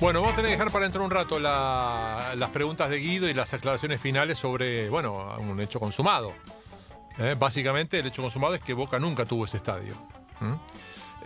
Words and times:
Bueno, 0.00 0.20
vamos 0.20 0.34
a 0.34 0.36
tener 0.36 0.50
que 0.50 0.56
dejar 0.58 0.70
para 0.70 0.84
dentro 0.84 1.02
un 1.04 1.10
rato 1.10 1.38
la- 1.38 2.34
las 2.36 2.50
preguntas 2.50 2.90
de 2.90 2.98
Guido 2.98 3.28
y 3.28 3.34
las 3.34 3.54
aclaraciones 3.54 4.00
finales 4.00 4.38
sobre, 4.38 4.90
bueno, 4.90 5.34
un 5.38 5.58
hecho 5.60 5.80
consumado. 5.80 6.34
¿eh? 7.18 7.34
Básicamente, 7.38 8.00
el 8.00 8.06
hecho 8.06 8.20
consumado 8.20 8.54
es 8.54 8.60
que 8.62 8.74
Boca 8.74 8.98
nunca 8.98 9.24
tuvo 9.24 9.46
ese 9.46 9.56
estadio. 9.56 9.94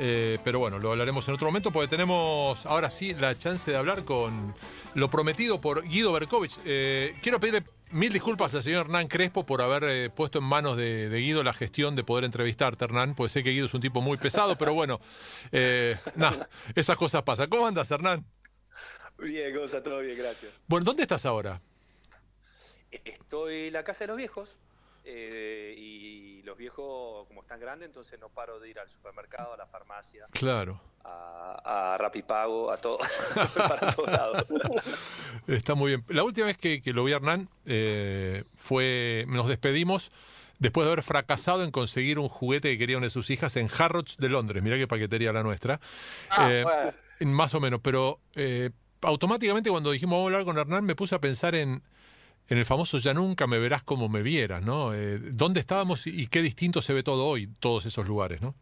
Eh, 0.01 0.39
pero 0.45 0.61
bueno, 0.61 0.79
lo 0.79 0.93
hablaremos 0.93 1.27
en 1.27 1.35
otro 1.35 1.49
momento 1.49 1.73
porque 1.73 1.89
tenemos 1.89 2.65
ahora 2.67 2.89
sí 2.89 3.15
la 3.15 3.37
chance 3.37 3.69
de 3.73 3.77
hablar 3.77 4.05
con 4.05 4.55
lo 4.95 5.11
prometido 5.11 5.61
por 5.61 5.83
Guido 5.83 6.13
Berkovich. 6.13 6.57
Eh, 6.65 7.17
quiero 7.21 7.41
pedirle 7.41 7.65
mil 7.91 8.13
disculpas 8.13 8.55
al 8.55 8.63
señor 8.63 8.83
Hernán 8.87 9.09
Crespo 9.09 9.45
por 9.45 9.61
haber 9.61 10.13
puesto 10.13 10.39
en 10.39 10.45
manos 10.45 10.77
de, 10.77 11.09
Guido 11.11 11.43
la 11.43 11.53
gestión 11.53 11.97
de 11.97 12.05
poder 12.05 12.23
entrevistarte, 12.25 12.85
Hernán, 12.85 13.17
porque 13.17 13.31
sé 13.31 13.43
que 13.43 13.51
Guido 13.51 13.67
es 13.67 13.75
un 13.75 13.81
tipo 13.81 14.01
muy 14.01 14.19
pesado, 14.19 14.57
pero 14.57 14.73
bueno, 14.73 15.01
esas 15.51 16.97
cosas 16.97 17.23
pasan. 17.23 17.49
¿Cómo 17.49 17.67
andas, 17.67 17.91
Hernán? 17.91 18.25
Bien, 19.19 19.55
cosa, 19.57 19.83
todo 19.83 20.01
bien, 20.01 20.17
gracias. 20.17 20.53
Bueno, 20.67 20.85
¿dónde 20.85 21.03
estás 21.03 21.27
ahora? 21.27 21.61
Estoy 23.05 23.67
en 23.67 23.73
la 23.73 23.85
casa 23.85 24.05
de 24.05 24.09
los 24.09 24.17
viejos 24.17 24.59
eh, 25.05 25.75
y 25.77 26.43
los 26.43 26.57
viejos, 26.57 27.27
como 27.27 27.41
están 27.43 27.61
grandes, 27.61 27.87
entonces 27.87 28.19
no 28.21 28.29
paro 28.29 28.59
de 28.61 28.71
ir 28.71 28.79
al 28.79 28.89
supermercado, 28.91 29.53
a 29.53 29.57
la 29.57 29.67
farmacia, 29.67 30.27
Claro. 30.33 30.81
a, 31.05 31.93
a 31.95 31.99
Rapipago, 31.99 32.71
a 32.71 32.79
todo, 32.79 32.99
para 33.69 33.91
todos 33.93 34.11
lados. 34.11 34.45
Está 35.47 35.75
muy 35.75 35.89
bien. 35.93 36.05
La 36.09 36.23
última 36.25 36.47
vez 36.47 36.57
que, 36.59 36.81
que 36.81 36.93
lo 36.93 37.05
vi 37.05 37.13
a 37.13 37.17
Hernán 37.17 37.49
eh, 37.67 38.45
fue, 38.57 39.25
nos 39.29 39.49
despedimos 39.49 40.11
después 40.59 40.87
de 40.87 40.93
haber 40.93 41.05
fracasado 41.05 41.65
en 41.65 41.71
conseguir 41.71 42.19
un 42.19 42.29
juguete 42.29 42.71
que 42.71 42.79
quería 42.79 42.97
una 42.97 43.07
de 43.07 43.11
sus 43.11 43.31
hijas 43.31 43.57
en 43.57 43.69
Harrods 43.79 44.17
de 44.17 44.29
Londres. 44.29 44.63
Mirá 44.63 44.77
qué 44.77 44.87
paquetería 44.89 45.33
la 45.33 45.43
nuestra. 45.43 45.81
Ah, 46.31 46.51
Eh, 46.51 46.63
bueno. 46.65 46.93
Más 47.37 47.53
o 47.55 47.61
menos, 47.61 47.81
pero 47.83 48.21
eh, 48.37 48.71
automáticamente 49.03 49.71
cuando 49.71 49.91
dijimos 49.91 50.17
vamos 50.17 50.25
a 50.25 50.27
hablar 50.27 50.45
con 50.45 50.59
Hernán 50.59 50.85
me 50.85 50.95
puse 50.95 51.15
a 51.15 51.21
pensar 51.21 51.55
en, 51.55 51.83
en 52.49 52.59
el 52.59 52.65
famoso 52.65 52.99
ya 52.99 53.15
nunca 53.15 53.47
me 53.47 53.59
verás 53.59 53.83
como 53.83 54.09
me 54.09 54.23
vieras, 54.23 54.63
¿no? 54.63 54.95
Eh, 54.95 55.19
¿Dónde 55.19 55.61
estábamos 55.61 56.07
y, 56.07 56.21
y 56.23 56.27
qué 56.27 56.43
distinto 56.43 56.83
se 56.83 56.93
ve 56.93 57.03
todo 57.03 57.27
hoy, 57.27 57.49
todos 57.61 57.87
esos 57.87 58.07
lugares, 58.09 58.41
¿no? 58.41 58.55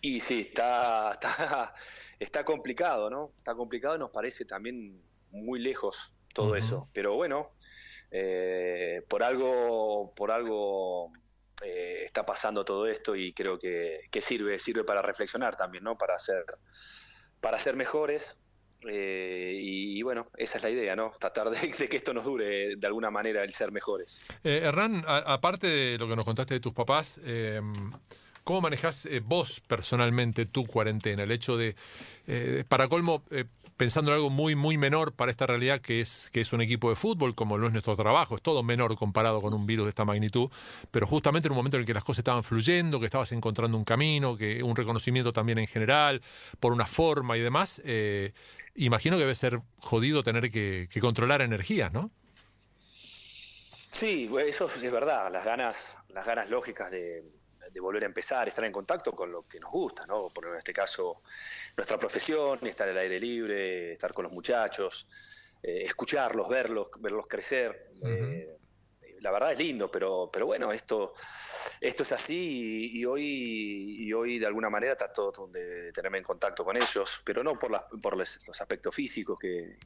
Y 0.00 0.20
sí, 0.20 0.40
está, 0.40 1.12
está, 1.12 1.74
está 2.18 2.44
complicado, 2.44 3.08
¿no? 3.08 3.32
Está 3.38 3.54
complicado 3.54 3.96
y 3.96 3.98
nos 3.98 4.10
parece 4.10 4.44
también 4.44 5.00
muy 5.30 5.58
lejos 5.58 6.12
todo 6.34 6.56
eso. 6.56 6.88
Pero 6.92 7.14
bueno, 7.14 7.52
eh, 8.10 9.02
por 9.08 9.22
algo, 9.22 10.12
por 10.14 10.30
algo 10.30 11.10
eh, 11.62 12.02
está 12.04 12.26
pasando 12.26 12.64
todo 12.66 12.86
esto 12.86 13.16
y 13.16 13.32
creo 13.32 13.58
que, 13.58 14.00
que 14.10 14.20
sirve, 14.20 14.58
sirve 14.58 14.84
para 14.84 15.00
reflexionar 15.00 15.56
también, 15.56 15.84
¿no? 15.84 15.96
Para 15.96 16.18
ser, 16.18 16.44
para 17.40 17.58
ser 17.58 17.74
mejores. 17.74 18.38
Eh, 18.90 19.58
y, 19.60 20.02
bueno, 20.02 20.28
esa 20.36 20.58
es 20.58 20.64
la 20.64 20.70
idea, 20.70 20.96
¿no? 20.96 21.12
Tratar 21.18 21.50
de, 21.50 21.66
de 21.66 21.88
que 21.88 21.96
esto 21.96 22.12
nos 22.12 22.24
dure 22.24 22.76
de 22.76 22.86
alguna 22.86 23.10
manera 23.10 23.42
el 23.42 23.52
ser 23.52 23.72
mejores. 23.72 24.20
Eh, 24.42 24.60
Hernán, 24.64 25.04
aparte 25.06 25.66
de 25.66 25.98
lo 25.98 26.08
que 26.08 26.16
nos 26.16 26.24
contaste 26.24 26.54
de 26.54 26.60
tus 26.60 26.72
papás, 26.72 27.20
eh, 27.24 27.60
¿cómo 28.42 28.60
manejás 28.60 29.06
eh, 29.06 29.20
vos 29.24 29.60
personalmente 29.60 30.46
tu 30.46 30.66
cuarentena? 30.66 31.22
El 31.22 31.30
hecho 31.30 31.56
de, 31.56 31.74
para 32.68 32.88
colmo, 32.88 33.22
pensando 33.76 34.10
en 34.12 34.16
algo 34.16 34.30
muy, 34.30 34.54
muy 34.54 34.78
menor 34.78 35.12
para 35.12 35.30
esta 35.30 35.46
realidad 35.46 35.80
que 35.80 36.00
es, 36.00 36.30
que 36.32 36.40
es 36.40 36.52
un 36.52 36.60
equipo 36.60 36.90
de 36.90 36.96
fútbol, 36.96 37.34
como 37.34 37.58
lo 37.58 37.66
es 37.66 37.72
nuestro 37.72 37.96
trabajo, 37.96 38.36
es 38.36 38.42
todo 38.42 38.62
menor 38.62 38.96
comparado 38.96 39.40
con 39.40 39.52
un 39.54 39.66
virus 39.66 39.86
de 39.86 39.90
esta 39.90 40.04
magnitud, 40.04 40.48
pero 40.90 41.06
justamente 41.06 41.48
en 41.48 41.52
un 41.52 41.56
momento 41.56 41.76
en 41.76 41.82
el 41.82 41.86
que 41.86 41.94
las 41.94 42.04
cosas 42.04 42.18
estaban 42.18 42.42
fluyendo, 42.42 43.00
que 43.00 43.06
estabas 43.06 43.32
encontrando 43.32 43.76
un 43.76 43.84
camino, 43.84 44.36
que 44.36 44.62
un 44.62 44.76
reconocimiento 44.76 45.32
también 45.32 45.58
en 45.58 45.66
general, 45.66 46.22
por 46.60 46.72
una 46.72 46.86
forma 46.86 47.36
y 47.36 47.40
demás, 47.40 47.82
eh, 47.84 48.32
imagino 48.74 49.16
que 49.16 49.22
debe 49.22 49.34
ser 49.34 49.60
jodido 49.80 50.22
tener 50.22 50.50
que, 50.50 50.88
que 50.92 51.00
controlar 51.00 51.42
energías, 51.42 51.92
¿no? 51.92 52.10
Sí, 53.90 54.28
eso 54.44 54.66
es 54.66 54.92
verdad, 54.92 55.30
las 55.32 55.44
ganas, 55.44 55.96
las 56.08 56.26
ganas 56.26 56.50
lógicas 56.50 56.90
de, 56.90 57.22
de 57.70 57.80
volver 57.80 58.04
a 58.04 58.06
empezar, 58.06 58.48
estar 58.48 58.64
en 58.64 58.72
contacto 58.72 59.12
con 59.12 59.30
lo 59.30 59.46
que 59.46 59.60
nos 59.60 59.70
gusta, 59.70 60.04
¿no? 60.06 60.28
Por 60.30 60.46
en 60.46 60.56
este 60.56 60.72
caso, 60.72 61.22
nuestra 61.76 61.98
profesión, 61.98 62.58
estar 62.66 62.88
al 62.88 62.98
aire 62.98 63.18
libre, 63.20 63.92
estar 63.92 64.12
con 64.12 64.24
los 64.24 64.32
muchachos, 64.32 65.56
eh, 65.62 65.82
escucharlos, 65.84 66.48
verlos, 66.48 66.90
verlos 67.00 67.26
crecer. 67.26 67.92
eh, 68.04 68.56
la 69.24 69.30
verdad 69.30 69.52
es 69.52 69.58
lindo, 69.58 69.90
pero, 69.90 70.28
pero 70.30 70.44
bueno, 70.44 70.70
esto, 70.70 71.14
esto 71.80 72.02
es 72.02 72.12
así 72.12 72.90
y, 72.92 73.00
y 73.00 73.04
hoy, 73.06 73.96
y 74.00 74.12
hoy 74.12 74.38
de 74.38 74.46
alguna 74.46 74.68
manera 74.68 74.96
trato 74.96 75.32
de, 75.50 75.64
de 75.84 75.92
tenerme 75.92 76.18
en 76.18 76.24
contacto 76.24 76.62
con 76.62 76.76
ellos, 76.76 77.22
pero 77.24 77.42
no 77.42 77.58
por, 77.58 77.70
las, 77.70 77.84
por 78.02 78.18
los, 78.18 78.46
los 78.46 78.60
aspectos 78.60 78.94
físicos 78.94 79.38
que, 79.38 79.78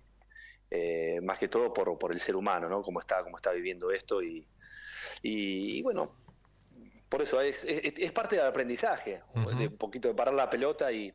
eh, 0.70 1.20
más 1.22 1.38
que 1.38 1.46
todo 1.46 1.72
por, 1.72 1.96
por 1.96 2.12
el 2.12 2.20
ser 2.20 2.34
humano, 2.34 2.68
¿no? 2.68 2.82
Cómo 2.82 2.98
está, 2.98 3.22
cómo 3.22 3.36
está 3.36 3.52
viviendo 3.52 3.92
esto 3.92 4.20
y, 4.20 4.44
y, 5.22 5.78
y 5.78 5.82
bueno, 5.82 6.16
por 7.08 7.22
eso 7.22 7.40
es, 7.40 7.64
es, 7.64 7.94
es 7.96 8.12
parte 8.12 8.34
del 8.34 8.46
aprendizaje, 8.46 9.22
de 9.56 9.68
un 9.68 9.76
poquito 9.78 10.08
de 10.08 10.14
parar 10.14 10.34
la 10.34 10.50
pelota 10.50 10.90
y, 10.90 11.14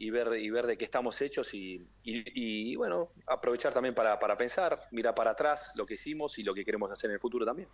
y 0.00 0.08
ver 0.08 0.32
y 0.38 0.48
ver 0.48 0.66
de 0.66 0.78
qué 0.78 0.84
estamos 0.86 1.20
hechos 1.20 1.52
y, 1.52 1.74
y- 2.02 2.72
y, 2.72 2.74
bueno, 2.76 3.10
aprovechar 3.26 3.74
también 3.74 3.94
para, 3.94 4.18
para 4.18 4.34
pensar, 4.34 4.80
mirar 4.92 5.14
para 5.14 5.32
atrás 5.32 5.72
lo 5.76 5.84
que 5.84 5.92
hicimos 5.94 6.38
y 6.38 6.42
lo 6.42 6.54
que 6.54 6.64
queremos 6.64 6.90
hacer 6.90 7.10
en 7.10 7.14
el 7.14 7.20
futuro 7.20 7.44
también. 7.44 7.68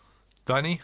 Dani. 0.45 0.81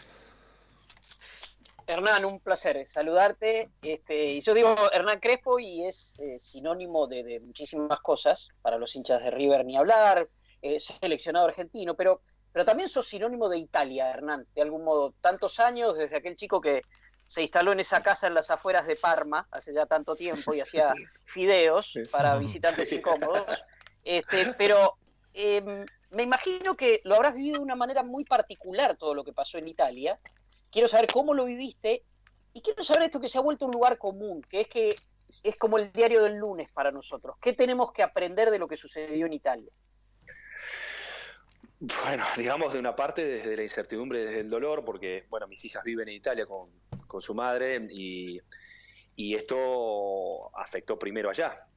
Hernán, 1.85 2.23
un 2.23 2.39
placer 2.39 2.87
saludarte. 2.87 3.69
Este, 3.81 4.35
y 4.35 4.41
yo 4.41 4.53
digo 4.53 4.73
Hernán 4.93 5.19
Crespo 5.19 5.59
y 5.59 5.85
es 5.85 6.15
eh, 6.17 6.39
sinónimo 6.39 7.07
de, 7.07 7.23
de 7.23 7.41
muchísimas 7.41 7.99
cosas 7.99 8.47
para 8.61 8.77
los 8.77 8.95
hinchas 8.95 9.21
de 9.21 9.29
River 9.29 9.65
ni 9.65 9.75
hablar, 9.75 10.29
eh, 10.61 10.79
seleccionado 10.79 11.45
argentino, 11.47 11.93
pero, 11.95 12.21
pero 12.53 12.63
también 12.63 12.87
sos 12.87 13.05
sinónimo 13.05 13.49
de 13.49 13.57
Italia, 13.57 14.09
Hernán, 14.11 14.47
de 14.55 14.61
algún 14.61 14.85
modo. 14.85 15.13
Tantos 15.19 15.59
años 15.59 15.97
desde 15.97 16.15
aquel 16.15 16.37
chico 16.37 16.61
que 16.61 16.83
se 17.33 17.41
instaló 17.41 17.71
en 17.71 17.79
esa 17.79 17.99
casa 18.03 18.27
en 18.27 18.35
las 18.35 18.51
afueras 18.51 18.85
de 18.85 18.95
Parma 18.95 19.47
hace 19.49 19.73
ya 19.73 19.87
tanto 19.87 20.15
tiempo 20.15 20.53
y 20.53 20.59
hacía 20.59 20.93
fideos 21.25 21.91
para 22.11 22.37
visitantes 22.37 22.91
incómodos. 22.91 23.43
Este, 24.03 24.53
pero 24.55 24.97
eh, 25.33 25.85
me 26.11 26.21
imagino 26.21 26.75
que 26.75 27.01
lo 27.05 27.15
habrás 27.15 27.33
vivido 27.33 27.55
de 27.55 27.63
una 27.63 27.75
manera 27.75 28.03
muy 28.03 28.23
particular 28.23 28.97
todo 28.97 29.15
lo 29.15 29.23
que 29.23 29.33
pasó 29.33 29.57
en 29.57 29.67
Italia. 29.67 30.19
Quiero 30.69 30.87
saber 30.87 31.11
cómo 31.11 31.33
lo 31.33 31.45
viviste 31.45 32.03
y 32.53 32.61
quiero 32.61 32.83
saber 32.83 33.03
esto 33.03 33.19
que 33.19 33.29
se 33.29 33.39
ha 33.39 33.41
vuelto 33.41 33.65
un 33.65 33.71
lugar 33.71 33.97
común, 33.97 34.43
que 34.43 34.61
es 34.61 34.67
que 34.67 34.95
es 35.41 35.55
como 35.55 35.79
el 35.79 35.91
diario 35.91 36.21
del 36.21 36.35
lunes 36.35 36.69
para 36.69 36.91
nosotros. 36.91 37.37
¿Qué 37.41 37.53
tenemos 37.53 37.91
que 37.93 38.03
aprender 38.03 38.51
de 38.51 38.59
lo 38.59 38.67
que 38.67 38.77
sucedió 38.77 39.25
en 39.25 39.33
Italia? 39.33 39.71
Bueno, 41.85 42.23
digamos 42.37 42.73
de 42.73 42.79
una 42.79 42.95
parte 42.95 43.25
desde 43.25 43.55
la 43.57 43.63
incertidumbre, 43.63 44.19
desde 44.25 44.39
el 44.39 44.49
dolor, 44.49 44.85
porque 44.85 45.25
bueno, 45.29 45.47
mis 45.47 45.63
hijas 45.65 45.83
viven 45.83 46.07
en 46.09 46.15
Italia 46.15 46.45
con, 46.45 46.69
con 47.07 47.21
su 47.21 47.33
madre 47.35 47.87
y, 47.91 48.39
y 49.15 49.35
esto 49.35 50.55
afectó 50.57 50.97
primero 50.97 51.29
allá. 51.29 51.67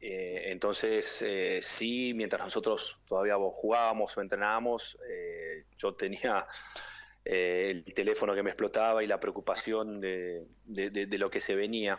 Eh, 0.00 0.50
entonces, 0.52 1.22
eh, 1.22 1.60
sí, 1.62 2.12
mientras 2.14 2.42
nosotros 2.44 3.00
todavía 3.08 3.36
jugábamos 3.52 4.16
o 4.16 4.20
entrenábamos, 4.20 4.98
eh, 5.10 5.64
yo 5.76 5.94
tenía 5.94 6.46
eh, 7.24 7.82
el 7.86 7.94
teléfono 7.94 8.34
que 8.34 8.42
me 8.42 8.50
explotaba 8.50 9.02
y 9.02 9.06
la 9.06 9.18
preocupación 9.20 10.00
de, 10.00 10.46
de- 10.64 10.90
de- 10.90 11.18
lo 11.18 11.30
que 11.30 11.40
se 11.40 11.56
venía. 11.56 11.96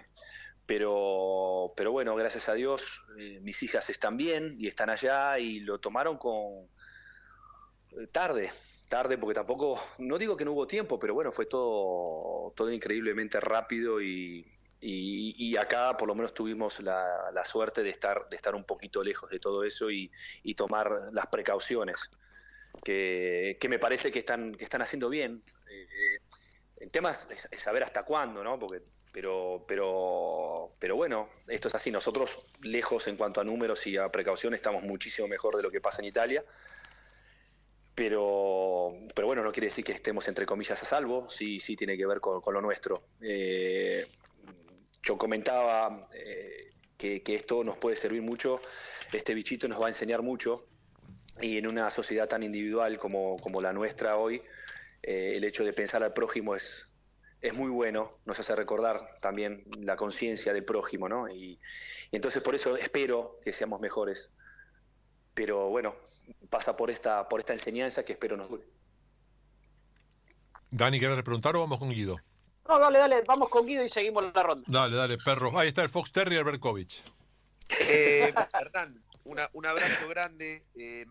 Pero, 0.66 1.74
pero 1.78 1.92
bueno, 1.94 2.16
gracias 2.16 2.50
a 2.50 2.54
Dios, 2.54 3.02
mis 3.42 3.64
hijas 3.64 3.90
están 3.90 4.18
bien 4.18 4.56
y 4.60 4.68
están 4.68 4.90
allá 4.90 5.40
y 5.40 5.62
lo 5.62 5.80
tomaron 5.80 6.18
con 6.18 6.70
tarde, 8.12 8.52
tarde 8.90 9.18
porque 9.18 9.34
tampoco, 9.36 9.80
no 10.00 10.18
digo 10.18 10.38
que 10.38 10.46
no 10.46 10.54
hubo 10.54 10.68
tiempo, 10.68 11.00
pero 11.00 11.14
bueno, 11.14 11.32
fue 11.32 11.46
todo, 11.46 12.52
todo 12.56 12.72
increíblemente 12.72 13.40
rápido 13.40 14.02
y, 14.02 14.46
y- 14.80 15.36
y 15.38 15.58
acá 15.58 15.96
por 15.98 16.08
lo 16.08 16.16
menos 16.16 16.34
tuvimos 16.34 16.80
la, 16.82 17.30
la 17.34 17.46
suerte 17.46 17.84
de 17.84 17.90
estar, 17.90 18.28
de 18.30 18.36
estar 18.36 18.56
un 18.56 18.64
poquito 18.66 19.04
lejos 19.04 19.30
de 19.30 19.40
todo 19.40 19.64
eso 19.64 19.90
y, 19.92 20.12
y 20.44 20.56
tomar 20.56 21.10
las 21.12 21.28
precauciones 21.28 22.10
que, 22.84 23.58
que 23.60 23.70
me 23.70 23.80
parece 23.80 24.12
que 24.12 24.20
están, 24.20 24.54
que 24.54 24.64
están 24.64 24.82
haciendo 24.82 25.10
bien. 25.10 25.44
Eh, 25.70 26.20
el 26.78 26.92
tema 26.92 27.12
es, 27.12 27.50
saber 27.58 27.84
hasta 27.84 28.04
cuándo, 28.04 28.44
¿no? 28.44 28.60
Porque, 28.60 28.82
pero, 29.12 29.66
pero, 29.68 30.76
pero 30.80 30.96
bueno, 30.96 31.30
esto 31.48 31.70
es 31.70 31.76
así. 31.76 31.90
Nosotros, 31.92 32.46
lejos 32.62 33.08
en 33.08 33.18
cuanto 33.18 33.42
a 33.42 33.44
números 33.44 33.88
y 33.88 33.98
a 33.98 34.10
precaución, 34.10 34.54
estamos 34.54 34.84
muchísimo 34.84 35.28
mejor 35.28 35.56
de 35.58 35.64
lo 35.64 35.72
que 35.72 35.82
pasa 35.82 36.02
en 36.02 36.08
Italia. 36.10 36.46
Pero, 37.98 38.94
pero 39.16 39.26
bueno, 39.26 39.42
no 39.42 39.52
quiere 39.52 39.66
decir 39.66 39.84
que 39.84 39.92
estemos 39.92 40.28
entre 40.28 40.46
comillas 40.46 40.84
a 40.84 40.86
salvo, 40.86 41.28
sí, 41.28 41.60
sí 41.60 41.76
tiene 41.76 41.98
que 41.98 42.06
ver 42.06 42.20
con, 42.22 42.54
lo 42.54 42.62
nuestro. 42.62 43.08
Eh, 43.24 44.06
yo 45.02 45.18
comentaba 45.18 46.08
eh, 46.14 46.76
que, 46.96 47.24
esto 47.26 47.64
nos 47.64 47.78
puede 47.78 47.96
servir 47.96 48.22
mucho, 48.22 48.62
este 49.12 49.34
bichito 49.34 49.68
nos 49.68 49.82
va 49.82 49.88
a 49.88 49.90
enseñar 49.90 50.22
mucho, 50.22 50.68
y 51.42 51.58
en 51.58 51.66
una 51.66 51.90
sociedad 51.90 52.28
tan 52.28 52.44
individual 52.44 53.00
como, 53.00 53.38
como 53.38 53.62
la 53.62 53.74
nuestra 53.74 54.18
hoy, 54.18 54.44
eh, 55.02 55.34
el 55.36 55.44
hecho 55.44 55.66
de 55.66 55.74
pensar 55.74 56.04
al 56.04 56.14
prójimo 56.14 56.56
es, 56.56 56.92
es 57.42 57.56
muy 57.56 57.72
bueno, 57.72 58.20
nos 58.26 58.40
hace 58.40 58.56
recordar 58.56 59.18
también 59.22 59.64
la 59.84 59.96
conciencia 59.96 60.54
del 60.54 60.66
prójimo, 60.66 61.10
¿no? 61.10 61.28
Y, 61.30 61.60
entonces 62.12 62.44
por 62.44 62.54
eso 62.54 62.78
espero 62.78 63.40
que 63.44 63.54
seamos 63.54 63.82
mejores. 63.82 64.32
Pero 65.38 65.70
bueno, 65.70 65.94
pasa 66.50 66.76
por 66.76 66.90
esta, 66.90 67.30
por 67.30 67.40
esta 67.40 67.54
enseñanza 67.54 68.04
que 68.04 68.14
espero 68.14 68.36
nos 68.36 68.50
dure. 68.50 68.64
Dani, 70.72 70.98
¿quieres 70.98 71.22
preguntar 71.22 71.56
o 71.56 71.60
vamos 71.60 71.78
con 71.78 71.90
Guido? 71.90 72.18
No, 72.68 72.80
dale, 72.80 72.98
dale, 72.98 73.22
vamos 73.22 73.48
con 73.48 73.68
Guido 73.68 73.84
y 73.84 73.90
seguimos 73.90 74.24
la 74.34 74.42
ronda. 74.42 74.66
Dale, 74.68 74.96
dale, 74.96 75.20
perro. 75.20 75.56
Ahí 75.58 75.68
está 75.68 75.84
el 75.84 75.90
Fox 75.90 76.12
Terrier 76.12 76.44
Berkovich. 76.44 77.04
Eh, 77.88 78.34
Hernán, 78.60 79.00
un 79.54 79.66
abrazo 79.68 80.08
grande. 80.10 80.64
Eh, 80.74 81.06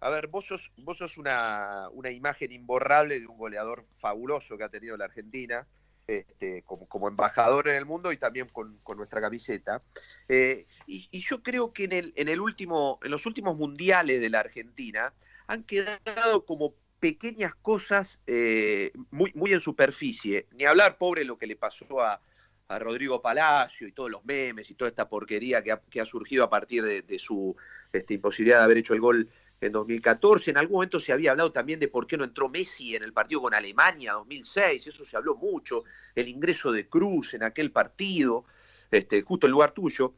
a 0.00 0.08
ver, 0.08 0.28
vos 0.28 0.46
sos, 0.46 0.72
vos 0.78 0.96
sos 0.96 1.18
una, 1.18 1.90
una, 1.92 2.10
imagen 2.10 2.52
imborrable 2.52 3.20
de 3.20 3.26
un 3.26 3.36
goleador 3.36 3.84
fabuloso 3.98 4.56
que 4.56 4.64
ha 4.64 4.70
tenido 4.70 4.96
la 4.96 5.04
Argentina, 5.04 5.66
este, 6.06 6.62
como, 6.62 6.88
como, 6.88 7.08
embajador 7.08 7.68
en 7.68 7.76
el 7.76 7.84
mundo 7.84 8.10
y 8.10 8.16
también 8.16 8.48
con, 8.48 8.80
nuestra 8.96 9.20
camiseta. 9.20 9.82
Eh, 10.28 10.66
y, 10.86 11.20
yo 11.20 11.42
creo 11.42 11.72
que 11.72 11.84
en, 11.84 11.92
el, 11.92 12.12
en, 12.16 12.28
el 12.28 12.40
último, 12.40 12.98
en 13.02 13.10
los 13.10 13.26
últimos 13.26 13.56
mundiales 13.56 14.20
de 14.20 14.30
la 14.30 14.40
Argentina 14.40 15.12
han 15.46 15.64
quedado 15.64 16.44
como 16.44 16.74
pequeñas 17.00 17.54
cosas 17.54 18.20
eh, 18.26 18.92
muy, 19.10 19.32
muy 19.34 19.52
en 19.52 19.60
superficie. 19.60 20.46
Ni 20.52 20.64
hablar, 20.64 20.98
pobre, 20.98 21.24
lo 21.24 21.38
que 21.38 21.46
le 21.46 21.56
pasó 21.56 22.00
a, 22.00 22.20
a 22.68 22.78
Rodrigo 22.78 23.22
Palacio 23.22 23.86
y 23.86 23.92
todos 23.92 24.10
los 24.10 24.24
memes 24.24 24.70
y 24.70 24.74
toda 24.74 24.88
esta 24.88 25.08
porquería 25.08 25.62
que 25.62 25.72
ha, 25.72 25.80
que 25.90 26.00
ha 26.00 26.06
surgido 26.06 26.44
a 26.44 26.50
partir 26.50 26.82
de, 26.84 27.18
su 27.18 27.56
este, 27.92 28.14
imposibilidad 28.14 28.58
de 28.58 28.64
haber 28.64 28.78
hecho 28.78 28.94
el 28.94 29.00
gol 29.00 29.28
en 29.60 29.72
2014. 29.72 30.50
En 30.50 30.58
algún 30.58 30.74
momento 30.74 31.00
se 31.00 31.12
había 31.12 31.30
hablado 31.30 31.52
también 31.52 31.80
de 31.80 31.88
por 31.88 32.06
qué 32.06 32.16
no 32.16 32.24
entró 32.24 32.48
Messi 32.48 32.96
en 32.96 33.04
el 33.04 33.12
partido 33.12 33.42
con 33.42 33.54
Alemania 33.54 34.14
2006, 34.14 34.86
eso 34.86 35.04
se 35.04 35.16
habló 35.16 35.36
mucho, 35.36 35.84
el 36.14 36.28
ingreso 36.28 36.72
de 36.72 36.88
Cruz 36.88 37.34
en 37.34 37.42
aquel 37.42 37.70
partido, 37.70 38.44
este, 38.90 39.22
justo 39.22 39.46
el 39.46 39.52
lugar 39.52 39.72
tuyo. 39.72 40.14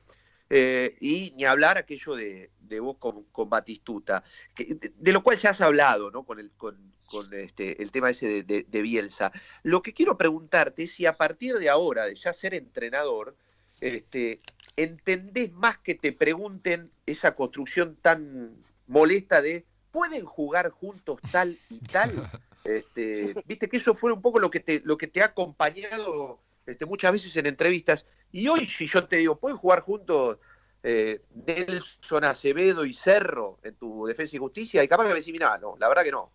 Eh, 0.51 0.97
y 1.01 1.33
ni 1.37 1.45
hablar 1.45 1.77
aquello 1.77 2.17
de, 2.17 2.51
de 2.61 2.81
vos 2.81 2.97
con, 2.99 3.51
Batistuta, 3.51 4.25
de, 4.57 5.13
lo 5.13 5.23
cual 5.23 5.37
ya 5.37 5.51
has 5.51 5.61
hablado, 5.61 6.11
¿no? 6.11 6.25
Con 6.25 6.39
el, 6.39 6.51
con, 6.53 6.95
este, 7.33 7.83
el 7.83 7.91
tema 7.91 8.11
ese 8.11 8.43
de, 8.43 8.65
de, 8.67 8.83
Bielsa. 8.83 9.31
Lo 9.63 9.83
que 9.83 9.93
quiero 9.93 10.17
preguntarte 10.17 10.85
es 10.85 10.93
si 10.93 11.05
a 11.05 11.17
partir 11.17 11.57
de 11.59 11.69
ahora, 11.69 12.05
de 12.05 12.15
ya 12.15 12.33
ser 12.33 12.55
entrenador, 12.55 13.37
este, 13.81 14.41
entendés 14.77 15.53
más 15.53 15.79
que 15.79 15.95
te 15.95 16.13
pregunten 16.13 16.91
esa 17.07 17.35
construcción 17.35 17.97
tan 18.01 18.57
molesta 18.87 19.43
de 19.43 19.67
¿pueden 19.91 20.25
jugar 20.25 20.71
juntos 20.71 21.21
tal 21.31 21.59
y 21.69 21.79
tal? 21.81 22.13
Este, 22.65 23.35
Viste 23.47 23.67
que 23.67 23.79
eso 23.79 23.95
fue 23.95 24.13
un 24.13 24.21
poco 24.21 24.41
lo 24.41 24.51
que 24.51 24.61
te, 24.61 24.83
lo 24.85 24.99
que 24.99 25.07
te 25.07 25.23
ha 25.23 25.27
acompañado 25.27 26.39
este, 26.69 26.87
muchas 26.87 27.13
veces 27.13 27.37
en 27.37 27.47
entrevistas. 27.47 28.07
Y 28.33 28.49
hoy, 28.49 28.67
si 28.67 28.87
yo 28.87 29.07
te 29.07 29.17
digo, 29.17 29.39
¿pueden 29.39 29.57
jugar 29.57 29.81
juntos 29.81 30.39
eh, 30.83 31.23
Nelson 31.47 32.25
Acevedo 32.25 32.85
y 32.85 32.93
Cerro 32.93 33.59
en 33.63 33.75
tu 33.77 34.07
defensa 34.07 34.37
y 34.37 34.39
justicia? 34.39 34.83
Y 34.83 34.89
capaz 34.89 35.05
que 35.05 35.11
me 35.11 35.15
decís, 35.17 35.33
mira, 35.33 35.59
no, 35.59 35.77
la 35.79 35.89
verdad 35.89 36.05
que 36.05 36.13
no. 36.13 36.33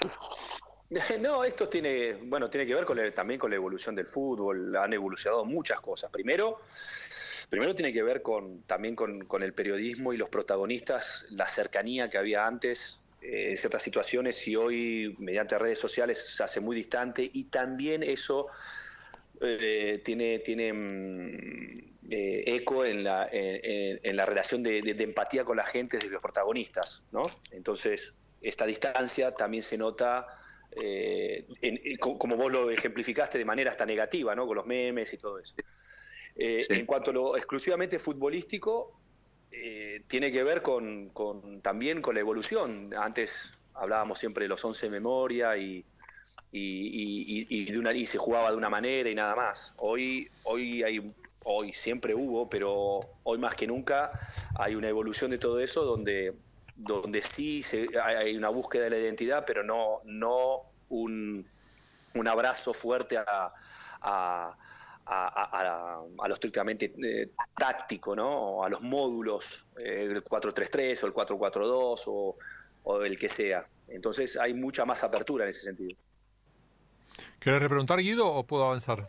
No, 1.20 1.44
esto 1.44 1.68
tiene, 1.68 2.14
bueno, 2.14 2.50
tiene 2.50 2.66
que 2.66 2.74
ver 2.74 3.14
también 3.14 3.38
con 3.38 3.48
la 3.48 3.54
evolución 3.54 3.94
del 3.94 4.06
fútbol. 4.06 4.74
Han 4.74 4.92
evolucionado 4.92 5.44
muchas 5.44 5.80
cosas. 5.80 6.10
Primero, 6.10 6.58
Primero 7.50 7.74
tiene 7.74 7.92
que 7.92 8.04
ver 8.04 8.22
con, 8.22 8.62
también 8.62 8.94
con, 8.94 9.42
el 9.42 9.52
periodismo 9.52 10.12
y 10.12 10.16
los 10.16 10.28
protagonistas, 10.28 11.26
la 11.30 11.48
cercanía 11.48 12.08
que 12.08 12.16
había 12.16 12.46
antes 12.46 13.02
eh, 13.22 13.50
en 13.50 13.56
ciertas 13.56 13.82
situaciones 13.82 14.46
y 14.46 14.54
hoy 14.54 15.16
mediante 15.18 15.58
redes 15.58 15.80
sociales 15.80 16.36
se 16.36 16.44
hace 16.44 16.60
muy 16.60 16.76
distante 16.76 17.28
y 17.30 17.46
también 17.46 18.04
eso 18.04 18.46
eh, 19.40 20.00
tiene, 20.04 20.40
tiene 20.40 20.72
mm, 20.72 21.78
eh, 22.10 22.44
eco 22.46 22.84
en 22.84 23.04
la, 23.04 23.28
en, 23.30 24.16
la 24.16 24.26
relación 24.26 24.62
de, 24.62 24.78
empatía 24.78 25.44
con 25.44 25.56
la 25.56 25.64
gente 25.64 25.98
de 25.98 26.08
los 26.08 26.22
protagonistas, 26.22 27.06
¿no? 27.12 27.22
Entonces, 27.52 28.16
esta 28.42 28.66
distancia 28.66 29.32
también 29.34 29.62
se 29.62 29.78
nota, 29.78 30.26
como 31.98 32.36
vos 32.36 32.52
lo 32.52 32.70
ejemplificaste, 32.70 33.38
de 33.38 33.44
manera 33.44 33.70
hasta 33.70 33.86
negativa, 33.86 34.34
¿no? 34.34 34.46
Con 34.46 34.56
los 34.56 34.66
memes 34.66 35.12
y 35.12 35.18
todo 35.18 35.38
eso. 35.38 35.56
Eh, 36.36 36.66
en 36.68 36.86
cuanto 36.86 37.10
a 37.10 37.14
lo 37.14 37.36
exclusivamente 37.36 37.98
futbolístico, 37.98 38.98
eh, 39.50 40.04
tiene 40.06 40.30
que 40.30 40.42
ver 40.42 40.62
con, 40.62 41.12
también 41.62 42.00
con 42.00 42.14
la 42.14 42.20
evolución. 42.20 42.94
Antes 42.96 43.58
hablábamos 43.74 44.18
siempre 44.18 44.44
de 44.44 44.48
los 44.48 44.64
11 44.64 44.86
de 44.86 44.90
memoria 44.90 45.56
y, 45.56 45.84
de 46.52 47.76
una, 47.78 47.92
y 47.92 48.06
se 48.06 48.18
jugaba 48.18 48.50
de 48.50 48.56
una 48.56 48.68
manera 48.68 49.08
y 49.08 49.14
nada 49.14 49.34
más. 49.34 49.74
Hoy, 49.78 50.28
hoy 50.44 50.82
hay 50.82 51.12
hoy 51.44 51.72
siempre 51.72 52.14
hubo, 52.14 52.48
pero 52.48 53.00
hoy 53.22 53.38
más 53.38 53.54
que 53.54 53.66
nunca 53.66 54.10
hay 54.58 54.74
una 54.74 54.88
evolución 54.88 55.30
de 55.30 55.38
todo 55.38 55.60
eso 55.60 55.84
donde, 55.84 56.34
donde 56.76 57.22
sí 57.22 57.62
hay 58.02 58.36
una 58.36 58.48
búsqueda 58.48 58.84
de 58.84 58.90
la 58.90 58.98
identidad, 58.98 59.44
pero 59.46 59.62
no, 59.62 60.00
no 60.04 60.62
un, 60.88 61.46
abrazo 62.26 62.74
fuerte 62.74 63.16
a, 63.18 63.52
a, 65.06 66.26
lo 66.28 66.34
estrictamente 66.34 66.92
eh, 67.02 67.30
táctico, 67.56 68.14
¿no? 68.14 68.62
a 68.62 68.68
los 68.68 68.80
módulos, 68.82 69.66
eh, 69.78 70.08
el 70.10 70.24
4-3-3 70.24 71.04
o 71.04 71.06
el 71.06 71.14
4-4-2 71.14 72.02
o, 72.06 72.36
o, 72.84 73.02
el 73.02 73.18
que 73.18 73.28
sea. 73.28 73.66
Entonces 73.88 74.36
hay 74.36 74.54
mucha 74.54 74.84
más 74.84 75.02
apertura 75.02 75.44
en 75.44 75.50
ese 75.50 75.62
sentido. 75.62 75.96
¿Querés 77.38 77.60
repreguntar, 77.60 77.98
Guido, 77.98 78.26
o 78.26 78.46
puedo 78.46 78.64
avanzar? 78.64 79.08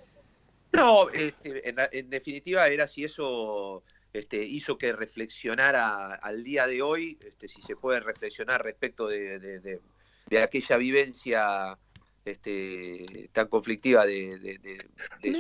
No, 0.71 1.09
este, 1.09 1.69
en, 1.69 2.09
definitiva 2.09 2.67
era 2.67 2.87
si 2.87 3.03
eso 3.03 3.83
este, 4.13 4.43
hizo 4.43 4.77
que 4.77 4.93
reflexionara 4.93 6.15
al 6.15 6.43
día 6.43 6.65
de 6.67 6.81
hoy, 6.81 7.17
este, 7.21 7.47
si 7.47 7.61
se 7.61 7.75
puede 7.75 7.99
reflexionar 7.99 8.63
respecto 8.63 9.07
de, 9.07 9.39
de 9.39 10.41
aquella 10.41 10.77
vivencia 10.77 11.77
este, 12.23 13.29
tan 13.33 13.47
conflictiva 13.47 14.05
de, 14.05 14.59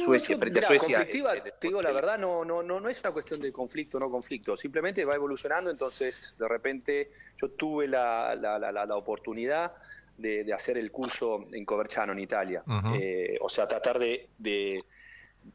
Suecia 0.03 0.37
frente 0.37 0.59
a 0.59 0.67
Suecia. 0.67 0.79
Conflictiva, 0.79 1.43
te 1.43 1.67
digo 1.67 1.81
la 1.81 1.91
verdad, 1.91 2.17
no, 2.17 2.43
no, 2.43 2.63
no, 2.63 2.79
no 2.79 2.89
es 2.89 3.01
una 3.01 3.11
cuestión 3.11 3.39
de 3.39 3.51
conflicto 3.51 3.97
o 3.97 3.99
no 3.99 4.09
conflicto, 4.09 4.57
simplemente 4.57 5.05
va 5.05 5.15
evolucionando, 5.15 5.69
entonces 5.69 6.35
de 6.39 6.47
repente 6.47 7.11
yo 7.39 7.49
tuve 7.49 7.87
la, 7.87 8.35
la, 8.35 8.57
la, 8.59 8.95
oportunidad 8.95 9.73
de, 10.21 10.53
hacer 10.53 10.77
el 10.77 10.91
curso 10.91 11.47
en 11.51 11.65
Coverciano, 11.65 12.13
en 12.13 12.19
Italia, 12.19 12.63
eh, 12.95 13.37
o 13.41 13.49
sea, 13.49 13.67
tratar 13.67 13.99
de, 13.99 14.29
de 14.37 14.83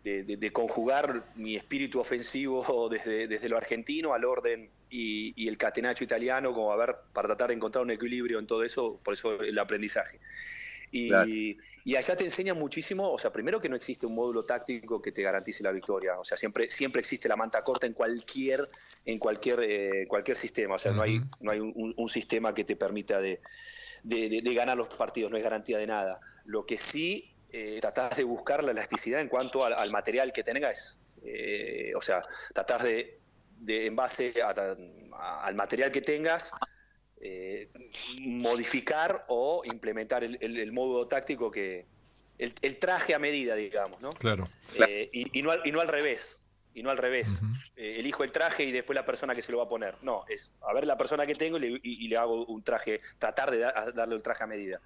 de, 0.03 0.53
conjugar 0.53 1.25
mi 1.37 1.57
espíritu 1.57 2.01
ofensivo 2.01 2.89
desde, 2.91 3.29
desde 3.29 3.49
lo 3.49 3.57
argentino 3.57 4.15
al 4.15 4.25
orden 4.25 4.69
y, 4.91 5.33
y, 5.37 5.49
el 5.49 5.57
catenacho 5.57 6.05
italiano, 6.05 6.53
como 6.53 6.73
a 6.73 6.77
ver, 6.77 6.97
para 7.13 7.29
tratar 7.29 7.49
de 7.49 7.55
encontrar 7.55 7.85
un 7.85 7.91
equilibrio 7.91 8.39
en 8.39 8.47
todo 8.47 8.65
eso, 8.65 8.99
por 9.05 9.15
eso 9.15 9.41
el 9.41 9.59
aprendizaje. 9.59 10.19
Y, 10.93 11.97
allá 11.97 12.17
te 12.17 12.25
enseña 12.25 12.55
muchísimo, 12.55 13.11
o 13.11 13.19
sea, 13.19 13.33
primero 13.33 13.61
que 13.61 13.69
no 13.69 13.77
existe 13.77 14.07
un 14.07 14.15
módulo 14.15 14.45
táctico 14.45 15.01
que 15.03 15.13
te 15.13 15.23
garantice 15.23 15.63
la 15.63 15.73
victoria, 15.73 16.19
o 16.19 16.25
sea, 16.25 16.37
siempre, 16.37 16.71
siempre 16.71 17.01
existe 17.01 17.29
la 17.29 17.37
manta 17.37 17.63
corta 17.63 17.87
en 17.87 17.93
cualquier, 17.93 18.69
en 19.05 19.19
cualquier, 19.19 19.61
eh, 19.63 20.07
cualquier 20.09 20.37
sistema, 20.37 20.77
o 20.77 20.79
sea, 20.79 20.93
no 20.93 21.03
hay, 21.03 21.21
no 21.41 21.53
hay 21.53 21.61
un, 21.61 22.09
sistema 22.09 22.55
que 22.55 22.65
te 22.65 22.77
permita 22.77 23.21
de, 23.21 23.41
de, 24.07 24.55
ganar 24.55 24.77
los 24.77 24.89
partidos, 24.89 25.31
no 25.31 25.37
es 25.37 25.43
garantía 25.43 25.79
de 25.79 25.87
nada. 25.87 26.21
Lo 26.45 26.65
que 26.65 26.79
sí 26.79 27.35
eh, 27.51 27.79
tratás 27.81 28.17
de 28.17 28.25
buscar 28.25 28.65
la 28.65 28.73
elasticidad 28.73 29.21
en 29.21 29.29
cuanto 29.29 29.65
al, 29.65 29.91
material 29.91 30.33
que 30.33 30.43
tengas, 30.43 30.99
eh, 31.25 31.93
o 31.97 32.03
sea, 32.03 32.23
tratás 32.55 32.83
de, 32.85 33.19
de 33.59 33.87
en 33.87 33.97
base 33.97 34.35
al 34.43 35.55
material 35.55 35.91
que 35.91 36.03
tengas, 36.03 36.53
eh, 37.19 37.71
modificar 38.21 39.25
o 39.29 39.63
implementar 39.65 40.23
el, 40.23 40.73
modo 40.73 41.09
táctico 41.09 41.51
que. 41.51 41.87
El, 42.39 42.79
traje 42.79 43.15
a 43.15 43.19
medida, 43.19 43.55
digamos, 43.55 44.03
¿no? 44.03 44.11
Claro. 44.11 44.47
Eh, 44.87 45.09
y, 45.13 45.41
no, 45.41 45.53
y 45.65 45.73
no 45.73 45.81
al 45.81 45.89
revés. 45.89 46.43
Y 46.77 46.83
no 46.83 46.91
al 46.91 46.99
revés. 46.99 47.41
Eh, 47.75 47.97
elijo 48.01 48.23
el 48.23 48.31
traje 48.31 48.63
y 48.63 48.71
después 48.71 48.95
la 48.95 49.07
persona 49.07 49.35
que 49.35 49.41
se 49.41 49.51
lo 49.51 49.57
va 49.57 49.65
a 49.65 49.69
poner. 49.69 49.97
No, 50.03 50.25
es 50.29 50.53
a 50.61 50.75
ver 50.75 50.87
la 50.87 50.99
persona 50.99 51.27
que 51.27 51.35
tengo 51.35 51.57
y 51.57 52.07
le, 52.07 52.17
hago 52.19 52.45
un 52.45 52.63
traje, 52.63 53.01
tratar 53.19 53.51
de 53.51 53.61
darle 53.95 54.15
el 54.15 54.23
traje 54.23 54.45
a 54.45 54.47
medida. 54.47 54.83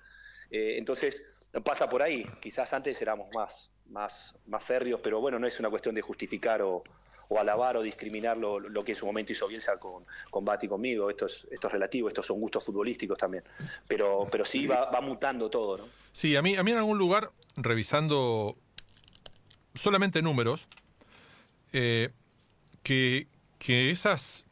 entonces, 0.50 1.32
pasa 1.64 1.90
por 1.90 2.00
ahí. 2.00 2.24
Quizás 2.40 2.72
antes 2.74 3.02
éramos 3.02 3.28
más, 3.34 3.72
más, 3.88 4.36
más 4.46 4.62
férreos, 4.62 5.00
pero 5.02 5.20
bueno, 5.20 5.40
no 5.40 5.48
es 5.48 5.58
una 5.58 5.68
cuestión 5.68 5.92
de 5.96 6.00
justificar 6.00 6.62
o, 6.62 6.84
o 7.28 7.40
alabar 7.40 7.76
o 7.76 7.82
discriminar 7.82 8.38
lo, 8.38 8.84
que 8.84 8.92
en 8.92 8.96
su 8.96 9.06
momento 9.06 9.32
hizo 9.32 9.48
Bielsa 9.48 9.76
con, 9.76 10.04
con 10.30 10.44
Bati 10.44 10.68
conmigo. 10.68 11.10
Esto 11.10 11.26
es, 11.26 11.48
esto 11.50 11.66
es 11.66 11.72
relativo, 11.72 12.06
estos 12.06 12.24
son 12.24 12.40
gustos 12.40 12.64
futbolísticos 12.64 13.18
también. 13.18 13.42
Pero, 13.88 14.28
pero 14.30 14.44
sí 14.44 14.68
va, 14.68 14.88
va 14.92 15.00
mutando 15.00 15.50
todo, 15.50 15.78
¿no? 15.78 15.84
Sí, 16.12 16.36
a 16.36 16.42
mí, 16.42 16.54
a 16.54 16.62
mí 16.62 16.70
en 16.70 16.78
algún 16.78 16.98
lugar, 16.98 17.32
revisando 17.56 18.56
solamente 19.74 20.22
números, 20.22 20.68
eh, 21.72 22.10
que, 22.82 23.28
que 23.58 23.90
esas 23.90 24.46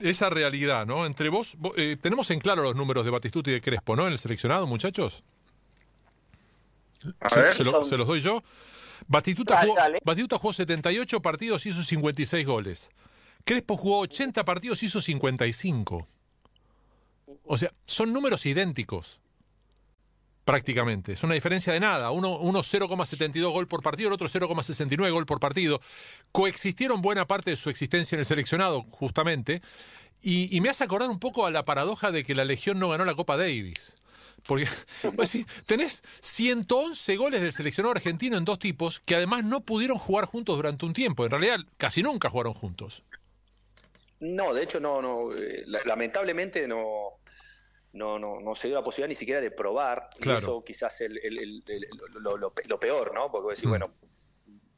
esa 0.00 0.30
realidad, 0.30 0.86
¿no? 0.86 1.06
Entre 1.06 1.28
vos, 1.28 1.56
eh, 1.76 1.96
tenemos 2.00 2.30
en 2.30 2.40
claro 2.40 2.62
los 2.62 2.76
números 2.76 3.04
de 3.04 3.10
Batistuta 3.10 3.50
y 3.50 3.54
de 3.54 3.60
Crespo, 3.60 3.96
¿no? 3.96 4.06
En 4.06 4.12
el 4.12 4.18
seleccionado, 4.18 4.66
muchachos. 4.66 5.22
Se, 7.52 7.64
los 7.64 7.90
doy 8.06 8.20
yo. 8.20 8.42
Batistuta, 9.06 9.60
jugó, 9.62 9.76
Batistuta 10.04 10.38
jugó 10.38 10.52
78 10.52 11.20
partidos, 11.20 11.64
y 11.66 11.70
hizo 11.70 11.82
56 11.82 12.46
goles. 12.46 12.90
Crespo 13.44 13.76
jugó 13.76 14.00
80 14.00 14.44
partidos, 14.44 14.82
y 14.82 14.86
hizo 14.86 15.00
55. 15.00 16.06
O 17.44 17.58
sea, 17.58 17.72
son 17.86 18.12
números 18.12 18.46
idénticos 18.46 19.20
prácticamente. 20.48 21.12
Es 21.12 21.22
una 21.22 21.34
diferencia 21.34 21.74
de 21.74 21.78
nada. 21.78 22.10
Uno, 22.10 22.38
uno 22.38 22.60
0,72 22.60 23.52
gol 23.52 23.68
por 23.68 23.82
partido, 23.82 24.08
el 24.08 24.14
otro 24.14 24.28
0,69 24.28 25.12
gol 25.12 25.26
por 25.26 25.40
partido. 25.40 25.78
Coexistieron 26.32 27.02
buena 27.02 27.26
parte 27.26 27.50
de 27.50 27.58
su 27.58 27.68
existencia 27.68 28.16
en 28.16 28.20
el 28.20 28.24
seleccionado, 28.24 28.80
justamente. 28.84 29.60
Y, 30.22 30.58
me 30.62 30.70
hace 30.70 30.84
acordar 30.84 31.10
un 31.10 31.18
poco 31.18 31.44
a 31.44 31.50
la 31.50 31.64
paradoja 31.64 32.12
de 32.12 32.24
que 32.24 32.34
la 32.34 32.46
Legión 32.46 32.78
no 32.78 32.88
ganó 32.88 33.04
la 33.04 33.14
Copa 33.14 33.36
Davis. 33.36 33.98
Porque 34.46 34.66
pues 35.16 35.36
tenés 35.66 36.02
111 36.22 37.16
goles 37.16 37.42
del 37.42 37.52
seleccionado 37.52 37.94
argentino 37.94 38.38
en 38.38 38.46
dos 38.46 38.58
tipos 38.58 39.00
que 39.00 39.16
además 39.16 39.44
no 39.44 39.60
pudieron 39.60 39.98
jugar 39.98 40.24
juntos 40.24 40.56
durante 40.56 40.86
un 40.86 40.94
tiempo. 40.94 41.26
En 41.26 41.30
realidad, 41.30 41.58
casi 41.76 42.02
nunca 42.02 42.30
jugaron 42.30 42.54
juntos. 42.54 43.02
No, 44.20 44.54
de 44.54 44.62
hecho, 44.62 44.80
no, 44.80 45.02
no. 45.02 45.30
Eh, 45.36 45.64
lamentablemente 45.84 46.66
no 46.66 47.17
no, 47.92 48.18
no, 48.18 48.40
no 48.40 48.54
se 48.54 48.68
dio 48.68 48.76
la 48.76 48.84
posibilidad 48.84 49.08
ni 49.08 49.14
siquiera 49.14 49.40
de 49.40 49.50
probar. 49.50 50.10
Y 50.20 50.30
eso 50.30 50.62
quizás 50.64 51.00
el, 51.00 51.20
lo, 52.20 52.80
peor, 52.80 53.14
¿no? 53.14 53.30
Porque 53.30 53.50
decir, 53.50 53.66
mm. 53.66 53.70
bueno, 53.70 53.94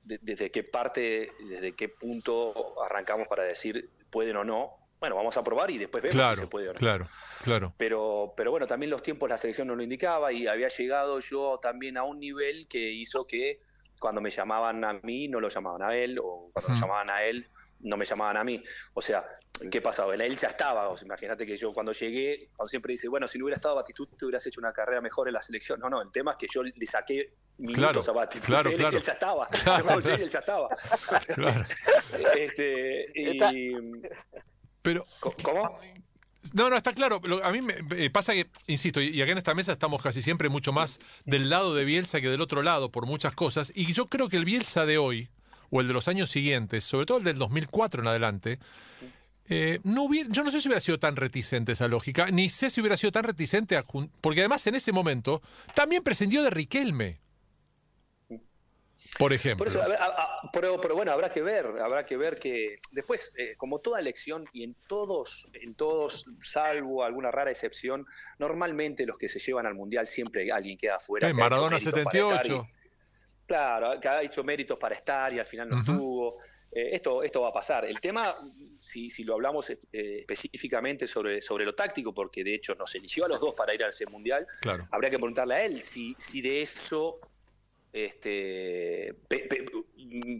desde 0.04 0.50
qué 0.50 0.64
parte, 0.64 1.32
desde 1.48 1.72
qué 1.72 1.88
punto 1.88 2.82
arrancamos 2.82 3.28
para 3.28 3.44
decir 3.44 3.90
pueden 4.10 4.36
o 4.36 4.44
no. 4.44 4.76
Bueno, 4.98 5.16
vamos 5.16 5.36
a 5.38 5.44
probar 5.44 5.70
y 5.70 5.78
después 5.78 6.02
vemos 6.02 6.36
si 6.36 6.40
se 6.42 6.46
puede 6.46 6.68
o 6.68 6.72
no. 6.74 6.78
Claro, 6.78 7.06
claro. 7.42 7.74
Pero, 7.78 8.34
pero 8.36 8.50
bueno, 8.50 8.66
también 8.66 8.90
los 8.90 9.02
tiempos 9.02 9.30
la 9.30 9.38
selección 9.38 9.68
no 9.68 9.74
lo 9.74 9.82
indicaba 9.82 10.30
y 10.30 10.46
había 10.46 10.68
llegado 10.68 11.20
yo 11.20 11.58
también 11.60 11.96
a 11.96 12.02
un 12.02 12.20
nivel 12.20 12.68
que 12.68 12.92
hizo 12.92 13.26
que 13.26 13.60
cuando 13.98 14.20
me 14.20 14.30
llamaban 14.30 14.84
a 14.84 14.94
mí 15.02 15.28
no 15.28 15.40
lo 15.40 15.48
llamaban 15.48 15.82
a 15.82 15.96
él 15.96 16.18
o 16.18 16.50
cuando 16.52 16.74
lo 16.74 16.74
llamaban 16.74 17.10
a 17.10 17.24
él 17.24 17.48
no 17.80 17.96
me 17.96 18.04
llamaban 18.04 18.36
a 18.36 18.44
mí. 18.44 18.62
O 18.94 19.02
sea, 19.02 19.24
¿qué 19.70 19.80
pasaba? 19.80 20.14
Él 20.14 20.36
ya 20.36 20.48
estaba. 20.48 20.94
imagínate 21.04 21.46
que 21.46 21.56
yo 21.56 21.72
cuando 21.72 21.92
llegué, 21.92 22.50
cuando 22.56 22.68
siempre 22.68 22.92
dice, 22.92 23.08
bueno, 23.08 23.26
si 23.28 23.38
no 23.38 23.44
hubiera 23.44 23.56
estado 23.56 23.76
Batistuta, 23.76 24.16
te 24.16 24.24
hubieras 24.24 24.46
hecho 24.46 24.60
una 24.60 24.72
carrera 24.72 25.00
mejor 25.00 25.28
en 25.28 25.34
la 25.34 25.42
selección. 25.42 25.80
No, 25.80 25.88
no, 25.88 26.02
el 26.02 26.10
tema 26.10 26.32
es 26.32 26.38
que 26.38 26.46
yo 26.52 26.62
le 26.62 26.86
saqué 26.86 27.34
minutos 27.58 28.08
a 28.08 28.12
Batistuta. 28.12 28.46
Claro, 28.46 28.70
él, 28.70 28.76
claro. 28.76 28.96
él, 28.96 29.02
ya 29.02 29.12
estaba. 29.12 29.48
él 30.18 30.28
ya 30.28 30.38
estaba. 30.38 30.68
este, 32.36 33.06
y, 33.14 33.80
Pero, 34.82 35.04
¿Cómo? 35.20 35.78
No, 36.54 36.70
no, 36.70 36.76
está 36.76 36.92
claro. 36.92 37.20
A 37.44 37.52
mí 37.52 37.60
me 37.60 38.10
pasa 38.10 38.32
que, 38.32 38.50
insisto, 38.66 39.00
y 39.00 39.20
aquí 39.20 39.30
en 39.30 39.38
esta 39.38 39.54
mesa 39.54 39.72
estamos 39.72 40.02
casi 40.02 40.22
siempre 40.22 40.48
mucho 40.48 40.72
más 40.72 40.98
del 41.24 41.50
lado 41.50 41.74
de 41.74 41.84
Bielsa 41.84 42.20
que 42.20 42.30
del 42.30 42.40
otro 42.40 42.62
lado 42.62 42.90
por 42.90 43.06
muchas 43.06 43.34
cosas. 43.34 43.72
Y 43.74 43.92
yo 43.92 44.06
creo 44.06 44.28
que 44.28 44.38
el 44.38 44.46
Bielsa 44.46 44.86
de 44.86 44.96
hoy, 44.96 45.28
o 45.70 45.80
el 45.80 45.88
de 45.88 45.92
los 45.92 46.08
años 46.08 46.30
siguientes, 46.30 46.84
sobre 46.84 47.06
todo 47.06 47.18
el 47.18 47.24
del 47.24 47.38
2004 47.38 48.02
en 48.02 48.08
adelante, 48.08 48.58
eh, 49.48 49.80
no 49.82 50.04
hubiera, 50.04 50.28
yo 50.30 50.44
no 50.44 50.50
sé 50.50 50.60
si 50.60 50.68
hubiera 50.68 50.80
sido 50.80 50.98
tan 50.98 51.16
reticente 51.16 51.72
esa 51.72 51.88
lógica, 51.88 52.30
ni 52.30 52.50
sé 52.50 52.70
si 52.70 52.80
hubiera 52.80 52.96
sido 52.96 53.10
tan 53.10 53.24
reticente, 53.24 53.76
a, 53.76 53.84
porque 54.20 54.40
además 54.40 54.66
en 54.68 54.76
ese 54.76 54.92
momento 54.92 55.42
también 55.74 56.02
prescindió 56.02 56.42
de 56.42 56.50
Riquelme. 56.50 57.18
Por 59.18 59.32
ejemplo. 59.32 59.66
pero, 60.52 60.94
bueno, 60.94 61.12
habrá 61.12 61.28
que 61.30 61.42
ver, 61.42 61.66
habrá 61.82 62.06
que 62.06 62.16
ver 62.16 62.38
que 62.38 62.78
después, 62.92 63.32
eh, 63.36 63.54
como 63.56 63.80
toda 63.80 63.98
elección 63.98 64.46
y 64.52 64.62
en 64.62 64.76
todos, 64.86 65.50
en 65.52 65.74
todos, 65.74 66.26
salvo 66.42 67.02
alguna 67.04 67.30
rara 67.30 67.50
excepción, 67.50 68.06
normalmente 68.38 69.04
los 69.04 69.18
que 69.18 69.28
se 69.28 69.40
llevan 69.40 69.66
al 69.66 69.74
mundial 69.74 70.06
siempre 70.06 70.50
alguien 70.52 70.78
queda 70.78 70.96
afuera. 70.96 71.28
En 71.28 71.36
Maradona 71.36 71.80
78. 71.80 72.66
Claro, 73.50 73.98
que 73.98 74.06
ha 74.06 74.22
hecho 74.22 74.44
méritos 74.44 74.78
para 74.78 74.94
estar 74.94 75.32
y 75.32 75.40
al 75.40 75.44
final 75.44 75.68
no 75.68 75.80
estuvo. 75.80 76.38
Eh, 76.70 76.90
esto, 76.92 77.24
esto 77.24 77.42
va 77.42 77.48
a 77.48 77.52
pasar. 77.52 77.84
El 77.84 78.00
tema, 78.00 78.32
si, 78.80 79.10
si 79.10 79.24
lo 79.24 79.34
hablamos 79.34 79.70
eh, 79.70 79.80
específicamente 80.20 81.08
sobre, 81.08 81.42
sobre 81.42 81.64
lo 81.64 81.74
táctico, 81.74 82.14
porque 82.14 82.44
de 82.44 82.54
hecho 82.54 82.76
nos 82.76 82.94
eligió 82.94 83.24
a 83.24 83.28
los 83.28 83.40
dos 83.40 83.56
para 83.56 83.74
ir 83.74 83.82
al 83.82 83.90
Mundial, 84.08 84.46
habría 84.92 85.10
que 85.10 85.18
preguntarle 85.18 85.54
a 85.56 85.64
él 85.64 85.82
si, 85.82 86.14
si 86.16 86.42
de 86.42 86.62
eso 86.62 87.18
este, 87.92 89.16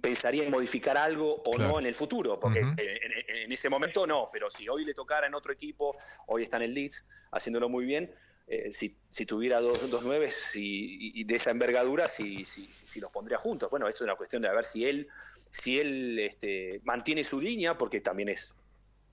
pensaría 0.01 0.45
en 0.45 0.53
modificar 0.53 0.97
algo 0.97 1.43
o 1.47 1.59
no 1.59 1.81
en 1.81 1.87
el 1.87 1.97
futuro, 1.97 2.39
porque 2.39 2.61
en, 2.61 3.51
ese 3.51 3.69
momento 3.69 4.07
no, 4.07 4.29
pero 4.33 4.49
si 4.51 4.69
hoy 4.69 4.85
le 4.85 4.95
tocara 4.95 5.27
en 5.27 5.35
otro 5.35 5.53
equipo, 5.53 5.97
hoy 6.29 6.45
está 6.45 6.59
en 6.59 6.63
el 6.63 6.75
Leeds 6.75 7.09
haciéndolo 7.33 7.69
muy 7.69 7.87
bien, 7.87 8.15
eh, 8.53 8.73
si, 8.73 8.97
si, 9.09 9.27
tuviera 9.27 9.61
dos, 9.61 9.89
dos 9.91 10.03
nueves 10.03 10.57
y, 10.57 11.23
de 11.23 11.37
esa 11.37 11.53
envergadura, 11.53 12.09
si, 12.09 12.45
si, 12.45 12.67
si, 12.67 12.99
los 12.99 13.13
pondría 13.13 13.39
juntos. 13.39 13.71
Bueno, 13.71 13.87
eso 13.87 13.99
es 13.99 14.01
una 14.01 14.17
cuestión 14.17 14.43
de 14.43 14.51
ver 14.51 14.65
si 14.65 14.85
él, 14.85 15.07
si 15.53 15.79
él 15.79 16.19
este, 16.19 16.81
mantiene 16.83 17.23
su 17.23 17.41
línea, 17.41 17.79
porque 17.79 18.01
también 18.01 18.29
es, 18.29 18.57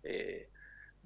eh, 0.01 0.50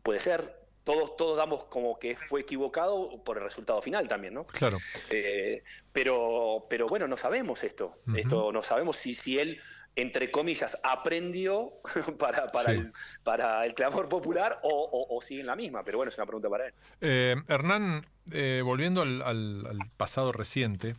puede 0.02 0.22
ser, 0.22 0.56
todos, 0.86 1.18
todos 1.18 1.36
damos 1.36 1.66
como 1.66 2.00
que 2.00 2.16
fue 2.16 2.40
equivocado 2.40 3.22
por 3.22 3.38
el 3.38 3.44
resultado 3.44 3.82
final 3.82 4.08
también, 4.08 4.34
¿no? 4.34 4.48
Claro. 4.48 4.78
Eh, 5.10 5.62
pero, 5.92 6.68
pero 6.70 6.88
bueno, 6.88 7.10
no 7.10 7.18
sabemos 7.18 7.66
esto. 7.66 7.98
Esto 8.16 8.54
no 8.54 8.62
sabemos 8.62 8.96
si, 8.96 9.14
si 9.14 9.40
él 9.40 9.60
entre 9.96 10.32
comillas, 10.32 10.80
aprendió 10.84 11.74
para, 12.18 12.48
para, 12.48 12.72
el, 12.72 12.92
para 13.24 13.66
el 13.66 13.74
clamor 13.74 14.08
popular 14.08 14.60
o, 14.64 15.20
sigue 15.22 15.42
en 15.42 15.48
la 15.48 15.56
misma, 15.56 15.84
pero 15.84 15.98
bueno, 15.98 16.10
es 16.10 16.18
una 16.18 16.26
pregunta 16.26 16.50
para 16.50 16.68
él. 16.68 16.74
Eh, 17.02 17.36
Hernán, 17.48 18.06
eh, 18.32 18.62
volviendo 18.64 19.02
al, 19.02 19.78
pasado 19.98 20.32
reciente, 20.32 20.96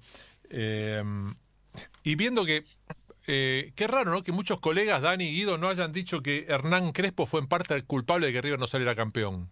eh, 0.51 1.03
y 2.03 2.15
viendo 2.17 2.45
que, 2.45 2.65
qué 3.27 3.87
raro, 3.87 4.11
¿no? 4.11 4.23
Que 4.23 4.33
muchos 4.33 4.61
colegas, 4.61 5.03
Dani 5.03 5.25
y 5.25 5.33
Guido, 5.33 5.59
no 5.59 5.69
hayan 5.69 5.93
dicho 5.93 6.23
que 6.23 6.47
Hernán 6.49 6.93
Crespo 6.93 7.27
fue 7.27 7.41
en 7.41 7.47
parte 7.47 7.75
el 7.75 7.85
culpable 7.85 8.27
de 8.27 8.33
que 8.33 8.43
River 8.43 8.59
no 8.59 8.67
saliera 8.67 8.95
campeón. 8.95 9.51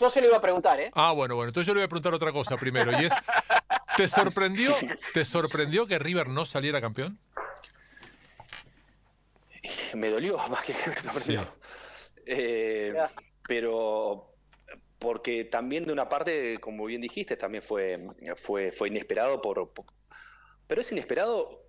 Yo 0.00 0.10
se 0.10 0.20
lo 0.20 0.26
iba 0.26 0.38
a 0.38 0.40
preguntar, 0.40 0.80
¿eh? 0.80 0.90
Ah, 0.94 1.12
bueno, 1.12 1.36
bueno, 1.36 1.50
entonces 1.50 1.68
yo 1.68 1.74
le 1.74 1.80
voy 1.80 1.86
a 1.86 1.88
preguntar 1.88 2.14
otra 2.14 2.32
cosa 2.32 2.56
primero, 2.56 2.90
y 3.00 3.04
es, 3.04 3.12
¿te 3.96 4.08
sorprendió, 4.08 4.74
¿te 5.12 5.24
sorprendió 5.24 5.86
que 5.86 5.98
River 5.98 6.28
no 6.28 6.44
saliera 6.46 6.80
campeón? 6.80 7.18
me 9.94 10.10
dolió 10.10 10.36
más 10.50 10.62
que 10.62 10.72
me 10.72 10.96
sorprendió. 10.96 11.46
Eh, 12.26 12.94
pero 13.46 14.33
porque 15.04 15.44
también 15.44 15.84
de 15.84 15.92
una 15.92 16.08
parte, 16.08 16.58
como 16.60 16.86
bien 16.86 17.02
dijiste, 17.02 17.36
también 17.36 17.60
fue, 17.60 17.98
fue, 18.36 18.72
fue 18.72 18.88
inesperado 18.88 19.42
por, 19.42 19.70
pero 20.66 20.80
es 20.80 20.90
inesperado 20.92 21.60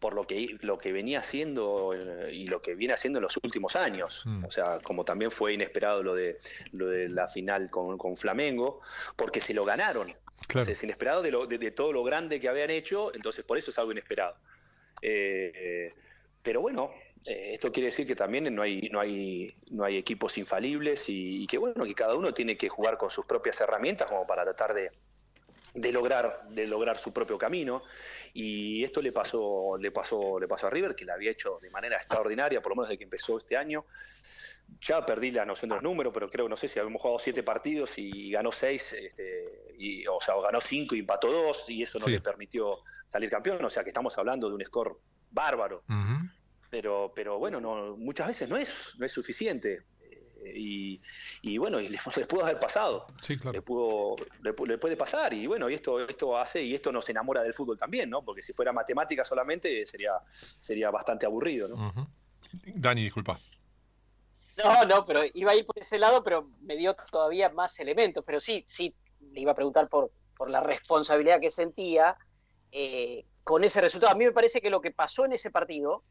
por 0.00 0.14
lo 0.14 0.26
que, 0.26 0.56
lo 0.62 0.78
que 0.78 0.90
venía 0.90 1.18
haciendo 1.18 1.92
eh, 1.92 2.32
y 2.32 2.46
lo 2.46 2.62
que 2.62 2.74
viene 2.74 2.94
haciendo 2.94 3.18
en 3.18 3.24
los 3.24 3.38
últimos 3.42 3.76
años. 3.76 4.22
Mm. 4.24 4.46
O 4.46 4.50
sea, 4.50 4.78
como 4.82 5.04
también 5.04 5.30
fue 5.30 5.52
inesperado 5.52 6.02
lo 6.02 6.14
de, 6.14 6.38
lo 6.72 6.88
de 6.88 7.10
la 7.10 7.28
final 7.28 7.70
con, 7.70 8.16
Flamengo, 8.16 8.80
porque 9.14 9.42
se 9.42 9.52
lo 9.52 9.66
ganaron. 9.66 10.14
es 10.54 10.84
inesperado 10.84 11.20
de, 11.20 11.32
lo, 11.32 11.46
de, 11.46 11.70
todo 11.70 11.92
lo 11.92 12.02
grande 12.02 12.40
que 12.40 12.48
habían 12.48 12.70
hecho, 12.70 13.14
entonces 13.14 13.44
por 13.44 13.58
eso 13.58 13.72
es 13.72 13.78
algo 13.78 13.92
inesperado. 13.92 14.36
Eh, 15.02 15.92
pero 16.42 16.62
bueno, 16.62 16.92
eh, 17.24 17.52
esto 17.54 17.72
quiere 17.72 17.86
decir 17.86 18.06
que 18.06 18.14
también 18.14 18.54
no 18.54 18.62
hay, 18.62 18.88
no 18.90 19.00
hay, 19.00 19.54
no 19.70 19.84
hay 19.84 19.96
equipos 19.96 20.36
infalibles 20.36 21.06
y, 21.08 21.46
que 21.46 21.56
bueno, 21.56 21.84
que 21.84 21.94
cada 21.94 22.14
uno 22.14 22.34
tiene 22.34 22.56
que 22.56 22.68
jugar 22.68 22.98
con 22.98 23.10
sus 23.10 23.24
propias 23.24 23.60
herramientas 23.60 24.08
como 24.08 24.26
para 24.26 24.44
tratar 24.44 24.74
de, 24.74 24.90
de 25.72 25.92
lograr, 25.92 26.46
de 26.50 26.66
lograr 26.66 26.98
su 26.98 27.12
propio 27.12 27.38
camino. 27.38 27.82
Y 28.34 28.84
esto 28.84 29.00
le 29.00 29.10
pasó, 29.10 29.78
le 29.78 29.90
pasó, 29.90 30.38
le 30.38 30.46
pasó 30.46 30.66
a 30.66 30.70
River, 30.70 30.94
que 30.94 31.06
la 31.06 31.14
había 31.14 31.30
hecho 31.30 31.58
de 31.62 31.70
manera 31.70 31.96
extraordinaria, 31.96 32.60
por 32.60 32.72
lo 32.72 32.76
menos 32.76 32.88
desde 32.88 32.98
que 32.98 33.04
empezó 33.04 33.38
este 33.38 33.56
año. 33.56 33.86
Ya 34.80 35.04
perdí 35.06 35.30
la 35.30 35.46
noción 35.46 35.70
de 35.70 35.76
los 35.76 35.82
números, 35.82 36.12
pero 36.12 36.28
creo, 36.28 36.48
no 36.48 36.56
sé 36.56 36.68
si 36.68 36.78
habíamos 36.78 37.00
jugado 37.00 37.18
siete 37.18 37.42
partidos 37.42 37.98
y 37.98 38.30
ganó 38.30 38.50
seis, 38.50 38.92
este, 38.92 39.74
y, 39.78 40.06
o 40.06 40.20
sea, 40.20 40.34
ganó 40.42 40.60
cinco 40.60 40.94
y 40.94 41.00
empató 41.00 41.30
dos, 41.30 41.68
y 41.70 41.82
eso 41.82 41.98
no 41.98 42.06
le 42.06 42.20
permitió 42.20 42.78
salir 43.08 43.30
campeón. 43.30 43.64
O 43.64 43.70
sea, 43.70 43.82
que 43.82 43.90
estamos 43.90 44.16
hablando 44.18 44.48
de 44.48 44.56
un 44.56 44.64
score 44.64 44.96
bárbaro 45.30 45.82
pero, 46.74 47.12
pero 47.14 47.38
bueno, 47.38 47.60
no, 47.60 47.96
muchas 47.96 48.26
veces 48.26 48.50
no 48.50 48.56
es, 48.56 48.96
no 48.98 49.06
es 49.06 49.12
suficiente. 49.12 49.84
Eh, 50.44 50.98
y, 51.42 51.56
bueno, 51.56 51.78
y 51.78 51.86
le, 52.16 52.26
pudo 52.26 52.42
haber 52.42 52.58
pasado. 52.58 53.06
Sí, 53.22 53.38
claro. 53.38 53.52
Le, 53.52 53.62
pudo, 53.62 54.16
le, 54.42 54.78
puede 54.78 54.96
pasar. 54.96 55.32
Y 55.34 55.46
bueno, 55.46 55.70
y 55.70 55.74
esto, 55.74 56.00
esto 56.00 56.36
hace, 56.36 56.60
y 56.60 56.74
esto 56.74 56.90
nos 56.90 57.08
enamora 57.08 57.42
del 57.42 57.52
fútbol 57.52 57.78
también, 57.78 58.10
¿no? 58.10 58.24
Porque 58.24 58.42
si 58.42 58.52
fuera 58.52 58.72
matemática 58.72 59.24
solamente 59.24 59.86
sería, 59.86 60.14
sería 60.26 60.90
bastante 60.90 61.26
aburrido, 61.26 61.68
¿no? 61.68 62.08
Dani, 62.74 63.04
disculpa. 63.04 63.38
No, 64.56 64.84
no, 64.84 65.04
pero 65.04 65.20
iba 65.32 65.52
a 65.52 65.54
ir 65.54 65.66
por 65.66 65.78
ese 65.78 65.96
lado, 65.96 66.24
pero 66.24 66.50
me 66.62 66.76
dio 66.76 66.96
todavía 67.08 67.50
más 67.50 67.78
elementos. 67.78 68.24
Pero 68.26 68.40
sí, 68.40 68.64
sí, 68.66 68.92
le 69.30 69.42
iba 69.42 69.52
a 69.52 69.54
preguntar 69.54 69.88
por, 69.88 70.10
por 70.36 70.50
la 70.50 70.60
responsabilidad 70.60 71.38
que 71.40 71.52
sentía 71.52 72.16
eh, 72.72 73.26
con 73.44 73.62
ese 73.62 73.80
resultado. 73.80 74.12
A 74.12 74.16
mí 74.16 74.24
me 74.24 74.32
parece 74.32 74.60
que 74.60 74.70
lo 74.70 74.80
que 74.80 74.90
pasó 74.90 75.24
en 75.24 75.34
ese 75.34 75.52
partido 75.52 76.02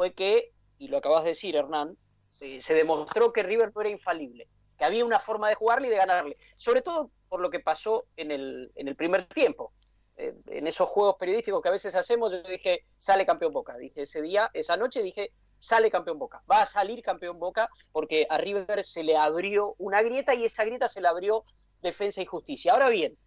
fue 0.00 0.14
que, 0.14 0.54
y 0.78 0.88
lo 0.88 0.96
acabas 0.96 1.24
de 1.24 1.28
decir, 1.28 1.54
Hernán, 1.56 1.94
eh, 2.40 2.62
se 2.62 2.72
demostró 2.72 3.34
que 3.34 3.42
River 3.42 3.70
no 3.74 3.82
era 3.82 3.90
infalible, 3.90 4.48
que 4.78 4.86
había 4.86 5.04
una 5.04 5.20
forma 5.20 5.50
de 5.50 5.56
jugarle 5.56 5.88
y 5.88 5.90
de 5.90 5.98
ganarle, 5.98 6.38
sobre 6.56 6.80
todo 6.80 7.10
por 7.28 7.42
lo 7.42 7.50
que 7.50 7.60
pasó 7.60 8.06
en 8.16 8.30
el, 8.30 8.72
en 8.76 8.88
el 8.88 8.96
primer 8.96 9.26
tiempo. 9.26 9.74
en 10.16 10.66
esos 10.66 10.88
juegos 10.88 11.16
periodísticos 11.18 11.60
que 11.60 11.68
a 11.68 11.72
veces 11.72 11.94
hacemos, 11.94 12.32
yo 12.32 12.40
dije, 12.48 12.86
sale 12.96 13.26
campeón 13.26 13.52
Boca. 13.52 13.76
Dije 13.76 14.00
ese 14.02 14.22
día, 14.22 14.50
esa 14.54 14.74
noche, 14.78 15.02
dije, 15.02 15.32
sale 15.58 15.90
campeón 15.90 16.18
Boca. 16.18 16.42
Va 16.50 16.62
a 16.62 16.66
salir 16.66 17.02
campeón 17.02 17.38
Boca 17.38 17.68
porque 17.92 18.26
a 18.30 18.38
River 18.38 18.82
se 18.84 19.02
le 19.02 19.18
abrió 19.18 19.74
una 19.76 20.00
grieta 20.00 20.34
y 20.34 20.46
esa 20.46 20.64
grieta 20.64 20.88
se 20.88 21.02
le 21.02 21.08
abrió 21.08 21.44
Defensa 21.82 22.22
y 22.22 22.24
Justicia. 22.24 22.72
Ahora 22.72 22.88
bien, 22.88 23.18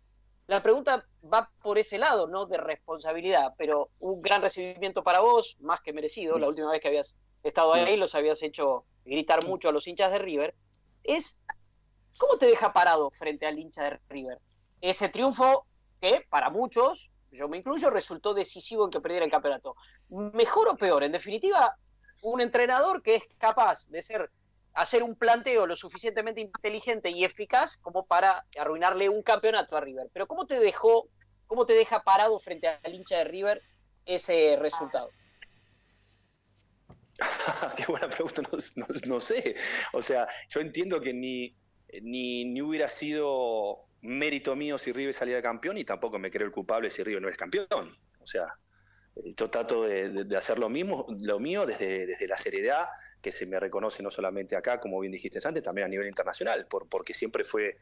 la 0.47 0.62
pregunta 0.62 1.05
va 1.31 1.50
por 1.62 1.77
ese 1.77 1.97
lado, 1.97 2.27
no 2.27 2.45
de 2.45 2.57
responsabilidad, 2.57 3.53
pero 3.57 3.89
un 4.00 4.21
gran 4.21 4.41
recibimiento 4.41 5.03
para 5.03 5.21
vos, 5.21 5.57
más 5.59 5.81
que 5.81 5.93
merecido. 5.93 6.38
La 6.38 6.47
última 6.47 6.71
vez 6.71 6.81
que 6.81 6.89
habías 6.89 7.17
estado 7.43 7.73
ahí 7.73 7.95
los 7.95 8.15
habías 8.15 8.41
hecho 8.43 8.85
gritar 9.05 9.45
mucho 9.45 9.69
a 9.69 9.71
los 9.71 9.88
hinchas 9.88 10.12
de 10.12 10.19
River. 10.19 10.55
Es, 11.03 11.38
¿cómo 12.17 12.38
te 12.38 12.45
deja 12.45 12.73
parado 12.73 13.09
frente 13.12 13.45
al 13.45 13.57
hincha 13.57 13.83
de 13.83 14.00
River? 14.09 14.39
Ese 14.81 15.09
triunfo 15.09 15.65
que 16.01 16.25
para 16.29 16.50
muchos, 16.50 17.09
yo 17.31 17.47
me 17.47 17.57
incluyo, 17.57 17.89
resultó 17.89 18.33
decisivo 18.33 18.85
en 18.85 18.91
que 18.91 19.00
perdiera 19.00 19.25
el 19.25 19.31
campeonato. 19.31 19.75
¿Mejor 20.09 20.67
o 20.69 20.75
peor? 20.75 21.03
En 21.03 21.13
definitiva, 21.13 21.77
un 22.21 22.41
entrenador 22.41 23.01
que 23.01 23.15
es 23.15 23.23
capaz 23.38 23.88
de 23.89 24.01
ser 24.01 24.29
hacer 24.74 25.03
un 25.03 25.15
planteo 25.15 25.65
lo 25.68 25.75
suficientemente 25.75 26.42
inteligente 26.42 27.10
y 27.10 27.24
eficaz 27.24 27.77
como 27.77 28.06
para 28.06 28.46
arruinarle 28.60 29.10
un 29.10 29.22
campeonato 29.22 29.77
a 29.77 29.82
River. 29.82 30.10
Pero 30.13 30.27
¿cómo 30.27 30.48
te 30.48 30.60
dejó, 30.60 31.08
cómo 31.48 31.65
te 31.65 31.74
deja 31.74 32.03
parado 32.03 32.39
frente 32.39 32.68
al 32.68 32.94
hincha 32.94 33.18
de 33.18 33.24
River 33.25 33.62
ese 34.06 34.56
resultado? 34.58 35.10
Qué 37.77 37.86
buena 37.88 38.10
pregunta, 38.10 38.42
no, 39.08 39.20
sé. 39.20 39.56
O 39.94 40.01
sea, 40.01 40.27
yo 40.50 40.62
entiendo 40.62 41.00
que 41.00 41.13
ni, 41.13 41.56
ni, 42.01 42.46
ni, 42.46 42.62
hubiera 42.62 42.88
sido 42.88 43.86
mérito 44.01 44.56
mío 44.56 44.77
si 44.77 44.92
River 44.92 45.13
salía 45.13 45.42
campeón 45.42 45.77
y 45.77 45.86
tampoco 45.86 46.18
me 46.18 46.32
creo 46.32 46.48
el 46.48 46.51
culpable 46.51 46.89
si 46.89 47.03
River 47.03 47.22
no 47.22 47.30
es 47.30 47.38
campeón. 47.38 47.96
O 48.20 48.25
sea, 48.25 48.48
yo 49.15 49.50
trato 49.50 49.84
de, 49.84 50.25
hacer 50.36 50.60
lo 50.60 50.70
mismo, 50.70 51.05
lo 51.22 51.39
mío 51.39 51.65
desde, 51.65 52.05
desde, 52.05 52.27
la 52.27 52.38
seriedad 52.38 52.88
que 53.22 53.32
se 53.32 53.46
me 53.46 53.60
reconoce 53.60 54.01
no 54.01 54.10
solamente 54.10 54.55
acá, 54.55 54.79
como 54.79 55.00
bien 55.00 55.12
dijiste 55.12 55.39
antes, 55.48 55.63
también 55.63 55.86
a 55.86 55.89
nivel 55.89 56.08
internacional, 56.08 56.65
por, 56.67 56.89
porque 56.89 57.13
siempre 57.13 57.43
fue 57.43 57.77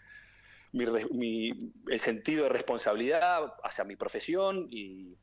mi, 0.74 1.52
el 1.90 2.00
sentido 2.00 2.44
de 2.44 2.50
responsabilidad 2.50 3.54
hacia 3.64 3.84
mi 3.84 3.96
profesión 3.96 4.68
y, 4.70 5.18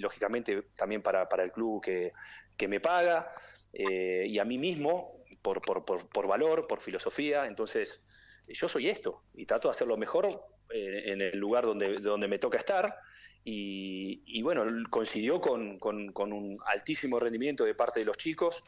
lógicamente 0.00 0.62
también 0.76 1.02
para, 1.02 1.28
para, 1.28 1.42
el 1.42 1.50
club 1.50 1.82
que, 1.82 2.12
que 2.56 2.68
me 2.68 2.78
paga 2.78 3.30
eh, 3.72 4.26
y 4.28 4.38
a 4.38 4.44
mí 4.44 4.58
mismo 4.58 5.24
por, 5.40 5.62
por, 5.62 5.84
por, 5.84 6.26
valor, 6.28 6.66
por 6.68 6.80
filosofía. 6.80 7.46
Entonces, 7.46 8.02
yo 8.46 8.68
soy 8.68 8.88
esto 8.88 9.24
y 9.34 9.46
trato 9.46 9.68
de 9.68 9.72
hacer 9.72 9.88
lo 9.88 9.96
mejor 9.96 10.40
en 10.70 11.20
el 11.20 11.38
lugar 11.38 11.64
donde, 11.64 11.98
donde 11.98 12.28
me 12.28 12.38
toca 12.38 12.58
estar 12.58 12.96
y, 13.44 14.42
bueno, 14.42 14.64
coincidió 14.90 15.40
con, 15.40 15.78
un 15.80 16.58
altísimo 16.66 17.18
rendimiento 17.18 17.64
de 17.64 17.74
parte 17.74 18.00
de 18.00 18.06
los 18.06 18.16
chicos, 18.16 18.64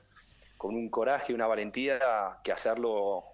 con 0.57 0.75
un 0.75 0.89
coraje 0.89 1.33
y 1.33 1.35
una 1.35 1.47
valentía 1.47 2.01
que 2.43 2.53
hacerlo 2.53 3.25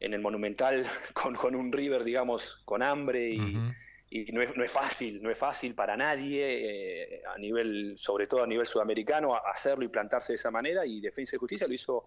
en 0.00 0.12
el 0.14 0.20
Monumental 0.20 0.84
con, 1.14 1.54
un 1.54 1.72
River, 1.72 2.04
digamos, 2.04 2.62
con 2.64 2.82
hambre 2.82 3.30
y, 3.30 4.32
no, 4.32 4.42
es, 4.42 4.72
fácil, 4.72 5.22
no 5.22 5.30
es 5.30 5.38
fácil 5.38 5.74
para 5.74 5.96
nadie, 5.96 7.16
eh, 7.16 7.22
a 7.26 7.38
nivel, 7.38 7.94
sobre 7.96 8.26
todo 8.26 8.44
a 8.44 8.46
nivel 8.46 8.66
sudamericano, 8.66 9.34
hacerlo 9.34 9.84
y 9.84 9.88
plantarse 9.88 10.32
de 10.32 10.36
esa 10.36 10.50
manera 10.50 10.86
y 10.86 11.00
Defensa 11.00 11.36
y 11.36 11.38
Justicia 11.38 11.66
lo 11.66 11.74
hizo 11.74 12.04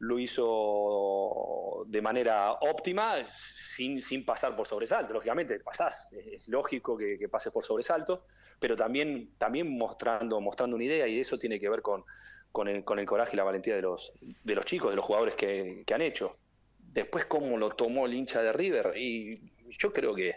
lo 0.00 0.18
hizo 0.18 1.84
de 1.86 2.00
manera 2.00 2.52
óptima, 2.52 3.24
sin, 3.24 4.00
sin 4.00 4.24
pasar 4.24 4.54
por 4.54 4.66
sobresalto. 4.66 5.12
Lógicamente, 5.12 5.58
pasás, 5.58 6.12
es 6.12 6.48
lógico 6.48 6.96
que, 6.96 7.18
que 7.18 7.28
pases 7.28 7.52
por 7.52 7.64
sobresalto, 7.64 8.22
pero 8.60 8.76
también, 8.76 9.34
también 9.38 9.76
mostrando, 9.76 10.40
mostrando 10.40 10.76
una 10.76 10.84
idea, 10.84 11.06
y 11.08 11.18
eso 11.18 11.38
tiene 11.38 11.58
que 11.58 11.68
ver 11.68 11.82
con, 11.82 12.04
con, 12.52 12.68
el, 12.68 12.84
con 12.84 12.98
el 12.98 13.06
coraje 13.06 13.32
y 13.34 13.36
la 13.36 13.44
valentía 13.44 13.74
de 13.74 13.82
los, 13.82 14.12
de 14.20 14.54
los 14.54 14.64
chicos, 14.64 14.90
de 14.90 14.96
los 14.96 15.04
jugadores 15.04 15.34
que, 15.34 15.84
han 15.92 16.02
hecho. 16.02 16.36
Después, 16.78 17.26
cómo 17.26 17.56
lo 17.56 17.70
tomó 17.70 18.06
el 18.06 18.14
hincha 18.14 18.42
de 18.42 18.52
River, 18.52 18.96
y 18.96 19.52
yo 19.70 19.92
creo 19.92 20.14
que. 20.14 20.36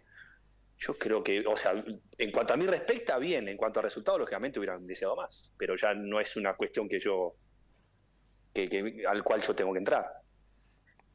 Yo 0.83 0.95
creo 0.97 1.23
que, 1.23 1.45
o 1.45 1.55
sea, 1.55 1.73
en 2.17 2.31
cuanto 2.31 2.55
a 2.55 2.57
mí 2.57 2.65
respecta, 2.65 3.19
bien. 3.19 3.47
En 3.47 3.55
cuanto 3.55 3.79
a 3.79 3.83
resultados, 3.83 4.19
lógicamente 4.19 4.57
hubieran 4.57 4.87
deseado 4.87 5.15
más. 5.15 5.53
Pero 5.55 5.75
ya 5.75 5.93
no 5.93 6.19
es 6.19 6.35
una 6.37 6.55
cuestión 6.55 6.89
que 6.89 6.97
yo 6.97 7.35
que, 8.53 9.05
al 9.07 9.23
cual 9.23 9.41
yo 9.41 9.53
tengo 9.55 9.73
que 9.73 9.79
entrar. 9.79 10.21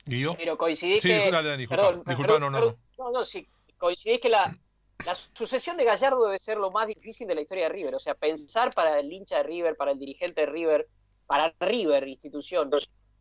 ¿Y 0.07 0.21
yo? 0.21 0.35
Pero 0.37 0.57
coincidís 0.57 1.03
sí, 1.03 1.09
que... 1.09 1.31
Dale, 1.31 1.57
disculpa, 1.57 2.03
disculpa, 2.07 2.39
no, 2.39 2.51
no, 2.51 2.61
no. 2.61 2.77
No, 2.99 3.11
no, 3.11 3.25
sí, 3.25 3.49
coincidís 3.77 4.21
que 4.21 4.29
la, 4.29 4.57
la 5.05 5.15
sucesión 5.15 5.77
de 5.77 5.85
Gallardo 5.85 6.25
debe 6.25 6.39
ser 6.39 6.57
lo 6.57 6.71
más 6.71 6.87
difícil 6.87 7.27
de 7.27 7.35
la 7.35 7.41
historia 7.41 7.65
de 7.65 7.71
River. 7.71 7.95
O 7.95 7.99
sea, 7.99 8.15
pensar 8.15 8.73
para 8.73 8.99
el 8.99 9.13
hincha 9.13 9.39
de 9.39 9.43
River, 9.43 9.77
para 9.77 9.93
el 9.93 9.99
dirigente 9.99 10.43
de 10.43 10.47
River, 10.47 10.89
para 11.27 11.53
River, 11.61 12.07
institución, 12.09 12.71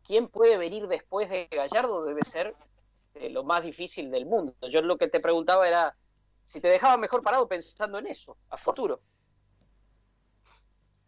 quién 0.04 0.28
puede 0.28 0.56
venir 0.56 0.86
después 0.86 1.28
de 1.28 1.48
Gallardo 1.50 2.04
debe 2.04 2.22
ser 2.22 2.54
eh, 3.14 3.30
lo 3.30 3.44
más 3.44 3.62
difícil 3.62 4.10
del 4.10 4.26
mundo. 4.26 4.54
Yo 4.70 4.80
lo 4.82 4.96
que 4.96 5.08
te 5.08 5.20
preguntaba 5.20 5.66
era 5.66 5.94
si 6.44 6.60
te 6.60 6.68
dejaba 6.68 6.96
mejor 6.96 7.22
parado 7.22 7.48
pensando 7.48 7.98
en 7.98 8.06
eso, 8.06 8.36
a 8.50 8.56
futuro. 8.56 9.00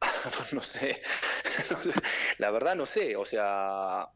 no 0.52 0.62
sé, 0.62 1.00
la 2.38 2.50
verdad 2.50 2.76
no 2.76 2.86
sé, 2.86 3.16
o 3.16 3.24
sea, 3.24 4.08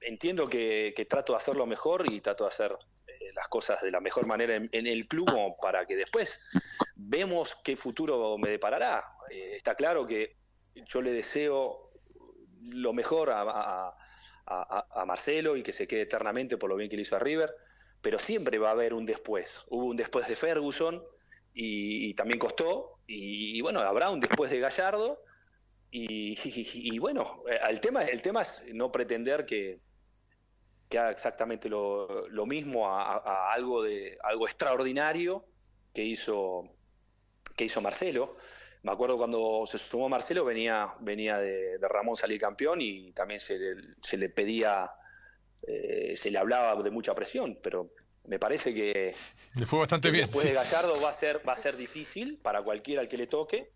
entiendo 0.00 0.48
que, 0.48 0.94
trato 1.08 1.32
de 1.32 1.38
hacerlo 1.38 1.66
mejor 1.66 2.10
y 2.10 2.20
trato 2.20 2.44
de 2.44 2.48
hacer 2.48 2.76
eh, 3.06 3.30
las 3.34 3.48
cosas 3.48 3.80
de 3.82 3.90
la 3.90 4.00
mejor 4.00 4.26
manera 4.26 4.56
en, 4.56 4.86
el 4.86 5.06
club 5.06 5.56
para 5.60 5.86
que 5.86 5.96
después 5.96 6.40
vemos 6.94 7.56
qué 7.56 7.76
futuro 7.76 8.36
me 8.38 8.50
deparará. 8.50 9.04
Eh, 9.30 9.52
está 9.56 9.74
claro 9.74 10.06
que 10.06 10.36
yo 10.74 11.00
le 11.00 11.12
deseo 11.12 11.90
lo 12.72 12.92
mejor 12.92 13.30
a, 13.32 13.94
Marcelo 15.06 15.56
y 15.56 15.62
que 15.62 15.72
se 15.72 15.86
quede 15.86 16.02
eternamente 16.02 16.56
por 16.56 16.68
lo 16.68 16.76
bien 16.76 16.90
que 16.90 16.96
le 16.96 17.02
hizo 17.02 17.14
a 17.14 17.20
River, 17.20 17.54
pero 18.00 18.18
siempre 18.18 18.58
va 18.58 18.68
a 18.68 18.72
haber 18.72 18.94
un 18.94 19.06
después. 19.06 19.64
Hubo 19.68 19.86
un 19.86 19.96
después 19.96 20.26
de 20.26 20.34
Ferguson 20.34 21.02
y 21.52 22.12
también 22.14 22.38
costó, 22.38 22.99
y, 23.12 23.60
bueno, 23.60 23.80
habrá 23.80 24.08
un 24.10 24.20
después 24.20 24.50
de 24.50 24.60
Gallardo. 24.60 25.22
Y, 25.90 26.98
bueno, 27.00 27.42
eh, 27.50 27.58
el 27.68 27.80
tema, 27.80 28.04
el 28.04 28.22
tema 28.22 28.42
es 28.42 28.66
no 28.72 28.92
pretender 28.92 29.44
que, 29.44 29.80
que 30.88 30.98
haga 30.98 31.10
exactamente 31.10 31.68
lo, 31.68 32.46
mismo 32.46 32.88
a, 32.88 33.52
algo 33.52 33.82
de 33.82 34.16
algo 34.22 34.46
extraordinario 34.46 35.44
que 35.92 36.04
hizo 36.04 36.70
que 37.56 37.64
hizo 37.64 37.80
Marcelo. 37.80 38.36
Me 38.82 38.92
acuerdo 38.92 39.18
cuando 39.18 39.64
se 39.66 39.78
sumó 39.78 40.08
Marcelo 40.08 40.44
venía 40.44 40.94
venía 41.00 41.38
de, 41.38 41.78
Ramón 41.80 42.14
salir 42.14 42.40
campeón 42.40 42.80
y 42.80 43.12
también 43.12 43.40
se 43.40 43.58
le, 43.58 43.94
se 44.00 44.16
le 44.16 44.28
pedía 44.28 44.88
eh, 45.62 46.16
se 46.16 46.30
le 46.30 46.38
hablaba 46.38 46.80
de 46.80 46.90
mucha 46.90 47.14
presión, 47.14 47.58
pero 47.60 47.90
me 48.30 48.38
parece 48.38 48.72
que 48.72 49.12
le 49.56 49.66
fue 49.66 49.80
bastante 49.80 50.08
bien. 50.12 50.26
Después 50.26 50.46
de 50.46 50.52
Gallardo 50.52 51.00
va 51.02 51.10
a 51.10 51.12
ser 51.12 51.46
va 51.46 51.54
a 51.54 51.56
ser 51.56 51.76
difícil 51.76 52.38
para 52.38 52.62
cualquiera 52.62 53.00
al 53.00 53.08
que 53.08 53.16
le 53.16 53.26
toque, 53.26 53.72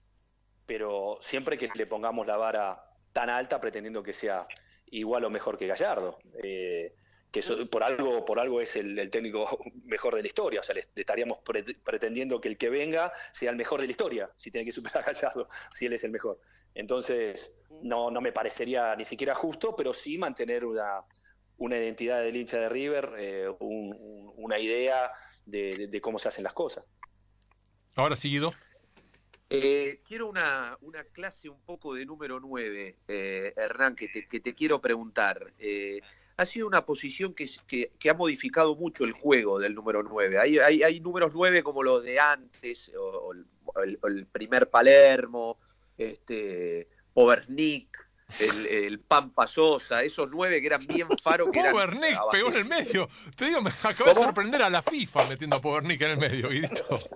pero 0.65 1.19
siempre 1.21 1.59
que 1.59 1.69
le 1.75 1.87
pongamos 1.87 2.25
la 2.29 2.37
vara 2.37 2.81
tan 3.13 3.31
alta 3.31 3.61
pretendiendo 3.61 4.05
que 4.05 4.13
sea 4.13 4.47
igual 4.87 5.25
o 5.25 5.31
mejor 5.31 5.59
que 5.59 5.67
Gallardo. 5.67 6.19
Eh, 6.41 6.95
que 7.33 7.43
por 7.67 7.83
algo 7.83 8.25
por 8.25 8.39
algo 8.39 8.61
es 8.61 8.77
el, 8.77 9.11
técnico 9.11 9.59
mejor 9.87 10.15
de 10.15 10.21
la 10.21 10.29
historia, 10.29 10.61
o 10.61 10.63
sea, 10.63 10.77
le, 10.77 10.85
estaríamos 10.95 11.39
pretendiendo 11.83 12.41
que 12.41 12.49
el 12.49 12.57
que 12.57 12.71
venga 12.71 13.13
sea 13.33 13.51
el 13.51 13.57
mejor 13.57 13.81
de 13.81 13.89
la 13.89 13.91
historia, 13.91 14.31
si 14.37 14.53
tiene 14.53 14.65
que 14.65 14.71
superar 14.71 15.03
a 15.03 15.07
Gallardo, 15.07 15.49
si 15.73 15.87
él 15.87 15.95
es 15.95 16.05
el 16.05 16.13
mejor. 16.13 16.39
Entonces, 16.77 17.57
no, 17.83 18.13
no 18.13 18.21
me 18.21 18.31
parecería 18.31 18.95
ni 18.95 19.05
siquiera 19.05 19.35
justo, 19.35 19.75
pero 19.75 19.93
sí 19.93 20.17
mantener 20.17 20.65
una, 20.65 21.03
una 21.59 21.77
identidad 21.77 22.23
del 22.23 22.37
hincha 22.37 22.59
de 22.59 22.69
River, 22.69 23.15
eh, 23.19 23.49
una 23.61 24.59
idea 24.59 25.11
de, 25.47 26.01
cómo 26.03 26.19
se 26.19 26.29
hacen 26.29 26.45
las 26.45 26.53
cosas. 26.53 26.87
Ahora, 27.97 28.17
seguido. 28.17 28.53
Eh, 29.51 30.01
quiero 30.07 30.29
una, 30.29 30.77
clase 31.13 31.49
un 31.49 31.61
poco 31.61 31.95
de 31.95 32.07
número 32.07 32.41
9, 32.41 32.97
eh, 33.07 33.53
Hernán, 33.57 33.95
que 33.95 34.09
te, 34.09 34.55
quiero 34.55 34.81
preguntar. 34.81 35.53
ha 36.37 36.47
sido 36.47 36.67
una 36.67 36.85
posición 36.85 37.35
que, 37.35 37.49
que, 37.99 38.11
ha 38.11 38.15
modificado 38.15 38.75
mucho 38.75 39.05
el 39.05 39.13
juego 39.13 39.61
del 39.61 39.75
número 39.75 40.03
9. 40.03 40.39
Hay, 40.41 40.59
hay, 40.59 41.01
números 41.01 41.33
9 41.35 41.63
como 41.63 41.83
los 41.83 42.03
de 42.03 42.19
antes, 42.19 42.91
o, 42.99 43.33
el, 43.33 44.27
primer 44.27 44.71
Palermo, 44.71 45.59
este, 45.97 46.89
Overnick, 47.15 48.04
el, 48.39 48.67
el 48.67 49.01
Pampa 49.01 49.47
Sosa, 49.47 50.03
esos 50.03 50.29
nueve 50.31 50.61
que 50.61 50.67
eran 50.67 50.87
bien 50.87 51.09
faro. 51.23 51.51
Que 51.51 51.61
Powernick 51.61 52.19
pegó 52.33 52.49
en 52.49 52.57
el 52.57 52.65
medio. 52.65 53.09
Te 53.37 53.47
digo, 53.47 53.63
me 53.63 53.71
acabé 53.83 54.11
de 54.11 54.17
sorprender 54.17 54.63
a 54.63 54.71
la 54.71 54.83
FIFA 54.83 55.27
metiendo 55.27 55.57
a 55.57 55.61
Powernick 55.61 56.01
en 56.03 56.11
el 56.11 56.19
medio, 56.19 56.49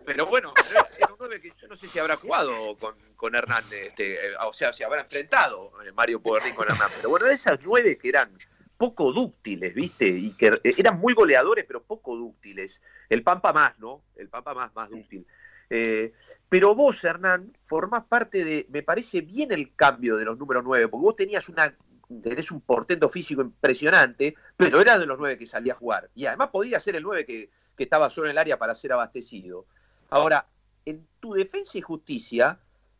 Pero 0.05 0.27
bueno, 0.27 0.53
era 0.71 1.09
un 1.09 1.17
nueve 1.19 1.41
que 1.41 1.53
yo 1.61 1.69
no 1.69 1.77
sé 1.77 1.89
si 1.89 1.99
habrá 1.99 2.17
jugado 2.17 2.77
con, 2.79 2.95
con 3.17 3.35
Hernández, 3.35 3.89
este, 3.89 4.19
o 4.45 4.53
sea, 4.53 4.73
si 4.73 4.85
habrá 4.85 5.03
enfrentado 5.03 5.73
eh, 5.85 5.93
Mario 5.93 6.21
Powernick 6.21 6.55
con 6.55 6.69
Hernández. 6.69 6.97
Pero 6.97 7.11
bueno, 7.11 7.27
esas 7.27 7.59
nueve 7.63 7.99
que 7.99 8.09
eran 8.09 8.37
poco 8.77 9.13
dúctiles, 9.13 9.75
¿viste? 9.75 10.07
Y 10.07 10.33
que 10.35 10.61
eran 10.63 11.01
muy 11.01 11.13
goleadores, 11.13 11.65
pero 11.67 11.83
poco 11.83 12.17
dúctiles. 12.17 12.81
El 13.09 13.25
Pampa 13.25 13.53
más, 13.53 13.77
¿no? 13.81 14.05
El 14.15 14.29
Pampa 14.29 14.55
más, 14.55 14.73
más 14.75 14.89
dúctil. 14.89 15.27
Eh, 15.71 16.13
pero 16.49 16.75
vos, 16.75 17.03
Hernán, 17.05 17.57
formás 17.67 18.05
parte 18.05 18.45
de, 18.45 18.67
me 18.71 18.83
parece 18.83 19.21
bien 19.21 19.53
el 19.53 19.75
cambio 19.75 20.17
de 20.17 20.25
los 20.25 20.39
números 20.39 20.65
9, 20.65 20.89
porque 20.89 21.05
vos 21.05 21.17
tenías 21.17 21.49
una, 21.49 21.77
tenés 22.23 22.51
un 22.51 22.61
portento 22.61 23.09
físico 23.09 23.43
impresionante, 23.43 24.35
pero 24.57 24.81
era 24.81 24.99
de 24.99 25.07
los 25.07 25.19
9 25.19 25.39
que 25.39 25.47
salía 25.47 25.75
a 25.75 25.77
jugar. 25.77 26.11
Y 26.15 26.27
además 26.27 26.49
podía 26.49 26.81
ser 26.81 26.97
el 26.97 27.03
9 27.03 27.27
que, 27.27 27.51
que 27.77 27.85
estaba 27.85 28.11
solo 28.11 28.29
en 28.29 28.33
el 28.33 28.39
área 28.39 28.59
para 28.59 28.75
ser 28.75 28.93
abastecido. 28.93 29.67
Ahora, 30.11 30.47
en 30.85 31.07
tu 31.21 31.35
defensa 31.35 31.77
y 31.77 31.83
justicia, 31.83 32.59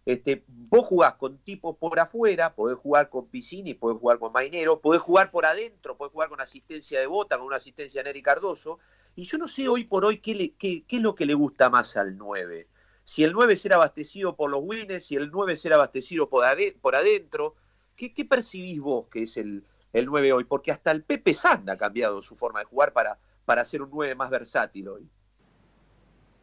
este, 0.09 0.43
vos 0.47 0.87
jugás 0.87 1.15
con 1.15 1.37
tipos 1.39 1.77
por 1.77 1.99
afuera, 2.01 2.55
podés 2.55 2.79
jugar 2.79 3.11
con 3.11 3.29
Piscini, 3.29 3.75
podés 3.75 3.99
jugar 3.99 4.19
con 4.19 4.33
Mainero, 4.33 4.81
podés 4.81 5.03
jugar 5.03 5.31
por 5.31 5.45
adentro, 5.45 5.97
podés 5.97 6.13
jugar 6.13 6.31
con 6.31 6.41
asistencia 6.41 6.99
de 6.99 7.07
Bota, 7.07 7.37
con 7.37 7.47
una 7.47 7.57
asistencia 7.57 8.03
de 8.03 8.09
Neri 8.09 8.23
Cardoso, 8.23 8.79
y 9.19 9.25
yo 9.25 9.37
no 9.37 9.49
sé 9.49 9.67
hoy 9.67 9.83
por 9.83 10.05
hoy 10.05 10.19
qué, 10.19 10.55
es 10.61 11.03
lo 11.03 11.17
que 11.17 11.27
le 11.27 11.35
gusta 11.35 11.69
más 11.69 11.97
al 11.97 12.17
9. 12.17 12.69
Si 13.03 13.25
el 13.25 13.33
9 13.33 13.57
será 13.57 13.75
abastecido 13.75 14.37
por 14.37 14.49
los 14.49 14.61
wins, 14.63 15.05
si 15.05 15.17
el 15.17 15.33
9 15.33 15.57
será 15.57 15.75
abastecido 15.75 16.29
por, 16.29 16.45
adentro. 16.45 17.57
¿Qué, 17.97 18.15
¿Qué, 18.15 18.25
percibís 18.25 18.79
vos 18.79 19.09
que 19.09 19.25
es 19.25 19.37
el, 19.37 19.65
el 19.93 20.07
9 20.07 20.35
hoy? 20.35 20.45
Porque 20.45 20.71
hasta 20.71 20.93
el 20.93 21.03
Pepe 21.03 21.35
Sand 21.35 21.69
ha 21.69 21.77
cambiado 21.77 22.23
su 22.23 22.37
forma 22.37 22.61
de 22.61 22.67
jugar 22.67 22.93
para, 22.93 23.19
para 23.45 23.65
ser 23.65 23.83
un 23.83 23.91
9 23.91 24.15
más 24.15 24.31
versátil 24.31 24.87
hoy. 24.87 25.09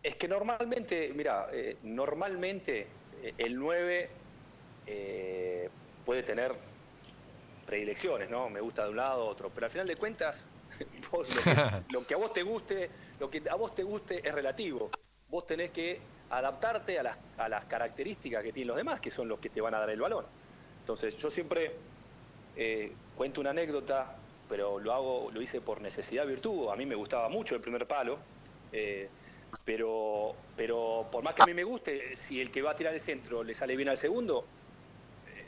Es 0.04 0.18
que 0.18 0.28
normalmente, 0.28 1.14
mira, 1.16 1.48
eh, 1.54 1.78
normalmente 1.84 2.88
eh, 3.24 3.36
el 3.38 3.56
9 3.56 4.10
eh, 4.86 5.70
puede 6.04 6.24
tener 6.24 6.52
predilecciones, 7.66 8.30
¿no? 8.30 8.50
Me 8.50 8.60
gusta 8.60 8.84
de 8.84 8.90
un 8.90 8.98
lado, 8.98 9.26
otro, 9.26 9.48
pero 9.50 9.68
al 9.68 9.72
final 9.72 9.88
de 9.88 9.96
cuentas 9.96 10.50
lo, 11.92 12.06
que, 12.06 12.14
a 12.14 12.18
vos 12.18 12.34
te 12.34 12.44
guste, 12.44 12.90
lo 13.20 13.30
que 13.30 13.44
a 13.50 13.56
vos 13.56 13.74
te 13.74 13.84
guste 13.84 14.28
es 14.28 14.34
relativo. 14.34 14.90
Vos 15.30 15.46
tenés 15.46 15.72
que 15.72 16.00
adaptarte 16.30 17.00
a 17.00 17.04
las, 17.04 17.18
a 17.38 17.50
las 17.50 17.66
características 17.66 18.44
que 18.44 18.52
tienen 18.52 18.68
los 18.70 18.78
demás, 18.78 19.00
que 19.00 19.12
son 19.12 19.28
los 19.28 19.40
que 19.40 19.50
te 19.50 19.62
van 19.62 19.74
a 19.74 19.80
dar 19.80 19.90
el 19.90 20.00
valor. 20.00 20.26
Entonces, 20.80 21.18
yo 21.18 21.30
siempre 21.30 21.76
eh, 22.56 22.94
cuento 23.16 23.42
una 23.42 23.50
anécdota, 23.50 24.16
pero 24.48 24.80
lo 24.80 24.94
hago, 24.94 25.32
lo 25.32 25.42
hice 25.42 25.62
por 25.62 25.82
necesidad 25.82 26.26
virtud. 26.26 26.70
A 26.70 26.76
mí 26.76 26.86
me 26.86 26.96
gustaba 26.96 27.30
mucho 27.30 27.56
el 27.56 27.62
primer 27.62 27.88
palo, 27.88 28.20
eh, 28.72 29.10
pero, 29.64 30.36
pero 30.56 31.08
por 31.12 31.24
más 31.24 31.36
que 31.36 31.44
a 31.44 31.46
mí 31.46 31.54
me 31.54 31.64
guste, 31.64 32.16
si 32.16 32.42
el 32.42 32.52
que 32.52 32.62
va 32.62 32.72
a 32.72 32.76
tirar 32.76 32.94
el 32.94 33.00
centro 33.00 33.44
le 33.44 33.56
sale 33.56 33.76
bien 33.76 33.90
al 33.90 33.98
segundo, 33.98 34.46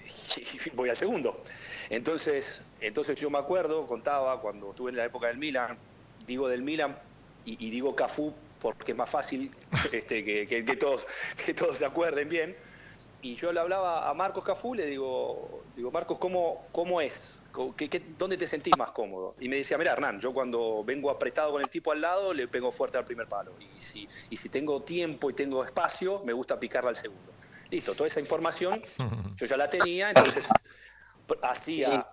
voy 0.74 0.90
al 0.90 0.98
segundo. 0.98 1.42
Entonces, 1.90 2.62
entonces 2.82 3.20
yo 3.20 3.30
me 3.30 3.38
acuerdo, 3.38 3.88
contaba 3.88 4.40
cuando 4.42 4.72
estuve 4.72 4.92
en 4.92 4.98
la 4.98 5.06
época 5.06 5.28
del 5.28 5.38
Milan, 5.38 5.78
digo 6.26 6.50
del 6.50 6.62
Milan 6.62 6.98
y, 7.46 7.70
digo 7.70 7.96
Cafú 7.96 8.34
porque 8.60 8.92
es 8.92 8.98
más 8.98 9.10
fácil 9.10 9.52
este, 9.94 10.24
que, 10.24 10.64
todos, 10.76 11.08
que 11.46 11.54
todos 11.54 11.78
se 11.78 11.86
acuerden 11.86 12.28
bien. 12.28 12.56
Y 13.22 13.36
yo 13.36 13.52
le 13.52 13.60
hablaba 13.60 14.10
a 14.10 14.14
Marcos 14.14 14.44
Cafú, 14.44 14.76
le 14.76 14.86
digo, 14.86 15.64
digo 15.76 15.90
Marcos, 15.92 16.18
¿cómo, 16.20 16.68
cómo 16.72 17.02
es? 17.02 17.42
¿Qué, 17.76 17.90
dónde 18.18 18.38
te 18.38 18.48
sentís 18.48 18.78
más 18.78 18.92
cómodo? 18.92 19.36
Y 19.40 19.50
me 19.50 19.56
decía, 19.56 19.78
mira 19.78 19.94
Hernán, 19.94 20.20
yo 20.20 20.34
cuando 20.34 20.84
vengo 20.84 21.10
apretado 21.10 21.52
con 21.54 21.62
el 21.62 21.70
tipo 21.70 21.92
al 21.92 22.02
lado, 22.02 22.34
le 22.34 22.48
pego 22.48 22.72
fuerte 22.72 23.00
al 23.00 23.06
primer 23.06 23.28
palo. 23.28 23.54
Y 23.60 23.80
si, 23.80 24.08
y 24.30 24.38
si 24.38 24.50
tengo 24.50 24.84
tiempo 24.84 25.32
y 25.32 25.34
tengo 25.34 25.64
espacio, 25.64 26.22
me 26.26 26.34
gusta 26.34 26.60
picarla 26.60 26.90
al 26.90 26.96
segundo. 26.96 27.34
Listo, 27.72 27.96
toda 27.96 28.08
esa 28.08 28.20
información 28.20 28.82
yo 29.36 29.46
ya 29.46 29.58
la 29.58 29.70
tenía, 29.70 30.10
entonces 30.10 30.50
hacía, 31.42 32.08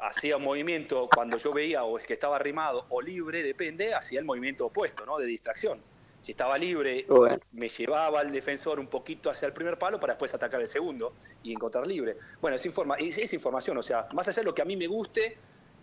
hacía 0.00 0.36
un 0.36 0.44
movimiento 0.44 1.08
cuando 1.12 1.38
yo 1.38 1.52
veía 1.52 1.84
o 1.84 1.98
es 1.98 2.06
que 2.06 2.12
estaba 2.12 2.36
arrimado 2.36 2.86
o 2.88 3.00
libre, 3.00 3.42
depende, 3.42 3.94
hacía 3.94 4.20
el 4.20 4.26
movimiento 4.26 4.66
opuesto, 4.66 5.04
¿no? 5.06 5.18
De 5.18 5.26
distracción. 5.26 5.80
Si 6.20 6.32
estaba 6.32 6.58
libre, 6.58 7.06
me 7.52 7.68
llevaba 7.68 8.20
al 8.20 8.32
defensor 8.32 8.80
un 8.80 8.88
poquito 8.88 9.30
hacia 9.30 9.46
el 9.46 9.52
primer 9.52 9.78
palo 9.78 10.00
para 10.00 10.14
después 10.14 10.34
atacar 10.34 10.60
el 10.60 10.66
segundo 10.66 11.14
y 11.42 11.52
encontrar 11.52 11.86
libre. 11.86 12.16
Bueno, 12.40 12.56
es, 12.56 12.66
informa 12.66 12.96
es, 12.98 13.32
información, 13.32 13.78
o 13.78 13.82
sea, 13.82 14.08
más 14.12 14.28
allá 14.28 14.42
de 14.42 14.46
lo 14.46 14.54
que 14.54 14.62
a 14.62 14.64
mí 14.64 14.76
me 14.76 14.88
guste, 14.88 15.36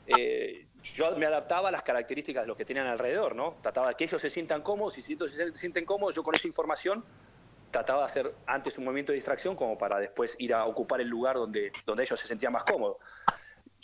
eh, 0.08 0.66
yo 0.84 1.16
me 1.18 1.26
adaptaba 1.26 1.70
a 1.70 1.72
las 1.72 1.84
características 1.84 2.44
de 2.44 2.48
los 2.48 2.58
que 2.58 2.66
tenían 2.66 2.86
alrededor, 2.86 3.34
¿no? 3.34 3.56
Trataba 3.62 3.90
de 3.90 3.96
que 3.96 4.04
ellos 4.04 4.22
se 4.22 4.30
sientan 4.30 4.62
cómodos 4.62 4.98
y 4.98 5.02
si 5.02 5.14
ellos 5.14 5.32
se 5.32 5.56
sienten 5.56 5.86
cómodos, 5.86 6.16
yo 6.16 6.22
con 6.22 6.36
esa 6.36 6.48
información 6.48 7.04
trataba 7.76 8.00
de 8.00 8.06
hacer 8.06 8.34
antes 8.48 8.78
un 8.78 8.86
movimiento 8.86 9.12
de 9.12 9.18
distracción 9.18 9.54
como 9.54 9.78
para 9.78 10.00
después 10.00 10.38
ir 10.40 10.54
a 10.54 10.64
ocupar 10.66 11.02
el 11.02 11.10
lugar 11.10 11.36
donde, 11.36 11.74
donde 11.86 12.04
ellos 12.04 12.18
se 12.18 12.26
sentían 12.26 12.54
más 12.54 12.64
cómodos. 12.64 12.98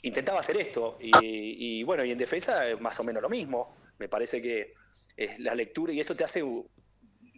Intentaba 0.01 0.39
hacer 0.39 0.55
esto 0.55 0.97
y, 1.01 1.83
bueno, 1.83 2.05
y 2.05 2.11
en 2.11 2.17
defensa 2.17 2.63
más 2.79 2.97
o 3.01 3.03
menos 3.03 3.21
lo 3.21 3.29
mismo. 3.29 3.75
Me 3.99 4.07
parece 4.07 4.41
que 4.41 4.75
es 5.17 5.39
la 5.41 5.53
lectura 5.55 5.91
y 5.91 5.99
eso 5.99 6.15
te 6.15 6.23
hace 6.23 6.41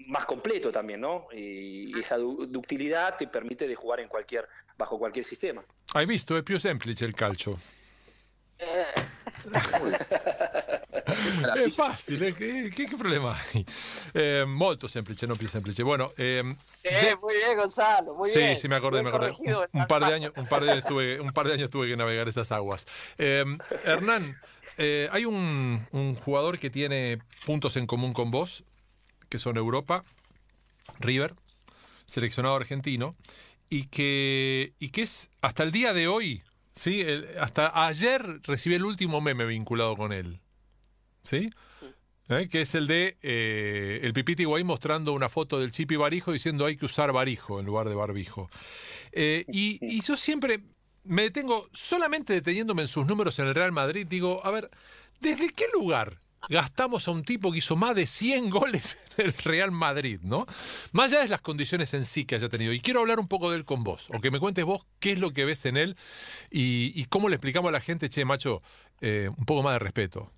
más 0.06 0.26
completo 0.28 0.72
también, 0.72 1.02
¿no? 1.02 1.28
Y 1.34 1.98
esa 2.00 2.18
ductilidad 2.18 3.18
te 3.18 3.26
permite 3.26 3.68
de 3.68 3.76
jugar 3.76 4.00
en 4.02 4.08
cualquier, 4.08 4.48
bajo 4.78 5.00
cualquier 5.00 5.26
sistema. 5.26 5.66
Hai 5.96 6.06
visto? 6.06 6.38
È 6.38 6.44
più 6.44 6.60
semplice 6.60 7.04
il 7.06 7.13
calcio. 7.16 7.60
Eh. 8.60 9.12
È 11.56 11.69
facile, 11.69 12.34
che, 12.34 12.69
che, 12.73 12.88
problema 12.97 13.36
hai? 13.36 13.65
Eh, 14.13 14.45
molto 14.45 14.88
semplice, 14.88 15.25
non 15.25 15.38
più 15.38 15.47
semplice. 15.47 15.84
Bueno, 15.84 16.13
eh, 16.15 16.56
eh, 16.82 17.17
muy 17.21 17.36
bien, 17.36 17.56
Gonzalo, 17.56 18.13
muy 18.13 18.29
sí, 18.29 18.39
bien. 18.39 18.58
Sí, 18.58 18.67
me 18.67 18.75
acordé, 18.75 19.01
me 19.01 19.10
acordé. 19.10 19.34
Un, 19.39 19.67
un, 19.71 19.86
par 19.88 20.06
de 20.06 20.13
años, 20.13 20.32
un, 20.36 20.47
par 20.47 20.63
de 20.63 20.71
años 20.71 20.86
tuve, 20.86 21.19
un 21.19 21.32
par 21.32 21.47
de 21.47 21.53
años 21.53 21.69
tuve 21.69 21.88
que 21.88 21.97
navegar 21.97 22.27
esas 22.27 22.51
aguas. 22.51 22.86
Eh, 23.17 23.43
Hernán, 23.86 24.36
eh, 24.77 25.08
hay 25.12 25.25
un, 25.25 25.86
un 25.91 26.15
jugador 26.15 26.58
que 26.60 26.69
tiene 26.69 27.19
puntos 27.45 27.77
en 27.77 27.88
común 27.88 28.13
con 28.13 28.32
vos, 28.32 28.63
que 29.29 29.39
son 29.39 29.58
Europa, 29.58 30.03
River, 30.99 31.36
seleccionado 32.06 32.56
argentino, 32.56 33.15
y 33.69 33.88
que, 33.88 34.73
y 34.79 34.89
que 34.89 35.01
es 35.01 35.29
hasta 35.41 35.63
el 35.63 35.71
día 35.71 35.93
de 35.93 36.08
hoy 36.08 36.43
Sí, 36.76 37.06
hasta 37.40 37.88
ayer 37.88 38.42
recibí 38.44 38.76
el 38.76 38.86
último 38.86 39.22
meme 39.22 39.46
vinculado 39.46 39.96
con 39.96 40.12
él. 40.12 40.40
¿Sí? 41.24 41.50
¿Eh? 42.30 42.48
Que 42.50 42.62
es 42.62 42.74
el 42.74 42.88
de 42.88 43.18
eh, 43.22 44.00
el 44.04 44.14
Pipiti 44.14 44.46
Guay 44.46 44.64
mostrando 44.64 45.14
una 45.14 45.30
foto 45.30 45.60
del 45.60 45.72
Chipi 45.72 45.98
Barijo 45.98 46.32
diciendo 46.32 46.66
hay 46.66 46.78
que 46.78 46.86
usar 46.86 47.12
barijo 47.12 47.60
en 47.60 47.66
lugar 47.66 47.90
de 47.90 47.96
barbijo. 47.96 48.50
Eh, 49.12 49.46
y, 49.48 49.78
y, 49.82 50.02
yo 50.02 50.18
siempre 50.18 50.64
me 51.04 51.24
detengo 51.24 51.70
solamente 51.74 52.34
deteniéndome 52.34 52.84
en 52.84 52.88
sus 52.88 53.06
números 53.06 53.38
en 53.40 53.48
el 53.48 53.56
Real 53.56 53.72
Madrid. 53.72 54.08
Digo, 54.08 54.44
a 54.46 54.52
ver, 54.52 54.70
¿desde 55.20 55.50
qué 55.50 55.66
lugar 55.74 56.18
gastamos 56.49 57.08
a 57.08 57.12
un 57.12 57.23
tipo 57.23 57.51
que 57.51 57.60
hizo 57.60 57.75
más 57.75 57.95
de 57.95 58.08
100 58.08 58.49
goles 58.49 58.97
en 59.17 59.27
el 59.27 59.34
Real 59.34 59.71
Madrid, 59.71 60.19
¿no? 60.23 60.45
Más 60.91 61.12
allá 61.12 61.21
de 61.21 61.27
las 61.29 61.41
condiciones 61.41 61.93
en 61.93 62.06
sí 62.06 62.25
que 62.25 62.36
haya 62.36 62.49
tenido. 62.49 62.73
Y 62.73 62.82
quiero 62.82 63.01
hablar 63.01 63.19
un 63.19 63.27
poco 63.27 63.49
de 63.51 63.58
él 63.58 63.65
con 63.65 63.84
vos, 63.84 64.10
o 64.13 64.19
que 64.19 64.32
me 64.32 64.39
cuentes 64.39 64.65
vos 64.65 64.86
qué 64.99 65.12
es 65.12 65.19
lo 65.19 65.32
que 65.32 65.45
ves 65.45 65.65
en 65.65 65.77
él 65.77 65.97
y, 66.49 67.06
cómo 67.06 67.29
le 67.29 67.36
explicamos 67.36 67.69
a 67.69 67.73
la 67.73 67.82
gente, 67.82 68.10
che, 68.10 68.25
macho, 68.25 68.62
eh, 69.01 69.29
un 69.36 69.45
poco 69.45 69.63
más 69.63 69.73
de 69.73 69.79
respeto. 69.79 70.32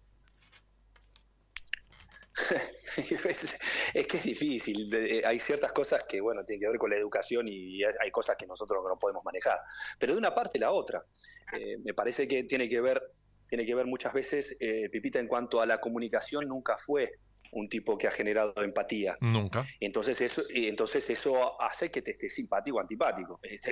es, 2.97 3.57
que 3.93 4.17
es 4.17 4.23
difícil. 4.23 5.23
hay 5.25 5.39
ciertas 5.39 5.71
cosas 5.71 6.03
que, 6.03 6.19
bueno, 6.19 6.43
tienen 6.43 6.61
que 6.61 6.69
ver 6.69 6.77
con 6.77 6.89
la 6.89 6.97
educación 6.97 7.47
y 7.47 7.83
hay 7.83 8.11
cosas 8.11 8.37
que 8.37 8.45
nosotros 8.45 8.83
no 8.87 8.97
podemos 8.97 9.23
manejar. 9.23 9.59
Pero 9.99 10.13
de 10.13 10.19
una 10.19 10.35
parte 10.35 10.59
la 10.59 10.71
otra. 10.71 11.05
Eh, 11.53 11.77
me 11.83 11.93
parece 11.93 12.27
que 12.27 12.43
tiene 12.43 12.67
que 12.67 12.81
ver 12.81 13.01
tiene 13.47 13.65
que 13.65 13.75
ver 13.75 13.85
muchas 13.85 14.13
veces, 14.13 14.57
eh, 14.59 14.89
Pipita, 14.89 15.19
en 15.19 15.27
cuanto 15.27 15.61
a 15.61 15.65
la 15.65 15.79
comunicación, 15.79 16.47
nunca 16.47 16.77
fue 16.77 17.19
un 17.51 17.69
tipo 17.69 17.97
que 17.97 18.07
ha 18.07 18.11
generado 18.11 18.53
empatía. 18.57 19.17
Nunca. 19.21 19.65
Entonces 19.79 20.19
eso, 20.21 20.43
entonces 20.53 21.09
eso 21.09 21.61
hace 21.61 21.89
que 21.89 22.01
te 22.01 22.11
esté 22.11 22.29
simpático 22.29 22.77
o 22.77 22.79
antipático. 22.81 23.39
Es 23.43 23.63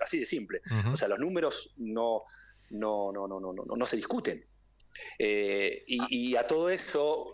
así 0.00 0.18
de 0.18 0.26
simple. 0.26 0.60
O 0.92 0.96
sea, 0.96 1.08
los 1.08 1.18
números 1.18 1.74
no, 1.78 2.24
no, 2.70 3.12
no, 3.12 3.26
no, 3.26 3.40
no, 3.40 3.52
no, 3.52 3.64
no 3.64 3.86
se 3.86 3.96
discuten. 3.96 4.44
Eh, 5.18 5.84
y, 5.86 6.36
a 6.36 6.42
todo 6.46 6.68
eso 6.68 7.32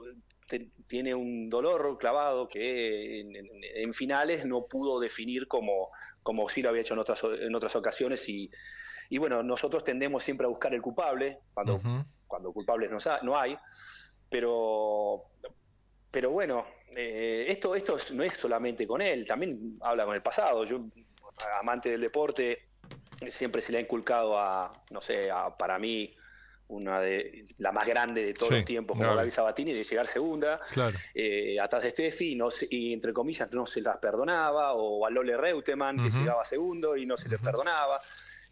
tiene 0.87 1.14
un 1.14 1.50
dolor 1.50 1.98
clavado 1.98 2.48
que 2.48 3.20
en, 3.20 3.92
finales 3.92 4.44
no 4.44 4.66
pudo 4.66 5.00
definir 5.00 5.48
como, 5.48 5.90
como 6.22 6.48
sí 6.48 6.62
lo 6.62 6.68
había 6.68 6.82
hecho 6.82 6.94
en 6.94 7.00
otras, 7.00 7.24
en 7.24 7.54
otras 7.54 7.74
ocasiones. 7.76 8.28
Y, 8.28 8.50
y 9.11 9.18
bueno, 9.18 9.42
nosotros 9.42 9.85
tendemos 9.85 10.22
siempre 10.22 10.46
a 10.46 10.48
buscar 10.48 10.72
el 10.74 10.82
culpable 10.82 11.38
cuando, 11.54 11.80
cuando 12.26 12.52
culpables 12.52 12.90
no, 12.90 12.98
no, 13.22 13.38
hay, 13.38 13.56
pero, 14.28 15.24
pero 16.11 16.30
bueno, 16.30 16.66
eh, 16.94 17.46
esto, 17.48 17.74
esto 17.74 17.96
no 18.14 18.22
es 18.22 18.35
solamente 18.35 18.87
con 18.87 19.02
él, 19.02 19.26
también 19.26 19.78
habla 19.80 20.04
con 20.04 20.14
el 20.14 20.22
pasado. 20.22 20.64
Yo, 20.64 20.85
amante 21.59 21.90
del 21.90 22.00
deporte, 22.00 22.68
siempre 23.28 23.61
se 23.61 23.72
le 23.72 23.78
ha 23.78 23.80
inculcado 23.80 24.38
a, 24.38 24.70
no 24.90 25.00
sé, 25.00 25.30
a, 25.30 25.56
para 25.56 25.78
mí, 25.78 26.14
una 26.68 27.00
de 27.00 27.44
la 27.59 27.72
más 27.72 27.87
grande 27.87 28.24
de 28.24 28.35
todos 28.35 28.52
los 28.52 28.64
tiempos, 28.64 28.96
como 28.96 29.14
David 29.14 29.31
Sabatini, 29.31 29.72
de 29.72 29.85
llegar 29.85 30.07
segunda, 30.07 30.61
eh, 31.14 31.59
atrás 31.61 31.85
de 31.85 31.90
Steffi, 31.90 32.38
y 32.70 32.92
entre 32.92 33.12
comillas 33.12 33.52
no 33.52 33.66
se 33.66 33.81
las 33.83 33.98
perdonaba, 33.98 34.72
o 34.74 35.07
a 35.07 35.11
Lole 35.11 35.37
Reutemann, 35.37 36.02
que 36.02 36.11
llegaba 36.11 36.44
segundo 36.44 36.96
y 36.96 37.07
no 37.07 37.16
se 37.16 37.29
les 37.29 37.40
perdonaba. 37.40 38.00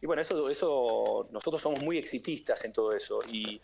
Y 0.04 0.06
bueno, 0.06 0.20
eso, 0.20 0.50
eso 0.50 1.28
nosotros 1.32 1.62
somos 1.62 1.80
muy 1.80 1.96
exitistas 1.96 2.62
en 2.66 2.74
todo 2.74 2.92
eso. 2.92 3.20
Y, 3.26 3.58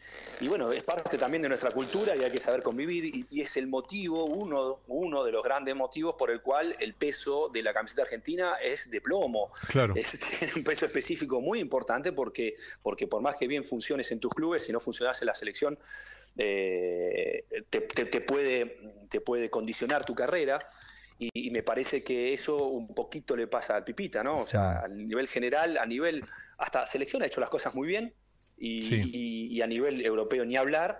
bueno, 0.48 0.72
es 0.72 0.82
parte 0.82 1.18
también 1.18 1.42
de 1.42 1.50
nuestra 1.50 1.70
cultura 1.70 2.16
y 2.16 2.24
hay 2.24 2.30
que 2.30 2.40
saber 2.40 2.62
convivir. 2.62 3.26
Y, 3.30 3.42
es 3.42 3.58
el 3.58 3.66
motivo, 3.66 4.24
uno, 4.24 4.78
uno 4.88 5.22
de 5.22 5.32
los 5.32 5.44
grandes 5.44 5.76
motivos 5.76 6.14
por 6.18 6.30
el 6.30 6.40
cual 6.40 6.74
el 6.80 6.94
peso 6.94 7.50
de 7.52 7.62
la 7.62 7.74
camiseta 7.74 8.04
argentina 8.04 8.54
es 8.54 8.90
de 8.90 9.02
plomo. 9.02 9.52
Claro. 9.68 9.92
Es, 9.94 10.18
tiene 10.38 10.54
un 10.56 10.64
peso 10.64 10.86
específico 10.86 11.42
muy 11.42 11.60
importante 11.60 12.10
porque, 12.12 12.56
porque 12.80 13.06
por 13.06 13.20
más 13.20 13.36
que 13.36 13.46
bien 13.46 13.62
funciones 13.62 14.10
en 14.10 14.18
tus 14.18 14.32
clubes, 14.32 14.64
si 14.64 14.72
no 14.72 14.80
funcionas 14.80 15.20
en 15.20 15.26
la 15.26 15.34
selección, 15.34 15.78
eh, 16.38 17.44
te, 17.68 17.82
puede, 18.22 18.78
te 19.10 19.20
puede 19.20 19.50
condicionar 19.50 20.06
tu 20.06 20.14
carrera. 20.14 20.66
Y, 21.22 21.50
me 21.50 21.62
parece 21.62 22.02
que 22.02 22.32
eso 22.32 22.64
un 22.68 22.94
poquito 22.94 23.36
le 23.36 23.46
pasa 23.46 23.76
al 23.76 23.84
Pipita, 23.84 24.24
¿no? 24.24 24.38
O 24.38 24.46
sea, 24.46 24.80
a 24.80 24.88
nivel 24.88 25.28
general, 25.28 25.76
a 25.76 25.84
nivel, 25.84 26.24
hasta 26.56 26.86
selección 26.86 27.22
ha 27.22 27.26
hecho 27.26 27.42
las 27.42 27.50
cosas 27.50 27.74
muy 27.74 27.86
bien 27.88 28.14
y, 28.56 29.60
a 29.60 29.66
nivel 29.66 30.02
europeo 30.04 30.46
ni 30.46 30.56
hablar, 30.56 30.98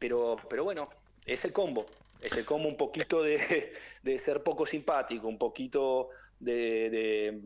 pero, 0.00 0.36
pero 0.50 0.64
bueno, 0.64 0.88
es 1.24 1.44
el 1.44 1.52
combo, 1.52 1.86
es 2.20 2.32
el 2.36 2.44
combo 2.44 2.68
un 2.68 2.76
poquito 2.76 3.22
de, 3.22 3.70
ser 4.18 4.42
poco 4.42 4.66
simpático, 4.66 5.28
un 5.28 5.38
poquito 5.38 6.08
de, 6.40 7.40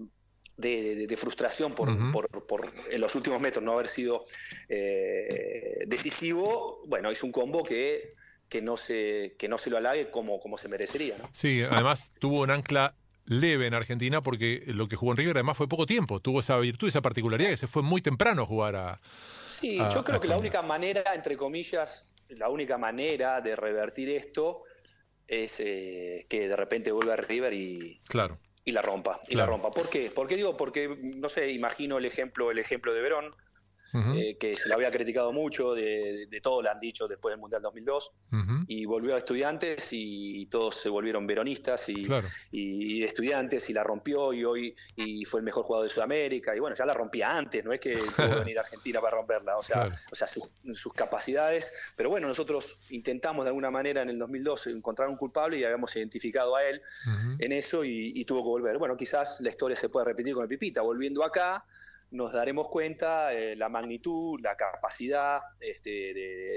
de 0.56 1.16
frustración 1.18 1.74
por, 1.74 2.46
por, 2.46 2.72
en 2.90 3.00
los 3.02 3.14
últimos 3.14 3.38
metros 3.40 3.62
no 3.62 3.72
haber 3.72 3.88
sido 3.88 4.24
eh, 4.70 5.84
decisivo, 5.86 6.82
bueno, 6.86 7.10
es 7.10 7.22
un 7.22 7.32
combo 7.32 7.62
que 7.62 8.14
que 8.52 8.60
no 8.60 8.76
se, 8.76 9.34
que 9.38 9.48
no 9.48 9.56
se 9.56 9.70
lo 9.70 9.78
halague 9.78 10.10
como, 10.10 10.38
como 10.38 10.58
se 10.58 10.68
merecería. 10.68 11.16
¿no? 11.16 11.26
Sí, 11.32 11.62
además 11.62 12.18
tuvo 12.20 12.42
un 12.42 12.50
ancla 12.50 12.94
leve 13.24 13.66
en 13.66 13.72
Argentina 13.72 14.22
porque 14.22 14.62
lo 14.66 14.88
que 14.88 14.96
jugó 14.96 15.12
en 15.12 15.16
River 15.16 15.38
además 15.38 15.56
fue 15.56 15.70
poco 15.70 15.86
tiempo, 15.86 16.20
tuvo 16.20 16.40
esa 16.40 16.58
virtud, 16.58 16.86
esa 16.86 17.00
particularidad 17.00 17.48
que 17.48 17.56
se 17.56 17.66
fue 17.66 17.82
muy 17.82 18.02
temprano 18.02 18.42
a 18.42 18.46
jugar 18.46 18.76
a... 18.76 19.00
Sí, 19.46 19.78
yo 19.90 20.04
creo 20.04 20.20
que 20.20 20.28
la 20.28 20.36
única 20.36 20.60
manera, 20.60 21.14
entre 21.14 21.38
comillas, 21.38 22.06
la 22.28 22.50
única 22.50 22.76
manera 22.76 23.40
de 23.40 23.56
revertir 23.56 24.10
esto 24.10 24.64
es 25.26 25.58
eh, 25.60 26.26
que 26.28 26.46
de 26.46 26.56
repente 26.56 26.92
vuelva 26.92 27.14
a 27.14 27.16
River 27.16 27.54
y... 27.54 28.02
Claro. 28.06 28.38
Y 28.66 28.72
la 28.72 28.82
rompa, 28.82 29.18
y 29.30 29.34
la 29.34 29.46
rompa. 29.46 29.70
¿Por 29.70 29.88
qué? 29.88 30.12
Porque 30.14 30.36
digo, 30.36 30.58
porque, 30.58 30.94
no 31.00 31.30
sé, 31.30 31.52
imagino 31.52 31.96
el 31.96 32.04
ejemplo, 32.04 32.50
el 32.50 32.58
ejemplo 32.58 32.92
de 32.92 33.00
Verón, 33.00 33.34
eh, 33.94 34.36
que 34.38 34.56
se 34.56 34.68
le 34.68 34.74
había 34.74 34.90
criticado 34.90 35.32
mucho, 35.32 35.74
de, 35.74 36.26
todo 36.42 36.62
le 36.62 36.70
han 36.70 36.78
dicho 36.78 37.06
después 37.06 37.32
del 37.32 37.40
Mundial 37.40 37.62
2002, 37.62 38.12
y 38.66 38.86
volvió 38.86 39.14
a 39.14 39.18
estudiantes 39.18 39.88
y, 39.92 40.46
todos 40.52 40.74
se 40.74 40.88
volvieron 40.88 41.26
veronistas 41.26 41.88
y, 41.88 42.06
y, 42.50 43.02
estudiantes 43.02 43.70
y 43.70 43.72
la 43.72 43.82
rompió 43.82 44.32
y 44.32 44.44
hoy 44.44 44.76
y 44.96 45.24
fue 45.24 45.40
el 45.40 45.44
mejor 45.44 45.64
jugador 45.64 45.88
de 45.88 45.94
Sudamérica 45.94 46.54
y 46.54 46.58
bueno, 46.58 46.76
ya 46.76 46.84
la 46.84 46.94
rompía 46.94 47.30
antes, 47.30 47.64
no 47.64 47.72
es 47.72 47.80
que 47.80 47.92
tuvo 48.16 48.28
que 48.28 48.34
venir 48.40 48.58
a 48.58 48.62
Argentina 48.62 49.00
para 49.00 49.16
romperla, 49.16 49.56
o 49.56 49.62
sea, 49.62 49.88
o 50.10 50.14
sea 50.14 50.26
sus, 50.26 50.92
capacidades, 50.94 51.72
pero 51.96 52.10
bueno, 52.10 52.28
nosotros 52.28 52.78
intentamos 52.90 53.44
de 53.44 53.48
alguna 53.48 53.70
manera 53.70 54.02
en 54.02 54.10
el 54.10 54.18
2002 54.18 54.66
encontrar 54.68 55.08
un 55.08 55.16
culpable 55.16 55.58
y 55.58 55.64
habíamos 55.64 55.94
identificado 55.96 56.56
a 56.56 56.64
él 56.64 56.82
en 57.38 57.52
eso 57.52 57.84
y, 57.84 58.24
tuvo 58.24 58.42
que 58.42 58.48
volver. 58.48 58.78
Bueno, 58.78 58.96
quizás 58.96 59.40
la 59.40 59.48
historia 59.48 59.76
se 59.76 59.88
puede 59.88 60.06
repetir 60.06 60.34
con 60.34 60.42
el 60.42 60.48
Pipita, 60.48 60.82
volviendo 60.82 61.24
acá 61.24 61.64
nos 62.12 62.32
daremos 62.32 62.68
cuenta 62.68 63.32
eh, 63.32 63.56
la 63.56 63.68
magnitud, 63.68 64.38
la 64.40 64.54
capacidad 64.54 65.40
este, 65.60 65.90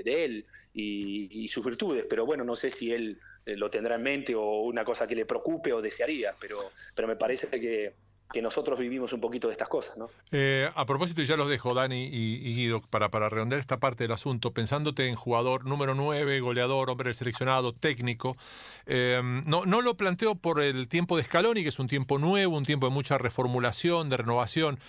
de, 0.03 0.25
él 0.25 0.45
y, 0.73 1.47
sus 1.47 1.65
virtudes. 1.65 2.05
Pero 2.09 2.25
bueno, 2.25 2.43
no 2.43 2.55
sé 2.55 2.69
si 2.69 2.91
él 2.91 3.19
eh, 3.45 3.55
lo 3.55 3.69
tendrá 3.69 3.95
en 3.95 4.03
mente 4.03 4.35
o 4.35 4.61
una 4.61 4.83
cosa 4.83 5.07
que 5.07 5.15
le 5.15 5.25
preocupe 5.25 5.71
o 5.73 5.81
desearía, 5.81 6.35
pero, 6.39 6.59
pero 6.93 7.07
me 7.07 7.15
parece 7.15 7.59
que, 7.59 7.93
nosotros 8.41 8.77
vivimos 8.77 9.13
un 9.13 9.21
poquito 9.21 9.47
de 9.47 9.53
estas 9.53 9.69
cosas. 9.69 9.95
¿no? 9.95 10.09
Eh, 10.33 10.69
a 10.75 10.85
propósito, 10.85 11.21
y 11.21 11.25
ya 11.25 11.37
los 11.37 11.47
dejo, 11.47 11.73
Dani 11.73 12.09
y, 12.11 12.53
Guido, 12.53 12.81
para, 12.81 13.09
para 13.09 13.29
redondear 13.29 13.61
esta 13.61 13.77
parte 13.79 14.03
del 14.03 14.11
asunto, 14.11 14.51
pensándote 14.51 15.07
en 15.07 15.15
jugador 15.15 15.63
número 15.63 15.95
9, 15.95 16.41
goleador, 16.41 16.89
hombre 16.89 17.13
seleccionado, 17.13 17.71
técnico, 17.71 18.35
no, 18.87 19.65
no 19.65 19.81
lo 19.81 19.95
planteo 19.95 20.35
por 20.35 20.61
el 20.61 20.89
tiempo 20.89 21.15
de 21.15 21.23
Scaloni, 21.23 21.63
que 21.63 21.69
es 21.69 21.79
un 21.79 21.87
tiempo 21.87 22.19
nuevo, 22.19 22.57
un 22.57 22.65
tiempo 22.65 22.87
de 22.87 22.91
mucha 22.91 23.17
reformulación, 23.17 24.09
de 24.09 24.17
renovación, 24.17 24.79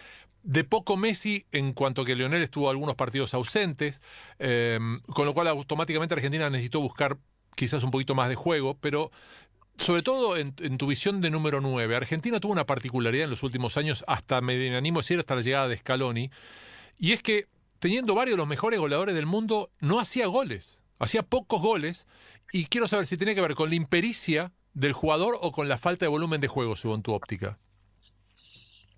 de 0.47 0.63
poco 0.63 0.97
Messi 0.97 1.45
en 1.51 1.73
cuanto 1.73 2.05
que 2.05 2.15
Leonel 2.15 2.41
estuvo 2.41 2.71
algunos 2.71 2.95
partidos 2.95 3.35
ausentes, 3.35 4.01
eh, 4.39 4.79
con 5.13 5.27
lo 5.27 5.35
cual 5.35 5.49
automáticamente 5.49 6.15
Argentina 6.15 6.49
necesitó 6.49 6.81
buscar 6.81 7.19
quizás 7.57 7.83
un 7.83 7.91
poquito 7.91 8.15
más 8.15 8.29
de 8.29 8.37
juego, 8.37 8.79
pero 8.81 9.11
sobre 9.77 10.03
todo 10.03 10.37
en, 10.37 10.53
tu 10.53 10.87
visión 10.87 11.21
de 11.21 11.31
número 11.31 11.61
9, 11.61 11.97
Argentina 11.97 12.39
tuvo 12.39 12.53
una 12.53 12.65
particularidad 12.65 13.25
en 13.25 13.31
los 13.31 13.43
últimos 13.43 13.77
años, 13.77 14.05
hasta 14.07 14.41
me 14.41 14.75
animo 14.77 15.01
a 15.01 15.03
decir 15.03 15.19
hasta 15.19 15.35
la 15.35 15.43
llegada 15.43 15.67
de 15.67 15.79
Scaloni, 15.79 16.31
y 16.97 17.13
es 17.13 17.23
que 17.23 17.45
teniendo 17.81 18.15
varios 18.15 18.37
de 18.37 18.39
los 18.39 18.49
mejores 18.49 18.79
goleadores 18.79 19.17
del 19.17 19.27
mundo, 19.27 19.71
no 19.81 19.99
hacía 19.99 20.29
goles, 20.29 20.85
hacía 21.01 21.25
pocos 21.25 21.61
goles, 21.61 22.07
y 22.53 22.67
quiero 22.67 22.87
saber 22.87 23.09
si 23.09 23.17
tiene 23.17 23.35
que 23.35 23.41
ver 23.41 23.57
con 23.57 23.69
la 23.69 23.75
impericia 23.75 24.53
del 24.75 24.93
jugador 24.93 25.37
o 25.41 25.51
con 25.51 25.69
la 25.69 25.77
falta 25.77 26.05
de 26.05 26.09
volumen 26.09 26.41
de 26.41 26.49
juego, 26.49 26.77
según 26.77 27.03
tu 27.03 27.13
óptica 27.13 27.59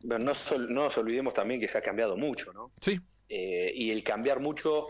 no, 0.03 0.19
nos 0.19 0.99
olvidemos 0.99 1.35
también 1.35 1.61
que 1.61 1.69
se 1.69 1.79
ha 1.79 1.83
cambiado 1.83 2.17
mucho, 2.17 2.53
¿no? 2.53 2.73
Sí. 2.81 3.01
Eh, 3.29 3.73
y 3.75 3.91
el 3.91 4.03
cambiar 4.03 4.41
mucho, 4.41 4.87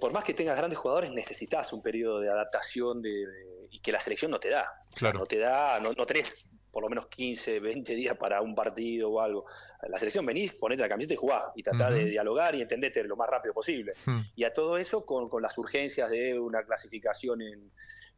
por 0.00 0.12
más 0.12 0.24
que 0.24 0.34
tengas 0.34 0.56
grandes 0.56 0.78
jugadores, 0.78 1.12
necesitas 1.12 1.72
un 1.72 1.82
periodo 1.82 2.20
de 2.20 2.30
adaptación 2.30 3.00
de, 3.00 3.24
y 3.70 3.80
que 3.80 3.92
la 3.92 4.00
selección 4.00 4.30
no 4.30 4.38
te 4.38 4.50
da. 4.50 4.66
Claro. 4.94 5.20
no 5.20 5.26
te 5.26 5.38
da, 5.38 5.80
no, 5.80 5.92
no 5.92 6.04
tenés 6.04 6.52
por 6.72 6.82
lo 6.82 6.88
menos 6.88 7.06
15, 7.08 7.60
20 7.60 7.94
días 7.94 8.16
para 8.16 8.40
un 8.40 8.54
partido 8.54 9.10
o 9.10 9.20
algo. 9.20 9.44
La 9.88 9.98
selección 9.98 10.24
venís, 10.24 10.56
ponete 10.56 10.82
la 10.82 10.88
camiseta 10.88 11.14
y 11.14 11.18
jugá 11.18 11.52
y 11.54 11.62
tratá 11.62 11.90
de 11.90 12.06
dialogar 12.06 12.54
y 12.54 12.62
entendete 12.62 13.04
lo 13.04 13.14
más 13.14 13.28
rápido 13.28 13.52
posible. 13.52 13.92
Hmm. 14.06 14.20
Y 14.34 14.44
a 14.44 14.52
todo 14.54 14.78
eso 14.78 15.04
con, 15.04 15.28
con, 15.28 15.42
las 15.42 15.56
urgencias 15.58 16.10
de 16.10 16.38
una 16.38 16.64
clasificación 16.64 17.42
en, 17.42 17.70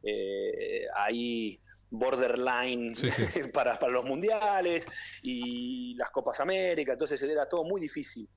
eh, 0.03 0.85
ahí 0.95 1.59
borderline 1.97 2.93
Para, 3.53 3.77
para, 3.79 3.91
los 3.91 4.05
mundiales 4.05 4.87
y 5.21 5.95
las 5.95 6.09
Copas 6.09 6.39
América, 6.39 6.93
entonces 6.93 7.21
era 7.23 7.47
todo 7.47 7.63
muy 7.63 7.81
difícil. 7.81 8.27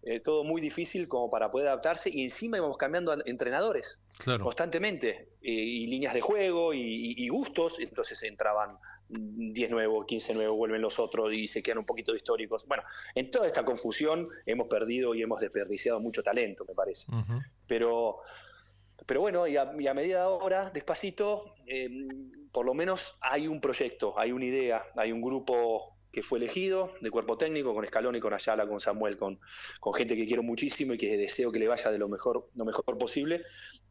Eh, 0.00 0.20
todo 0.20 0.44
muy 0.44 0.60
difícil 0.60 1.08
como 1.08 1.28
para 1.28 1.50
poder 1.50 1.66
adaptarse 1.66 2.08
y 2.08 2.22
encima 2.22 2.56
íbamos 2.56 2.76
cambiando 2.76 3.12
entrenadores 3.26 3.98
constantemente 4.40 5.28
eh, 5.42 5.50
y 5.50 5.88
líneas 5.88 6.14
de 6.14 6.20
juego 6.20 6.72
y, 6.72 7.28
gustos, 7.28 7.80
entonces 7.80 8.22
entraban 8.22 8.78
10 9.08 9.70
nuevos, 9.70 10.06
15 10.06 10.34
nuevos, 10.34 10.56
vuelven 10.56 10.82
los 10.82 11.00
otros 11.00 11.36
y 11.36 11.48
se 11.48 11.64
quedan 11.64 11.78
un 11.78 11.84
poquito 11.84 12.14
históricos. 12.14 12.64
Bueno, 12.66 12.84
en 13.16 13.30
toda 13.30 13.48
esta 13.48 13.64
confusión 13.64 14.28
hemos 14.46 14.68
perdido 14.68 15.16
y 15.16 15.22
hemos 15.22 15.40
desperdiciado 15.40 15.98
mucho 15.98 16.22
talento, 16.22 16.64
me 16.64 16.74
parece. 16.74 17.08
Pero 17.66 18.20
pero 19.08 19.20
bueno, 19.20 19.46
y 19.46 19.56
a, 19.56 19.64
medida 19.94 20.18
de 20.18 20.22
ahora, 20.22 20.70
despacito, 20.70 21.54
em, 21.66 22.30
por 22.52 22.66
lo 22.66 22.74
menos 22.74 23.18
hay 23.20 23.48
un 23.48 23.60
proyecto, 23.60 24.18
hay 24.18 24.32
una 24.32 24.44
idea, 24.44 24.84
hay 24.96 25.12
un 25.12 25.20
grupo 25.20 25.94
que 26.12 26.22
fue 26.22 26.38
elegido 26.38 26.94
de 27.00 27.10
cuerpo 27.10 27.36
técnico, 27.36 27.74
con 27.74 27.84
Escalón 27.84 28.16
y 28.16 28.20
con 28.20 28.32
Ayala, 28.32 28.66
con 28.66 28.80
Samuel, 28.80 29.16
con, 29.16 29.38
con 29.80 29.94
gente 29.94 30.16
que 30.16 30.26
quiero 30.26 30.42
muchísimo 30.42 30.94
y 30.94 30.98
que 30.98 31.16
deseo 31.16 31.52
que 31.52 31.58
le 31.58 31.68
vaya 31.68 31.90
de 31.90 31.98
lo 31.98 32.08
mejor, 32.08 32.48
lo 32.54 32.64
mejor 32.64 32.98
posible. 32.98 33.42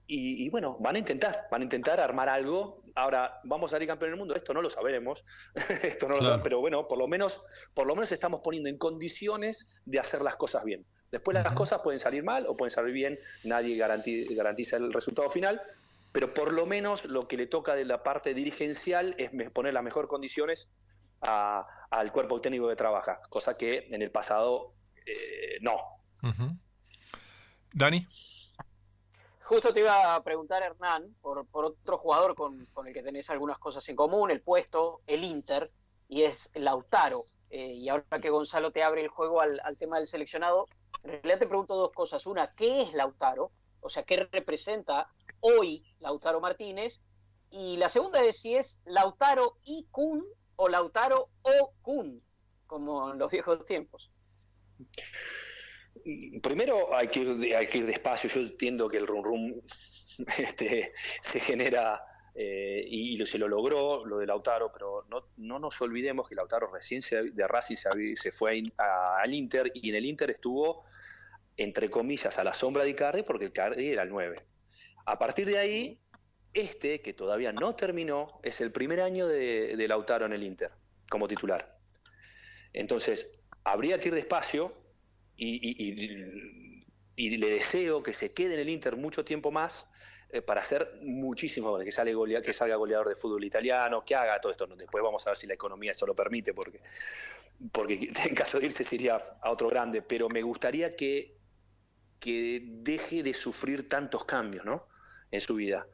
Y, 0.10 0.50
bueno, 0.50 0.78
van 0.80 0.96
a 0.96 1.00
intentar, 1.00 1.48
van 1.52 1.62
a 1.62 1.64
intentar 1.66 2.00
armar 2.00 2.30
algo. 2.30 2.82
Ahora, 2.96 3.42
¿vamos 3.44 3.72
a 3.72 3.76
salir 3.76 3.90
campeón 3.90 4.12
del 4.12 4.18
mundo? 4.18 4.36
Esto 4.36 4.54
no 4.54 4.62
lo 4.62 4.70
sabremos, 4.70 5.26
esto 5.84 6.08
no 6.08 6.16
lo 6.16 6.22
sabemos, 6.22 6.44
pero 6.44 6.62
bueno, 6.62 6.88
por 6.88 6.98
lo 6.98 7.10
menos, 7.10 7.42
por 7.74 7.86
lo 7.86 7.94
menos 7.94 8.14
estamos 8.14 8.40
poniendo 8.42 8.70
en 8.70 8.78
condiciones 8.78 9.82
de 9.86 10.00
hacer 10.00 10.22
las 10.22 10.38
cosas 10.38 10.64
bien. 10.64 10.86
Después 11.12 11.36
las 11.36 11.52
cosas 11.54 11.82
pueden 11.84 12.00
salir 12.00 12.24
mal 12.24 12.46
o 12.48 12.56
pueden 12.56 12.72
salir 12.72 12.94
bien, 12.94 13.20
nadie 13.44 13.76
garantiza 13.78 14.78
el 14.78 14.94
resultado 14.94 15.30
final, 15.30 15.62
pero 16.18 16.34
por 16.34 16.52
lo 16.52 16.66
menos 16.66 17.06
lo 17.06 17.28
que 17.28 17.38
le 17.38 17.46
toca 17.46 17.76
de 17.76 17.86
la 17.86 18.02
parte 18.02 18.34
dirigencial 18.34 19.14
es 19.20 19.30
poner 19.52 19.72
las 19.72 19.84
mejores 19.84 20.10
condiciones 20.10 20.68
al 21.22 22.12
cuerpo 22.12 22.42
técnico 22.42 22.68
que 22.68 22.76
trabaja, 22.76 23.22
cosa 23.30 23.56
que 23.56 23.88
en 23.92 24.02
el 24.02 24.10
pasado 24.10 24.74
eh, 25.06 25.60
no. 25.62 25.78
Dani. 27.72 28.04
Justo 29.44 29.72
te 29.72 29.82
iba 29.82 30.16
a 30.16 30.24
preguntar, 30.24 30.64
Hernán, 30.64 31.16
por, 31.22 31.46
otro 31.54 32.00
jugador 32.00 32.34
con, 32.34 32.68
el 32.88 32.94
que 32.96 33.04
tenés 33.04 33.30
algunas 33.30 33.60
cosas 33.60 33.88
en 33.88 33.96
común, 33.96 34.32
el 34.32 34.42
puesto, 34.42 35.02
el 35.06 35.24
Inter, 35.24 35.70
y 36.10 36.24
es 36.24 36.50
Lautaro. 36.56 37.26
Eh, 37.52 37.74
y 37.74 37.90
ahora 37.90 38.20
que 38.20 38.32
Gonzalo 38.32 38.72
te 38.72 38.82
abre 38.82 39.04
el 39.04 39.10
juego 39.10 39.40
al, 39.40 39.62
al 39.64 39.78
tema 39.78 40.00
del 40.00 40.08
seleccionado, 40.08 40.66
en 41.04 41.12
realidad 41.12 41.38
te 41.38 41.46
pregunto 41.46 41.76
dos 41.76 41.92
cosas. 41.92 42.26
Una, 42.26 42.56
¿qué 42.56 42.82
es 42.82 42.96
Lautaro? 42.96 43.52
O 43.82 43.90
sea, 43.92 44.02
¿qué 44.02 44.28
representa 44.32 45.12
hoy 45.42 45.84
Lautaro 46.00 46.40
Martínez? 46.40 47.02
Y 47.50 47.78
la 47.78 47.90
segunda 47.90 48.24
es 48.24 48.42
si 48.42 48.56
es 48.56 48.82
Lautaro 48.86 49.58
y 49.64 49.88
Kun 49.92 50.26
o 50.58 50.68
Lautaro 50.68 51.30
o 51.42 51.74
Kun, 51.82 52.22
como 52.66 53.12
en 53.12 53.20
los 53.20 53.32
viejos 53.32 53.66
tiempos. 53.66 54.12
Primero 56.42 56.96
hay 56.96 57.08
que 57.08 57.22
ir, 57.22 57.56
hay 57.56 57.68
que 57.68 57.80
ir 57.80 57.86
despacio. 57.86 58.30
Yo 58.30 58.42
entiendo 58.42 58.90
que 58.90 58.98
el 58.98 59.08
rum 59.08 59.24
rum 59.24 59.62
este, 60.38 60.92
se 60.96 61.40
genera 61.40 62.04
eh, 62.40 62.86
y, 62.88 63.26
se 63.26 63.40
lo 63.40 63.48
logró, 63.48 64.06
lo 64.06 64.20
de 64.20 64.28
Lautaro, 64.28 64.72
pero 64.72 65.06
no, 65.10 65.26
no 65.38 65.58
nos 65.58 65.82
olvidemos 65.82 66.30
que 66.30 66.36
Lautaro 66.36 66.72
recién 66.72 67.02
se, 67.02 67.32
de 67.32 67.48
Racing 67.48 67.76
se, 67.76 68.32
fue 68.32 68.62
al 68.78 69.34
Inter 69.34 69.72
y 69.74 69.90
en 69.90 69.96
el 69.96 70.06
Inter 70.06 70.30
estuvo, 70.30 70.84
entre 71.58 71.90
comillas, 71.90 72.38
a 72.38 72.44
la 72.44 72.54
sombra 72.54 72.84
de 72.84 72.92
Icardi 72.92 73.24
porque 73.24 73.46
el 73.46 73.50
Icardi 73.50 73.90
era 73.90 74.04
el 74.04 74.10
9. 74.10 74.46
A 75.08 75.18
partir 75.18 75.48
de 75.48 75.58
ahí, 75.58 76.02
este, 76.54 77.02
que 77.02 77.14
todavía 77.14 77.54
no 77.54 77.74
terminó, 77.76 78.42
es 78.44 78.60
el 78.60 78.74
primer 78.74 79.00
año 79.00 79.26
de, 79.26 79.86
Lautaro 79.88 80.26
en 80.26 80.34
el 80.34 80.44
Inter 80.44 80.70
como 81.10 81.30
titular. 81.30 81.80
Entonces, 82.74 83.40
habría 83.64 84.02
que 84.02 84.10
ir 84.10 84.16
despacio 84.16 84.74
y, 85.38 86.84
le 87.16 87.50
deseo 87.50 88.04
que 88.04 88.12
se 88.12 88.34
quede 88.34 88.56
en 88.56 88.60
el 88.60 88.68
Inter 88.68 88.98
mucho 88.98 89.24
tiempo 89.24 89.50
más 89.50 89.88
eh, 90.30 90.42
para 90.42 90.60
hacer 90.60 90.92
muchísimos 91.04 91.72
goles, 91.72 91.86
que, 91.86 92.42
que 92.42 92.54
salga 92.54 92.76
goleador 92.76 93.08
de 93.08 93.16
fútbol 93.16 93.46
italiano, 93.46 94.04
que 94.04 94.14
haga 94.14 94.42
todo 94.42 94.52
esto. 94.52 94.68
Después 94.68 95.02
vamos 95.02 95.26
a 95.26 95.30
ver 95.30 95.38
si 95.38 95.48
la 95.48 95.54
economía 95.54 95.92
eso 95.92 96.06
lo 96.06 96.16
permite, 96.16 96.54
porque, 96.54 96.82
porque 97.72 98.12
en 98.26 98.36
caso 98.36 98.60
de 98.60 98.66
irse 98.66 98.84
sería 98.84 99.16
a 99.42 99.52
otro 99.52 99.70
grande, 99.70 100.02
pero 100.02 100.28
me 100.28 100.42
gustaría 100.42 100.98
que 100.98 101.38
deje 102.20 103.24
de 103.24 103.34
sufrir 103.34 103.88
tantos 103.88 104.26
cambios 104.26 104.66
¿no? 104.66 104.86
En 105.32 105.42
su 105.42 105.56
vida. 105.56 105.88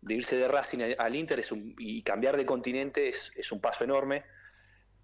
De 0.00 0.14
irse 0.14 0.36
de 0.36 0.48
Racing 0.48 0.94
al 0.98 1.14
Inter 1.14 1.40
es 1.40 1.52
y 1.78 2.02
cambiar 2.02 2.36
de 2.36 2.46
continente 2.46 3.08
es, 3.08 3.52
un 3.52 3.60
paso 3.60 3.84
enorme. 3.84 4.24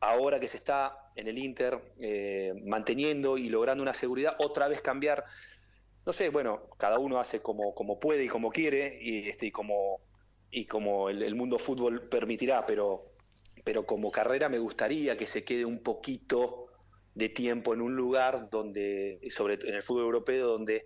Ahora 0.00 0.40
que 0.40 0.48
se 0.48 0.56
está 0.56 1.08
en 1.14 1.28
el 1.28 1.38
Inter 1.38 1.80
eh, 2.00 2.52
manteniendo 2.64 3.38
y 3.38 3.48
logrando 3.48 3.82
una 3.82 3.94
seguridad, 3.94 4.36
otra 4.38 4.68
vez 4.68 4.82
cambiar 4.82 5.24
no 6.06 6.12
sé, 6.12 6.28
bueno, 6.28 6.68
cada 6.76 6.98
uno 6.98 7.18
hace 7.18 7.40
como, 7.40 7.98
puede 7.98 8.24
y 8.24 8.28
como 8.28 8.50
quiere 8.50 8.98
y, 9.00 9.28
este, 9.28 9.46
y 9.46 9.50
como, 9.50 10.00
y 10.50 10.66
como 10.66 11.08
el, 11.08 11.34
mundo 11.34 11.58
fútbol 11.58 12.08
permitirá, 12.08 12.66
pero, 12.66 13.12
pero 13.64 13.86
como 13.86 14.10
carrera 14.10 14.48
me 14.48 14.58
gustaría 14.58 15.16
que 15.16 15.26
se 15.26 15.44
quede 15.44 15.64
un 15.64 15.82
poquito 15.82 16.66
de 17.14 17.28
tiempo 17.30 17.72
en 17.72 17.80
un 17.80 17.96
lugar 17.96 18.50
donde, 18.50 19.18
sobre 19.30 19.54
en 19.54 19.74
el 19.74 19.82
fútbol 19.82 20.04
europeo, 20.04 20.46
donde, 20.46 20.84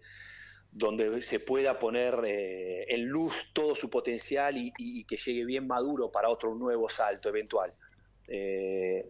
donde 0.70 1.22
se 1.22 1.40
pueda 1.40 1.78
poner 1.78 2.20
eh, 2.24 2.84
en 2.88 3.08
luz 3.08 3.52
todo 3.52 3.74
su 3.74 3.90
potencial 3.90 4.54
y, 4.56 5.04
que 5.04 5.16
llegue 5.16 5.44
bien 5.44 5.66
maduro 5.66 6.10
para 6.10 6.28
otro 6.28 6.54
nuevo 6.54 6.88
salto 6.88 7.28
eventual. 7.28 7.72
Eh, 8.28 9.06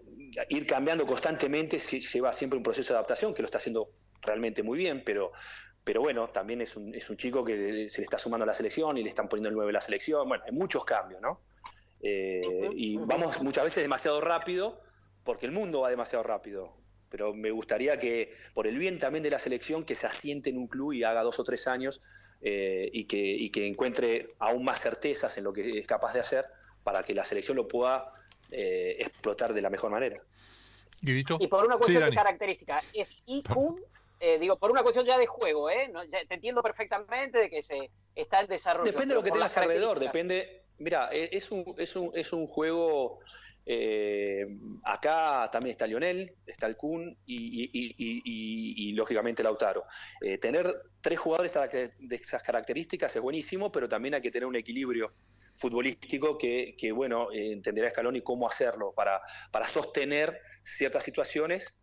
ir 0.50 0.66
cambiando 0.66 1.04
constantemente 1.04 1.78
lleva 1.78 2.32
siempre 2.32 2.56
un 2.56 2.62
proceso 2.62 2.92
de 2.92 2.98
adaptación 2.98 3.34
que 3.34 3.42
lo 3.42 3.46
está 3.46 3.58
haciendo 3.58 3.90
realmente 4.22 4.62
muy 4.62 4.78
bien, 4.78 5.02
pero, 5.04 5.32
pero 5.84 6.00
bueno, 6.00 6.28
también 6.28 6.60
es 6.60 6.76
un, 6.76 6.94
es 6.94 7.10
un 7.10 7.16
chico 7.16 7.44
que 7.44 7.88
se 7.88 8.00
le 8.00 8.04
está 8.04 8.18
sumando 8.18 8.44
a 8.44 8.46
la 8.46 8.54
selección 8.54 8.96
y 8.96 9.02
le 9.02 9.08
están 9.08 9.28
poniendo 9.28 9.48
el 9.48 9.54
9 9.56 9.70
a 9.70 9.72
la 9.72 9.80
selección. 9.80 10.28
Bueno, 10.28 10.44
hay 10.46 10.52
muchos 10.52 10.84
cambios, 10.84 11.20
¿no? 11.20 11.42
Eh, 12.00 12.70
y 12.74 12.96
vamos 12.96 13.42
muchas 13.42 13.64
veces 13.64 13.82
demasiado 13.82 14.20
rápido, 14.20 14.80
porque 15.24 15.46
el 15.46 15.52
mundo 15.52 15.80
va 15.80 15.90
demasiado 15.90 16.22
rápido. 16.22 16.76
Pero 17.10 17.34
me 17.34 17.50
gustaría 17.50 17.98
que, 17.98 18.34
por 18.54 18.66
el 18.66 18.78
bien 18.78 18.98
también 18.98 19.22
de 19.22 19.30
la 19.30 19.38
selección, 19.38 19.84
que 19.84 19.94
se 19.94 20.06
asiente 20.06 20.50
en 20.50 20.58
un 20.58 20.66
club 20.66 20.92
y 20.92 21.04
haga 21.04 21.22
dos 21.22 21.38
o 21.38 21.44
tres 21.44 21.66
años 21.66 22.02
eh, 22.40 22.90
y, 22.92 23.04
que, 23.04 23.18
y 23.18 23.50
que 23.50 23.66
encuentre 23.66 24.28
aún 24.38 24.64
más 24.64 24.80
certezas 24.80 25.36
en 25.38 25.44
lo 25.44 25.52
que 25.52 25.78
es 25.78 25.86
capaz 25.86 26.12
de 26.12 26.20
hacer 26.20 26.44
para 26.82 27.02
que 27.02 27.14
la 27.14 27.24
selección 27.24 27.56
lo 27.56 27.66
pueda 27.66 28.12
eh, 28.50 28.96
explotar 29.00 29.52
de 29.52 29.62
la 29.62 29.70
mejor 29.70 29.90
manera. 29.90 30.22
Y 31.00 31.46
por 31.46 31.64
una 31.64 31.76
cuestión 31.76 32.10
de 32.10 32.14
característica, 32.14 32.82
¿es 32.92 33.22
IQ 33.26 33.78
eh, 34.20 34.38
digo, 34.38 34.58
por 34.58 34.70
una 34.70 34.82
cuestión 34.82 35.06
ya 35.06 35.16
de 35.16 35.26
juego, 35.26 35.70
¿eh? 35.70 35.90
te 36.10 36.34
entiendo 36.34 36.60
perfectamente 36.60 37.38
de 37.38 37.50
que 37.50 37.62
se 37.62 37.90
está 38.16 38.40
en 38.40 38.48
desarrollo. 38.48 38.90
Depende 38.90 39.14
de 39.14 39.20
lo 39.20 39.22
que 39.22 39.30
tengas 39.30 39.56
alrededor, 39.56 40.00
depende. 40.00 40.64
Mira, 40.78 41.08
e, 41.12 41.28
es 41.32 41.52
un, 41.52 41.74
es 41.78 41.94
un, 41.94 42.10
es 42.14 42.32
un 42.32 42.46
juego. 42.46 43.20
Eh, 43.70 44.46
acá 44.84 45.46
también 45.52 45.72
está 45.72 45.86
Lionel, 45.86 46.34
está 46.46 46.66
el 46.66 46.76
Kun 46.76 47.18
y, 47.26 48.92
lógicamente 48.92 49.42
Lautaro. 49.42 49.84
Eh, 50.22 50.38
tener 50.38 50.74
tres 51.02 51.18
jugadores 51.18 51.52
de 51.98 52.16
esas 52.16 52.42
características 52.42 53.14
es 53.14 53.20
buenísimo, 53.20 53.70
pero 53.70 53.86
también 53.86 54.14
hay 54.14 54.22
que 54.22 54.30
tener 54.30 54.46
un 54.46 54.56
equilibrio 54.56 55.12
futbolístico 55.54 56.38
que, 56.38 56.92
bueno, 56.94 57.28
entenderá 57.30 57.90
Scaloni 57.90 58.22
cómo 58.22 58.46
hacerlo 58.46 58.94
para, 58.94 59.20
para 59.50 59.66
sostener 59.66 60.40
ciertas 60.62 61.04
situaciones 61.04 61.76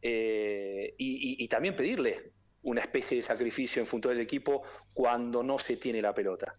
eh, 0.00 0.94
y, 0.98 1.46
también 1.48 1.76
pedirle 1.76 2.32
una 2.62 2.80
especie 2.80 3.16
de 3.16 3.22
sacrificio 3.22 3.80
en 3.80 3.86
función 3.86 4.14
del 4.14 4.22
equipo 4.22 4.62
cuando 4.94 5.42
no 5.42 5.58
se 5.58 5.76
tiene 5.76 6.00
la 6.00 6.14
pelota. 6.14 6.56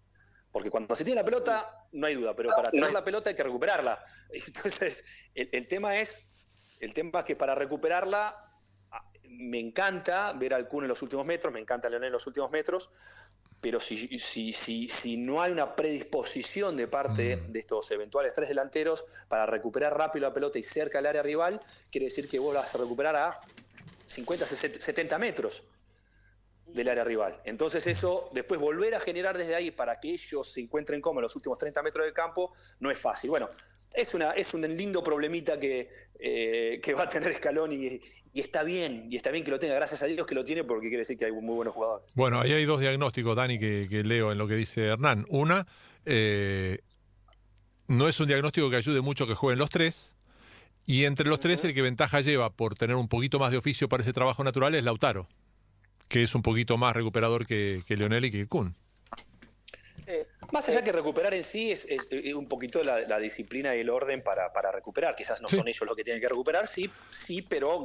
Porque 0.54 0.70
cuando 0.70 0.96
se 0.96 1.04
tiene 1.04 1.20
la 1.20 1.26
pelota, 1.26 1.88
no 1.94 2.06
hay 2.06 2.14
duda, 2.14 2.36
pero 2.36 2.52
para 2.56 2.70
tener 2.70 2.94
la 2.94 3.04
pelota 3.04 3.32
hay 3.32 3.36
que 3.36 3.42
recuperarla. 3.42 4.00
Entonces, 4.30 5.04
el, 5.34 5.68
tema 5.68 5.98
es, 5.98 6.28
el 6.80 6.94
tema 6.94 7.20
es 7.20 7.26
que 7.26 7.36
para 7.36 7.56
recuperarla, 7.56 8.38
ah, 8.92 9.04
me 9.24 9.60
encanta 9.60 10.32
ver 10.34 10.54
al 10.54 10.68
Kun 10.68 10.84
en 10.84 10.90
los 10.90 11.02
últimos 11.02 11.26
metros, 11.26 11.52
me 11.52 11.60
encanta 11.60 11.90
Leonel 11.90 12.08
en 12.08 12.14
los 12.14 12.28
últimos 12.28 12.52
metros, 12.52 12.92
pero 13.62 13.80
si, 13.80 14.20
si, 14.20 14.52
si, 14.52 14.88
si 14.90 15.18
no 15.18 15.42
hay 15.42 15.52
una 15.52 15.76
predisposición 15.76 16.78
de 16.78 16.88
parte 16.88 17.38
mm. 17.38 17.52
de 17.52 17.60
estos 17.60 17.90
eventuales 17.90 18.36
tres 18.36 18.50
delanteros 18.50 19.06
para 19.28 19.48
recuperar 19.48 19.98
rápido 19.98 20.28
la 20.28 20.36
pelota 20.36 20.60
y 20.60 20.64
cerca 20.64 21.00
del 21.00 21.08
área 21.08 21.24
rival, 21.24 21.62
quiere 21.90 22.06
decir 22.06 22.30
que 22.30 22.38
vos 22.38 22.54
vas 22.54 22.76
a 22.76 22.78
recuperar 22.78 23.16
a 23.16 23.42
50, 24.06 24.46
70 24.46 25.18
metros 25.18 25.64
del 26.68 26.90
área 26.90 27.04
rival. 27.04 27.40
Entonces 27.46 27.86
eso, 27.88 28.30
después 28.34 28.60
volver 28.60 28.96
a 28.96 29.00
generar 29.00 29.38
desde 29.38 29.56
ahí 29.56 29.72
para 29.72 30.00
que 30.00 30.12
ellos 30.12 30.48
se 30.48 30.62
encuentren 30.62 31.02
como 31.02 31.20
en 31.20 31.24
los 31.24 31.36
últimos 31.36 31.58
30 31.58 31.84
metros 31.84 32.06
del 32.06 32.14
campo, 32.14 32.52
no 32.80 32.90
es 32.90 33.00
fácil. 33.00 33.30
Bueno, 33.30 33.50
es, 33.94 34.14
una, 34.14 34.32
es 34.32 34.54
un 34.54 34.62
lindo 34.62 35.04
problemita 35.04 35.60
que, 35.60 35.90
eh, 36.20 36.80
que 36.82 36.94
va 36.94 37.04
a 37.04 37.10
tener 37.10 37.30
Escalón 37.30 37.72
y, 37.74 38.00
está 38.34 38.64
bien, 38.64 39.08
y 39.12 39.16
está 39.16 39.30
bien 39.30 39.44
que 39.44 39.52
lo 39.52 39.60
tenga, 39.60 39.76
gracias 39.76 40.02
a 40.04 40.08
Dios 40.08 40.26
que 40.26 40.36
lo 40.36 40.44
tiene 40.44 40.64
porque 40.64 40.88
quiere 40.88 41.00
decir 41.00 41.18
que 41.18 41.26
hay 41.26 41.32
muy 41.32 41.56
buenos 41.56 41.74
jugadores. 41.74 42.14
Bueno, 42.16 42.42
ahí 42.42 42.54
hay 42.54 42.66
dos 42.66 42.80
diagnósticos, 42.80 43.36
Dani, 43.36 43.60
que, 43.60 44.04
leo 44.04 44.32
en 44.32 44.38
lo 44.38 44.48
que 44.48 44.56
dice 44.56 44.88
Hernán. 44.88 45.26
Una, 45.30 45.68
eh, 46.06 46.80
no 47.88 48.08
es 48.08 48.20
un 48.20 48.28
diagnóstico 48.28 48.70
que 48.70 48.78
ayude 48.78 49.02
mucho 49.02 49.28
que 49.28 49.36
jueguen 49.36 49.60
los 49.60 49.70
tres, 49.70 50.16
y 50.86 51.06
entre 51.06 51.30
los 51.30 51.40
tres 51.40 51.64
el 51.64 51.74
que 51.74 51.82
ventaja 51.82 52.20
lleva 52.22 52.50
por 52.50 52.76
tener 52.76 52.96
un 52.96 53.08
poquito 53.08 53.40
más 53.40 53.52
de 53.52 53.58
oficio 53.58 53.88
para 53.88 54.04
ese 54.04 54.12
trabajo 54.12 54.44
natural 54.44 54.76
es 54.76 54.84
Lautaro, 54.84 55.28
que 56.08 56.24
es 56.24 56.36
un 56.36 56.42
poquito 56.42 56.78
más 56.78 56.96
recuperador 56.96 57.46
que, 57.46 57.82
que 57.88 57.98
Leonel 57.98 58.26
y 58.26 58.32
que 58.32 58.48
Kuhn. 58.48 58.76
Más 60.52 60.70
allá 60.70 60.84
que 60.84 60.92
recuperar 60.92 61.34
en 61.34 61.44
sí 61.44 61.72
es, 61.72 61.88
un 62.36 62.48
poquito 62.48 62.84
la, 62.84 63.20
disciplina 63.20 63.76
y 63.76 63.80
el 63.80 63.90
orden 63.90 64.22
para, 64.22 64.72
recuperar. 64.72 65.16
Quizás 65.16 65.42
no 65.42 65.48
son 65.48 65.68
ellos 65.68 65.82
los 65.88 65.96
que 65.96 66.04
tienen 66.04 66.22
que 66.22 66.28
recuperar, 66.28 66.68
sí, 66.68 66.92
sí, 67.10 67.42
pero, 67.42 67.84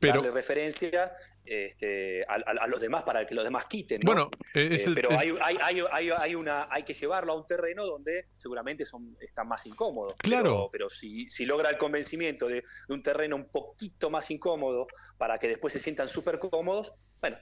darle 0.00 0.30
referencia 0.30 1.12
este, 1.44 2.24
a, 2.24 2.66
los 2.66 2.80
demás 2.80 3.02
para 3.02 3.26
que 3.26 3.34
los 3.34 3.44
demás 3.44 3.66
quiten. 3.66 4.00
Bueno, 4.04 4.30
eh, 4.54 4.82
pero 4.94 5.10
hay, 5.18 5.34
hay, 5.40 6.34
una, 6.34 6.68
hay 6.70 6.82
que 6.82 6.94
llevarlo 6.94 7.32
a 7.32 7.36
un 7.36 7.46
terreno 7.46 7.84
donde 7.84 8.26
seguramente 8.36 8.84
son, 8.84 9.16
están 9.20 9.48
más 9.48 9.66
incómodos. 9.66 10.14
Claro. 10.18 10.68
Pero, 10.70 10.88
si, 10.88 11.28
si, 11.30 11.46
logra 11.46 11.70
el 11.70 11.78
convencimiento 11.78 12.48
de, 12.48 12.62
de 12.88 12.94
un 12.94 13.02
terreno 13.02 13.36
un 13.36 13.48
poquito 13.48 14.10
más 14.10 14.30
incómodo 14.30 14.86
para 15.18 15.38
que 15.38 15.48
después 15.48 15.72
se 15.72 15.78
sientan 15.78 16.08
súper 16.08 16.38
cómodos, 16.38 16.94
bueno, 17.20 17.36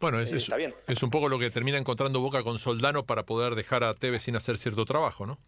bueno, 0.00 0.18
es, 0.18 0.32
es, 0.32 1.02
un 1.02 1.10
poco 1.10 1.28
lo 1.28 1.38
que 1.38 1.50
termina 1.50 1.76
encontrando 1.76 2.20
Boca 2.20 2.42
con 2.42 2.58
Soldano 2.58 3.04
para 3.04 3.26
poder 3.26 3.54
dejar 3.54 3.84
a 3.84 3.94
Tevez 3.94 4.22
sin 4.22 4.34
hacer 4.34 4.56
cierto 4.56 4.86
trabajo, 4.86 5.26
¿no? 5.26 5.38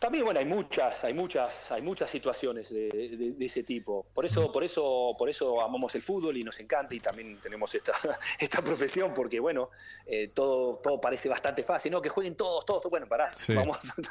También, 0.00 0.24
bueno, 0.24 0.40
hay 0.40 0.46
muchas, 0.46 1.04
hay 1.04 1.12
muchas, 1.12 1.70
hay 1.72 1.82
muchas 1.82 2.10
situaciones 2.10 2.70
de, 2.70 3.36
ese 3.38 3.62
tipo. 3.62 4.06
Por 4.14 4.24
eso, 4.24 4.50
por 4.50 4.64
eso, 4.64 5.14
por 5.18 5.28
eso 5.28 5.60
amamos 5.60 5.94
el 5.94 6.02
fútbol 6.02 6.36
y 6.36 6.44
nos 6.44 6.58
encanta 6.58 6.94
y 6.94 7.00
también 7.00 7.38
tenemos 7.40 7.74
esta, 7.74 7.92
esta 8.40 8.62
profesión, 8.62 9.12
porque 9.14 9.40
bueno, 9.40 9.70
eh, 10.06 10.28
todo, 10.28 10.78
todo 10.78 11.00
parece 11.00 11.28
bastante 11.28 11.62
fácil, 11.62 11.92
¿no? 11.92 12.00
Que 12.00 12.08
jueguen 12.08 12.34
todos, 12.34 12.64
todos, 12.64 12.82
bueno, 12.88 13.06
pará, 13.06 13.30
vamos, 13.48 13.78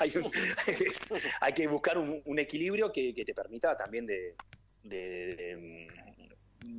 hay, 1.42 1.54
que 1.54 1.68
buscar 1.68 1.98
un, 1.98 2.40
equilibrio 2.40 2.92
que, 2.92 3.14
te 3.14 3.34
permita 3.34 3.76
también 3.76 4.06
de, 4.06 4.36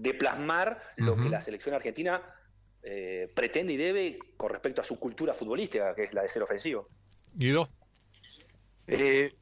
de 0.00 0.14
plasmar 0.14 0.80
lo 0.96 1.16
que 1.16 1.28
la 1.28 1.40
selección 1.40 1.74
argentina 1.74 2.22
eh, 2.82 3.28
pretende 3.34 3.74
y 3.74 3.76
debe 3.76 4.18
con 4.36 4.50
respecto 4.50 4.80
a 4.80 4.84
su 4.84 4.98
cultura 4.98 5.34
futbolística, 5.34 5.94
que 5.94 6.04
es 6.04 6.14
la 6.14 6.22
de 6.22 6.28
ser 6.28 6.42
ofensivo. 6.42 6.88
Guido. 7.34 7.68
Eh, 8.92 9.32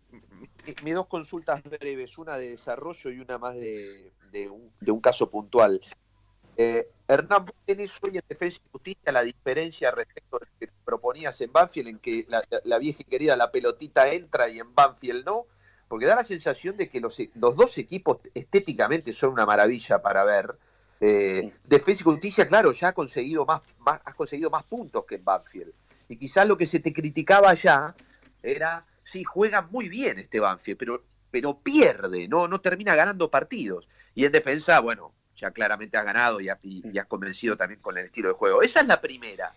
mis 0.83 0.95
dos 0.95 1.07
consultas 1.07 1.63
breves, 1.63 2.19
una 2.19 2.37
de 2.37 2.51
desarrollo 2.51 3.11
y 3.11 3.21
una 3.21 3.39
más 3.39 3.55
de, 3.55 4.13
un, 4.87 5.01
caso 5.01 5.31
puntual. 5.31 5.81
Eh, 6.57 6.85
Hernán, 7.07 7.47
vos 7.47 7.55
tenés 7.65 7.97
hoy 8.03 8.19
en 8.19 8.25
Defensa 8.29 8.61
y 8.65 8.71
Justicia 8.71 9.13
la 9.13 9.23
diferencia 9.23 9.91
respecto 9.91 10.37
a 10.37 10.41
lo 10.41 10.47
que 10.59 10.69
proponías 10.85 11.41
en 11.41 11.53
Banfield, 11.53 11.89
en 11.89 11.99
que 11.99 12.27
la, 12.29 12.45
la 12.65 12.79
vieja 12.79 12.99
y 13.01 13.05
querida 13.05 13.37
la 13.37 13.51
pelotita 13.51 14.13
entra 14.13 14.49
y 14.49 14.59
en 14.59 14.75
Banfield 14.75 15.25
no 15.25 15.47
porque 15.89 16.07
da 16.07 16.15
la 16.15 16.25
sensación 16.25 16.77
de 16.77 16.89
que 16.89 17.01
los, 17.01 17.19
los 17.35 17.57
dos 17.57 17.79
equipos 17.79 18.19
estéticamente 18.35 19.13
son 19.13 19.33
una 19.33 19.47
maravilla 19.47 20.01
para 20.01 20.23
ver. 20.25 20.55
Eh, 21.01 21.53
Defensa 21.65 22.03
y 22.03 22.05
Justicia, 22.05 22.47
claro, 22.47 22.73
ya 22.73 22.89
ha 22.89 22.93
conseguido 22.93 23.47
más, 23.47 23.63
más, 23.79 24.01
conseguido 24.15 24.51
más 24.51 24.65
puntos 24.65 25.05
que 25.07 25.17
Banfield. 25.17 25.73
Y 26.09 26.17
quizás 26.17 26.47
lo 26.47 26.57
que 26.59 26.67
se 26.67 26.81
te 26.81 26.93
criticaba 26.93 27.51
allá 27.51 27.95
era, 28.43 28.85
sí, 29.09 29.25
juega 29.25 29.63
muy 29.63 29.89
bien 29.89 30.19
este 30.19 30.39
Banfield, 30.39 30.79
pero, 30.79 31.05
pero 31.31 31.59
pierde, 31.61 32.29
¿no? 32.29 32.47
no 32.47 32.61
termina 32.61 32.95
ganando 32.95 33.31
partidos. 33.31 33.89
Y 34.15 34.27
en 34.27 34.33
defensa, 34.33 34.81
bueno, 34.81 35.15
ya 35.35 35.51
claramente 35.51 35.97
has 35.97 36.05
ganado 36.05 36.41
y 36.41 36.51
has, 36.51 36.59
y 36.63 36.99
has 36.99 37.07
convencido 37.07 37.57
también 37.57 37.81
con 37.81 37.97
el 37.97 38.07
estilo 38.07 38.29
de 38.29 38.35
juego. 38.35 38.63
Esa 38.63 38.81
es 38.81 38.87
la 38.87 39.01
primera. 39.01 39.53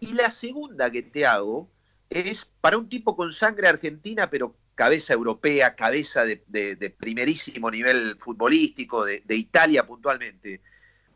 Y 0.00 0.12
la 0.12 0.30
segunda 0.30 0.90
que 0.90 1.02
te 1.02 1.24
hago 1.24 1.70
es 2.10 2.44
para 2.60 2.76
un 2.76 2.88
tipo 2.88 3.16
con 3.16 3.32
sangre 3.32 3.68
argentina, 3.68 4.28
pero 4.28 4.52
cabeza 4.74 5.14
europea, 5.14 5.74
cabeza 5.74 6.24
de, 6.24 6.94
primerísimo 6.98 7.70
nivel 7.70 8.18
futbolístico, 8.18 9.04
de, 9.06 9.22
Italia 9.28 9.86
puntualmente. 9.86 10.60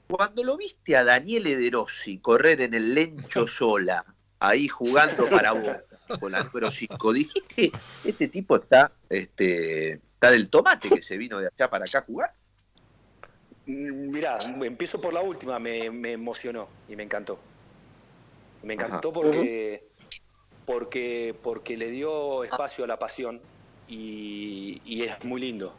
Cuando 0.08 0.44
lo 0.44 0.56
viste 0.56 0.96
a 0.96 1.04
Daniele 1.04 1.56
De 1.56 1.70
Rossi 1.70 2.18
correr 2.18 2.62
en 2.62 2.72
el 2.72 2.94
Lencho 2.94 3.46
Sola, 3.46 4.04
ahí 4.38 4.68
jugando 4.68 5.28
para 5.28 5.52
vos, 5.52 5.84
con 6.20 6.34
Alfredo 6.34 6.70
Cisco, 6.70 7.12
dijiste, 7.12 7.72
este 8.04 8.28
tipo 8.28 8.56
está, 8.56 8.92
este, 9.08 9.92
está 9.94 10.30
del 10.30 10.48
tomate 10.48 10.88
que 10.88 11.02
se 11.02 11.16
vino 11.16 11.38
de 11.38 11.48
allá 11.48 11.70
para 11.70 11.84
acá 11.84 11.98
a 11.98 12.02
jugar. 12.02 12.34
Mm, 13.66 14.10
mirá, 14.10 14.38
empiezo 14.42 15.00
por 15.00 15.12
la 15.12 15.20
última, 15.20 15.58
me, 15.58 15.86
emocionó 16.12 16.68
y 16.88 16.96
me 16.96 17.02
encantó. 17.02 17.38
Me 18.62 18.74
encantó 18.74 19.12
porque 19.12 19.82
porque, 20.66 21.34
porque 21.42 21.76
le 21.76 21.90
dio 21.90 22.44
espacio 22.44 22.84
a 22.84 22.88
la 22.88 22.98
pasión 22.98 23.40
y, 23.88 25.02
es 25.02 25.24
muy 25.24 25.40
lindo. 25.40 25.74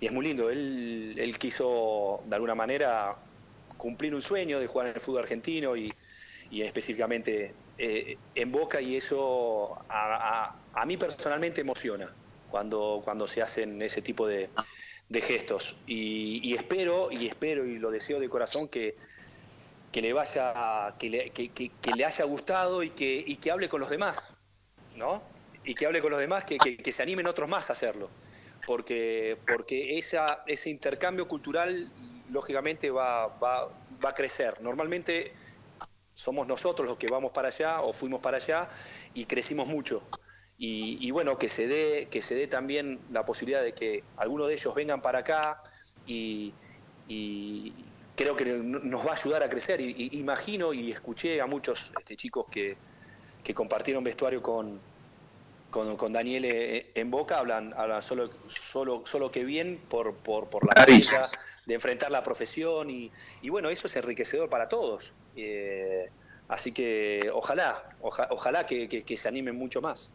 Y 0.00 0.06
es 0.06 0.12
muy 0.12 0.26
lindo. 0.26 0.50
Él, 0.50 1.14
él, 1.18 1.38
quiso, 1.38 2.22
de 2.26 2.34
alguna 2.34 2.54
manera, 2.54 3.14
cumplir 3.76 4.14
un 4.14 4.22
sueño 4.22 4.58
de 4.58 4.66
jugar 4.66 4.88
en 4.88 4.94
el 4.94 5.00
fútbol 5.00 5.22
argentino 5.22 5.76
y, 5.76 5.92
específicamente 6.50 7.52
eh, 7.78 8.16
en 8.34 8.52
Boca 8.52 8.80
y 8.80 8.96
eso 8.96 9.78
a, 9.90 10.56
mí 10.86 10.96
personalmente 10.96 11.60
emociona 11.60 12.08
cuando, 12.48 13.02
cuando 13.04 13.26
se 13.26 13.42
hacen 13.42 13.82
ese 13.82 14.00
tipo 14.00 14.26
de, 14.26 14.48
gestos. 15.12 15.76
Y, 15.86 16.54
espero, 16.54 17.12
y 17.12 17.26
espero 17.26 17.66
y 17.66 17.78
lo 17.78 17.90
deseo 17.90 18.18
de 18.18 18.28
corazón 18.30 18.68
que, 18.68 18.96
que 19.92 20.00
le 20.00 20.12
vaya, 20.14 20.94
que 20.98 21.10
le, 21.10 21.30
que, 21.30 21.70
le 21.94 22.04
haya 22.04 22.24
gustado 22.24 22.82
y 22.82 22.90
que, 22.90 23.22
y 23.26 23.36
que 23.36 23.50
hable 23.50 23.68
con 23.68 23.80
los 23.80 23.90
demás, 23.90 24.34
¿no? 24.96 25.22
Y 25.64 25.74
que 25.74 25.84
hable 25.84 26.00
con 26.00 26.10
los 26.10 26.20
demás, 26.20 26.44
que, 26.44 26.58
que, 26.58 26.92
se 26.92 27.02
animen 27.02 27.26
otros 27.26 27.48
más 27.48 27.68
a 27.68 27.74
hacerlo. 27.74 28.08
Porque, 28.66 29.36
porque 29.46 29.98
ese 29.98 30.70
intercambio 30.70 31.28
cultural, 31.28 31.90
lógicamente, 32.30 32.90
va, 32.90 33.26
va, 33.26 33.68
va 34.02 34.10
a 34.10 34.14
crecer. 34.14 34.60
Normalmente 34.60 35.32
somos 36.16 36.46
nosotros 36.46 36.88
los 36.88 36.96
que 36.96 37.08
vamos 37.08 37.30
para 37.30 37.48
allá 37.48 37.82
o 37.82 37.92
fuimos 37.92 38.20
para 38.20 38.38
allá 38.38 38.68
y 39.12 39.26
crecimos 39.26 39.68
mucho. 39.68 40.02
Y, 40.58 40.96
y, 41.06 41.10
bueno, 41.10 41.36
que 41.38 41.50
se 41.50 41.66
dé, 41.66 42.08
que 42.10 42.22
se 42.22 42.34
dé 42.34 42.46
también 42.46 42.98
la 43.12 43.26
posibilidad 43.26 43.62
de 43.62 43.74
que 43.74 44.02
algunos 44.16 44.48
de 44.48 44.54
ellos 44.54 44.74
vengan 44.74 45.02
para 45.02 45.18
acá 45.18 45.62
y, 46.06 46.54
y, 47.06 47.74
creo 48.16 48.34
que 48.34 48.46
nos 48.46 49.06
va 49.06 49.10
a 49.10 49.14
ayudar 49.14 49.42
a 49.42 49.50
crecer. 49.50 49.82
Y, 49.82 50.18
imagino 50.18 50.72
y 50.72 50.90
escuché 50.90 51.38
a 51.42 51.46
muchos 51.46 51.92
este, 51.98 52.16
chicos 52.16 52.46
que, 52.50 52.78
compartieron 53.54 54.02
vestuario 54.02 54.42
con, 54.42 54.80
con, 55.70 56.12
Daniel 56.14 56.46
eh, 56.46 56.90
en 56.94 57.10
Boca, 57.10 57.38
hablan, 57.38 57.74
hablan 57.76 58.00
solo, 58.00 58.30
solo, 58.46 59.02
solo 59.04 59.30
que 59.30 59.44
bien 59.44 59.78
por, 59.90 60.14
por, 60.14 60.48
por 60.48 60.64
la 60.64 60.82
manera 60.86 61.30
de 61.66 61.74
enfrentar 61.74 62.10
la 62.10 62.22
profesión 62.22 62.88
y, 62.90 63.10
bueno, 63.50 63.68
eso 63.68 63.88
es 63.88 63.96
enriquecedor 63.96 64.48
para 64.48 64.68
todos. 64.68 65.14
Eh, 65.36 66.08
así 66.48 66.72
que 66.72 67.28
ojalá, 67.34 67.88
ojalá 68.00 68.64
que, 68.64 69.16
se 69.16 69.28
animen 69.28 69.56
mucho 69.56 69.80
más. 69.80 70.10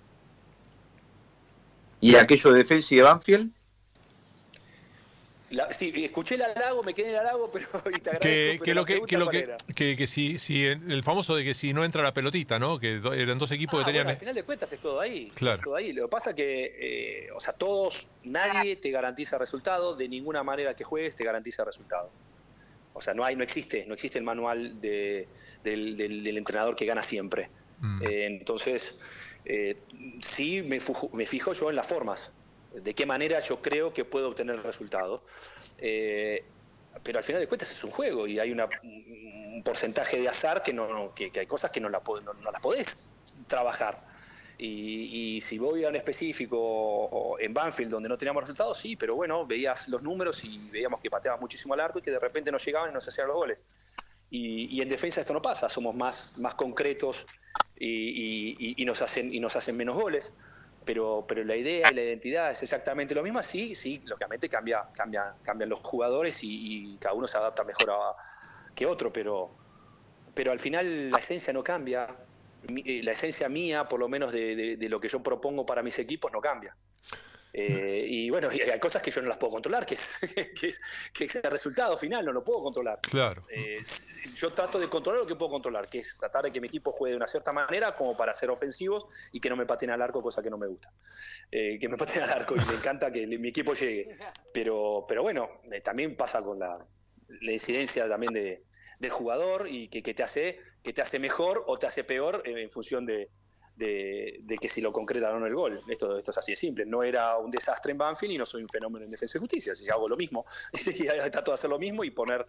¿Y 1.99 2.15
aquello 2.15 2.51
de 2.51 2.59
defensa 2.59 2.93
y 2.93 2.97
de 2.97 3.03
Banfield? 3.03 3.51
Sí, 5.71 5.91
escuché 6.05 6.35
el 6.35 6.43
halago, 6.43 6.83
me 6.83 6.93
quedé 6.93 7.09
en 7.09 7.13
el 7.13 7.19
halago, 7.19 7.51
pero 7.51 7.65
que, 8.21 8.59
que, 8.63 8.73
lo 8.73 8.85
que, 8.85 9.01
que, 9.01 9.17
lo 9.17 9.29
que, 9.29 9.55
que, 9.75 10.07
si, 10.07 10.39
si 10.39 10.65
el 10.65 11.03
famoso 11.03 11.35
de 11.35 11.43
que 11.43 11.53
si 11.53 11.73
no 11.73 11.83
entra 11.83 12.01
la 12.03 12.13
pelotita, 12.13 12.59
¿no? 12.59 12.79
Que 12.79 13.01
eran 13.15 13.37
dos 13.37 13.51
equipos 13.51 13.79
que 13.79 13.83
ah, 13.83 13.85
tenían. 13.85 14.07
al 14.07 14.17
final 14.17 14.35
de 14.35 14.43
cuentas 14.43 14.71
es 14.73 14.79
todo 14.79 14.99
ahí. 14.99 15.31
Claro. 15.35 15.61
todo 15.61 15.75
ahí. 15.75 15.93
Lo 15.93 16.03
que 16.03 16.09
pasa 16.09 16.31
es 16.31 16.35
que, 16.35 17.25
eh, 17.25 17.31
o 17.33 17.39
sea, 17.39 17.53
todos, 17.53 18.09
nadie 18.23 18.75
te 18.75 18.91
garantiza 18.91 19.37
resultado, 19.37 19.95
de 19.95 20.07
ninguna 20.07 20.43
manera 20.43 20.73
que 20.73 20.83
juegues 20.83 21.15
te 21.15 21.23
garantiza 21.23 21.63
resultado. 21.63 22.09
O 22.93 23.01
sea, 23.01 23.13
no 23.13 23.23
hay, 23.23 23.35
no 23.35 23.43
existe, 23.43 23.85
no 23.87 23.93
existe 23.93 24.19
el 24.19 24.25
manual 24.25 24.79
de, 24.81 25.27
del, 25.63 25.95
del, 25.97 26.37
entrenador 26.37 26.75
que 26.75 26.85
gana 26.85 27.01
siempre. 27.01 27.49
Mm. 27.79 28.03
Eh, 28.03 28.25
entonces, 28.25 28.99
eh, 29.45 29.77
sí 30.19 30.61
me, 30.61 30.79
me 31.13 31.25
fijo 31.25 31.53
yo 31.53 31.69
en 31.69 31.75
las 31.75 31.87
formas 31.87 32.33
de 32.74 32.93
qué 32.93 33.05
manera 33.05 33.39
yo 33.39 33.61
creo 33.61 33.93
que 33.93 34.05
puedo 34.05 34.30
obtener 34.30 34.55
el 34.55 34.63
resultado. 34.63 35.24
Eh, 35.78 36.43
pero 37.03 37.19
al 37.19 37.24
final 37.24 37.41
de 37.41 37.47
cuentas 37.47 37.72
es 37.72 37.84
un 37.84 37.91
juego 37.91 38.28
y 38.28 38.39
hay 38.39 38.51
una, 38.51 38.67
un 38.84 39.61
porcentaje 39.63 40.19
de 40.19 40.28
azar 40.28 40.61
que, 40.61 40.74
no, 40.74 41.13
que, 41.15 41.32
hay 41.36 41.47
cosas 41.47 41.72
que 41.72 41.80
no, 41.80 41.89
no, 41.89 41.99
no 41.99 42.51
las 42.51 42.61
podés 42.61 43.09
trabajar. 43.47 44.11
Y, 44.63 45.41
si 45.41 45.57
voy 45.57 45.86
a 45.86 45.89
un 45.89 45.95
específico 45.95 47.36
en 47.39 47.51
Banfield 47.51 47.89
donde 47.89 48.07
no 48.07 48.15
teníamos 48.15 48.43
resultados, 48.43 48.78
sí, 48.78 48.95
pero 48.95 49.15
bueno, 49.15 49.43
veías 49.47 49.88
los 49.88 50.03
números 50.03 50.43
y 50.43 50.69
veíamos 50.69 51.01
que 51.01 51.09
pateabas 51.09 51.41
muchísimo 51.41 51.74
al 51.74 51.80
arco 51.80 51.97
y 51.97 52.03
que 52.03 52.11
de 52.11 52.19
repente 52.19 52.51
no 52.51 52.59
llegaban 52.59 52.91
y 52.91 52.93
no 52.93 53.01
se 53.01 53.09
hacían 53.09 53.28
los 53.28 53.38
goles. 53.38 53.65
Y, 54.30 54.80
en 54.80 54.88
defensa 54.88 55.22
esto 55.22 55.34
no 55.34 55.41
pasa, 55.41 55.67
somos 55.67 55.95
más, 55.95 56.38
más 56.39 56.53
concretos 56.53 57.26
y, 57.76 58.76
y, 58.80 58.86
nos 58.86 59.01
hacen, 59.01 59.34
y 59.34 59.39
nos 59.39 59.55
hacen 59.55 59.76
menos 59.76 59.95
goles 59.95 60.32
pero, 60.86 61.25
pero 61.27 61.43
la 61.43 61.55
idea 61.55 61.91
y 61.91 61.95
la 61.95 62.01
identidad 62.01 62.51
es 62.51 62.63
exactamente 62.63 63.13
lo 63.13 63.23
mismo. 63.23 63.41
Sí, 63.43 63.75
sí, 63.75 64.01
lógicamente 64.05 64.49
cambia, 64.49 64.84
cambia, 64.93 65.36
cambian 65.43 65.69
los 65.69 65.79
jugadores 65.79 66.39
y, 66.43 66.97
cada 66.99 67.13
uno 67.13 67.27
se 67.27 67.38
adapta 67.38 67.63
mejor 67.63 67.91
a, 67.91 68.15
que 68.75 68.86
otro, 68.86 69.11
pero, 69.13 69.51
pero 70.34 70.51
al 70.51 70.59
final 70.59 71.11
la 71.11 71.19
esencia 71.19 71.53
no 71.53 71.63
cambia. 71.63 72.07
Eh, 72.67 73.01
la 73.03 73.11
esencia 73.11 73.49
mía, 73.49 73.88
por 73.88 73.99
lo 73.99 74.07
menos 74.07 74.32
de 74.32 74.77
lo 74.89 74.99
que 74.99 75.07
yo 75.07 75.21
propongo 75.21 75.65
para 75.65 75.82
mis 75.84 75.97
equipos, 75.99 76.32
no 76.32 76.41
cambia. 76.41 76.75
Eh, 77.53 78.05
y 78.07 78.29
bueno, 78.29 78.49
hay 78.49 78.79
cosas 78.79 79.01
que 79.01 79.11
yo 79.11 79.21
no 79.21 79.27
las 79.27 79.37
puedo 79.37 79.53
controlar, 79.53 79.85
que 79.85 79.95
es, 79.95 80.19
que 80.59 80.67
es, 80.67 81.11
que 81.13 81.25
es 81.25 81.35
el 81.35 81.51
resultado 81.51 81.97
final, 81.97 82.25
no 82.25 82.31
lo 82.31 82.43
puedo 82.43 82.61
controlar. 82.61 82.99
Claro. 83.01 83.45
Eh, 83.49 83.81
yo 84.35 84.51
trato 84.51 84.79
de 84.79 84.87
controlar 84.87 85.21
lo 85.21 85.27
que 85.27 85.35
puedo 85.35 85.51
controlar, 85.51 85.89
que 85.89 85.99
es 85.99 86.17
tratar 86.17 86.43
de 86.43 86.51
que 86.51 86.61
mi 86.61 86.67
equipo 86.67 86.91
juegue 86.91 87.11
de 87.11 87.17
una 87.17 87.27
cierta 87.27 87.51
manera 87.51 87.93
como 87.95 88.15
para 88.15 88.33
ser 88.33 88.49
ofensivos 88.49 89.05
y 89.31 89.39
que 89.39 89.49
no 89.49 89.55
me 89.55 89.65
pateen 89.65 89.91
al 89.91 90.01
arco, 90.01 90.21
cosa 90.21 90.41
que 90.41 90.49
no 90.49 90.57
me 90.57 90.67
gusta. 90.67 90.91
Eh, 91.51 91.77
que 91.79 91.89
me 91.89 91.97
pateen 91.97 92.23
al 92.23 92.31
arco 92.31 92.55
y 92.55 92.59
me 92.59 92.73
encanta 92.73 93.11
que 93.11 93.27
mi 93.27 93.49
equipo 93.49 93.73
llegue. 93.73 94.17
Pero, 94.53 95.05
pero 95.07 95.23
bueno, 95.23 95.61
también 95.83 96.15
pasa 96.15 96.41
con 96.41 96.59
la, 96.59 96.85
la 97.27 97.51
incidencia 97.51 98.07
también 98.07 98.33
de, 98.33 98.63
del 98.99 99.11
jugador 99.11 99.67
y 99.67 99.89
que, 99.89 100.01
que, 100.01 100.13
te 100.13 100.23
hace, 100.23 100.59
que 100.83 100.93
te 100.93 101.01
hace 101.01 101.19
mejor 101.19 101.63
o 101.67 101.77
te 101.77 101.87
hace 101.87 102.03
peor 102.03 102.43
en 102.45 102.69
función 102.69 103.05
de, 103.05 103.29
de, 103.82 104.57
que 104.59 104.69
si 104.69 104.82
lo 104.82 104.91
concretaron 104.91 105.38
o 105.38 105.39
no 105.41 105.47
el 105.47 105.55
gol. 105.55 105.82
Esto, 105.88 106.17
esto 106.17 106.32
es 106.32 106.38
así 106.38 106.51
de 106.51 106.55
simple. 106.55 106.86
No 106.86 107.03
era 107.03 107.38
un 107.38 107.51
desastre 107.51 107.91
en 107.91 107.97
Banfield 107.97 108.34
y 108.34 108.38
no 108.38 108.45
soy 108.45 108.61
un 108.61 108.69
fenómeno 108.69 109.05
en 109.05 109.11
defensa 109.11 109.38
y 109.38 109.41
justicia. 109.41 109.75
Si 109.75 109.89
hago 109.89 110.07
lo 110.07 110.17
mismo, 110.17 110.45
trato 111.32 111.51
de 111.51 111.55
hacer 111.55 111.69
lo 111.69 111.79
mismo 111.79 112.03
y 112.03 112.11
poner, 112.11 112.47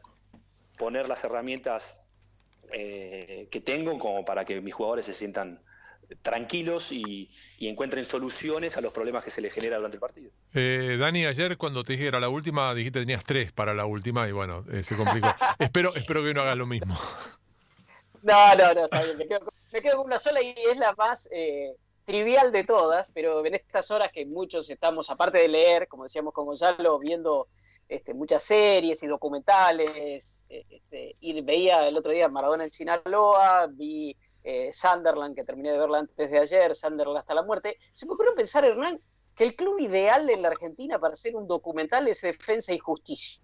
poner 0.78 1.08
las 1.08 1.24
herramientas 1.24 2.04
eh, 2.72 3.48
que 3.50 3.60
tengo 3.60 3.98
como 3.98 4.24
para 4.24 4.44
que 4.44 4.60
mis 4.60 4.74
jugadores 4.74 5.06
se 5.06 5.14
sientan 5.14 5.60
tranquilos 6.20 6.92
y, 6.92 7.30
encuentren 7.60 8.04
soluciones 8.04 8.76
a 8.76 8.80
los 8.80 8.92
problemas 8.92 9.24
que 9.24 9.30
se 9.30 9.40
les 9.40 9.54
genera 9.54 9.76
durante 9.76 9.96
el 9.96 10.00
partido. 10.00 10.30
Eh, 10.52 10.96
Dani, 10.98 11.24
ayer 11.24 11.56
cuando 11.56 11.84
te 11.84 11.92
dije 11.92 12.04
que 12.04 12.08
era 12.08 12.20
la 12.20 12.28
última, 12.28 12.74
dijiste 12.74 12.98
que 12.98 13.06
tenías 13.06 13.24
tres 13.24 13.52
para 13.52 13.72
la 13.72 13.86
última 13.86 14.28
y 14.28 14.32
bueno, 14.32 14.64
eh, 14.70 14.82
se 14.82 14.96
complicó. 14.96 15.32
espero, 15.58 15.94
espero 15.94 16.22
que 16.22 16.34
no 16.34 16.42
hagas 16.42 16.56
lo 16.56 16.66
mismo. 16.66 16.98
No, 18.22 18.54
no, 18.56 18.74
no, 18.74 18.84
está 18.84 19.02
bien. 19.04 19.16
Me 19.16 19.26
quedo, 19.26 19.52
me 19.72 19.80
quedo 19.80 19.96
con 19.96 20.06
una 20.06 20.18
sola 20.18 20.42
y 20.42 20.54
es 20.56 20.76
la 20.76 20.92
más 20.92 21.28
eh, 21.32 21.74
trivial 22.04 22.52
de 22.52 22.64
todas, 22.64 23.10
pero 23.10 23.44
en 23.44 23.54
estas 23.54 23.90
horas 23.90 24.12
que 24.12 24.26
muchos 24.26 24.68
estamos, 24.68 25.08
aparte 25.08 25.38
de 25.38 25.48
leer, 25.48 25.88
como 25.88 26.04
decíamos 26.04 26.34
con 26.34 26.46
Gonzalo, 26.46 26.98
viendo 26.98 27.48
este, 27.88 28.12
muchas 28.12 28.42
series 28.42 29.02
y 29.02 29.06
documentales, 29.06 30.42
eh, 30.50 30.64
este, 30.68 31.16
veía 31.42 31.88
el 31.88 31.96
otro 31.96 32.12
día 32.12 32.28
Maradona 32.28 32.64
en 32.64 32.70
Sinaloa, 32.70 33.66
vi 33.68 34.14
eh, 34.44 34.70
Sunderland, 34.72 35.34
que 35.34 35.44
terminé 35.44 35.72
de 35.72 35.78
verla 35.78 36.00
antes 36.00 36.30
de 36.30 36.38
ayer, 36.38 36.74
Sunderland 36.74 37.18
hasta 37.18 37.34
la 37.34 37.42
muerte, 37.42 37.78
se 37.92 38.04
me 38.04 38.12
ocurrió 38.12 38.34
pensar, 38.34 38.64
Hernán, 38.66 39.00
que 39.34 39.44
el 39.44 39.56
club 39.56 39.78
ideal 39.78 40.28
en 40.28 40.42
la 40.42 40.48
Argentina 40.48 40.98
para 40.98 41.14
hacer 41.14 41.34
un 41.34 41.46
documental 41.46 42.06
es 42.08 42.20
Defensa 42.20 42.74
y 42.74 42.78
Justicia. 42.78 43.40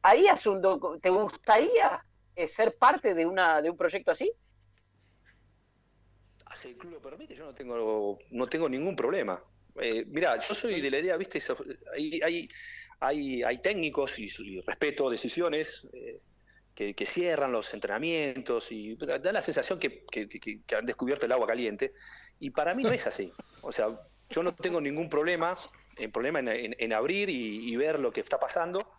¿Harías 0.00 0.46
un 0.46 0.62
¿Te 1.02 1.10
gustaría 1.10 2.04
ser 2.46 2.76
parte 2.76 3.14
de, 3.14 3.26
una, 3.26 3.60
de 3.60 3.68
un 3.68 3.76
proyecto 3.76 4.10
así? 4.10 4.32
Si 6.54 6.68
el 6.68 6.76
club 6.76 6.92
lo 6.92 7.02
permite, 7.02 7.34
yo 7.34 7.46
no 7.46 7.54
tengo, 7.54 8.18
no 8.30 8.46
tengo 8.46 8.68
ningún 8.68 8.94
problema. 8.94 9.42
Eh, 9.80 10.04
mira, 10.06 10.38
yo 10.38 10.54
soy 10.54 10.80
de 10.80 10.90
la 10.90 10.98
idea, 10.98 11.16
viste, 11.16 11.40
hay, 11.94 12.48
hay, 13.00 13.42
hay, 13.42 13.58
técnicos 13.58 14.18
y, 14.18 14.60
respeto 14.60 15.08
decisiones, 15.08 15.86
eh, 15.92 16.20
que, 16.74 17.06
cierran 17.06 17.52
los 17.52 17.72
entrenamientos 17.74 18.70
y 18.72 18.96
da 18.96 19.32
la 19.32 19.42
sensación 19.42 19.78
que, 19.78 20.04
han 20.76 20.86
descubierto 20.86 21.26
el 21.26 21.32
agua 21.32 21.46
caliente. 21.46 21.92
Y 22.38 22.50
para 22.50 22.74
mí 22.74 22.82
no 22.82 22.92
es 22.92 23.06
así. 23.06 23.32
O 23.62 23.72
sea, 23.72 23.88
yo 24.28 24.42
no 24.42 24.54
tengo 24.54 24.80
ningún 24.80 25.08
problema, 25.08 25.56
en, 25.96 26.12
problema 26.12 26.40
en, 26.40 26.92
abrir 26.92 27.30
y, 27.30 27.74
ver 27.76 27.98
lo 28.00 28.12
que 28.12 28.20
está 28.20 28.38
pasando. 28.38 28.92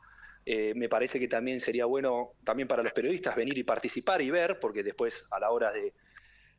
Eh, 0.45 0.73
me 0.75 0.89
parece 0.89 1.19
que 1.19 1.27
también 1.29 1.61
sería 1.61 1.85
bueno 1.85 2.33
también 2.43 2.67
para 2.67 2.83
los 2.83 2.91
periodistas 2.91 3.35
venir 3.35 3.57
y 3.57 3.63
participar 3.63 4.21
y 4.21 4.29
ver, 4.29 4.59
porque 4.59 4.83
después 4.83 5.25
a 5.31 5.39
la 5.39 5.51
hora 5.51 5.71
de, 5.71 5.93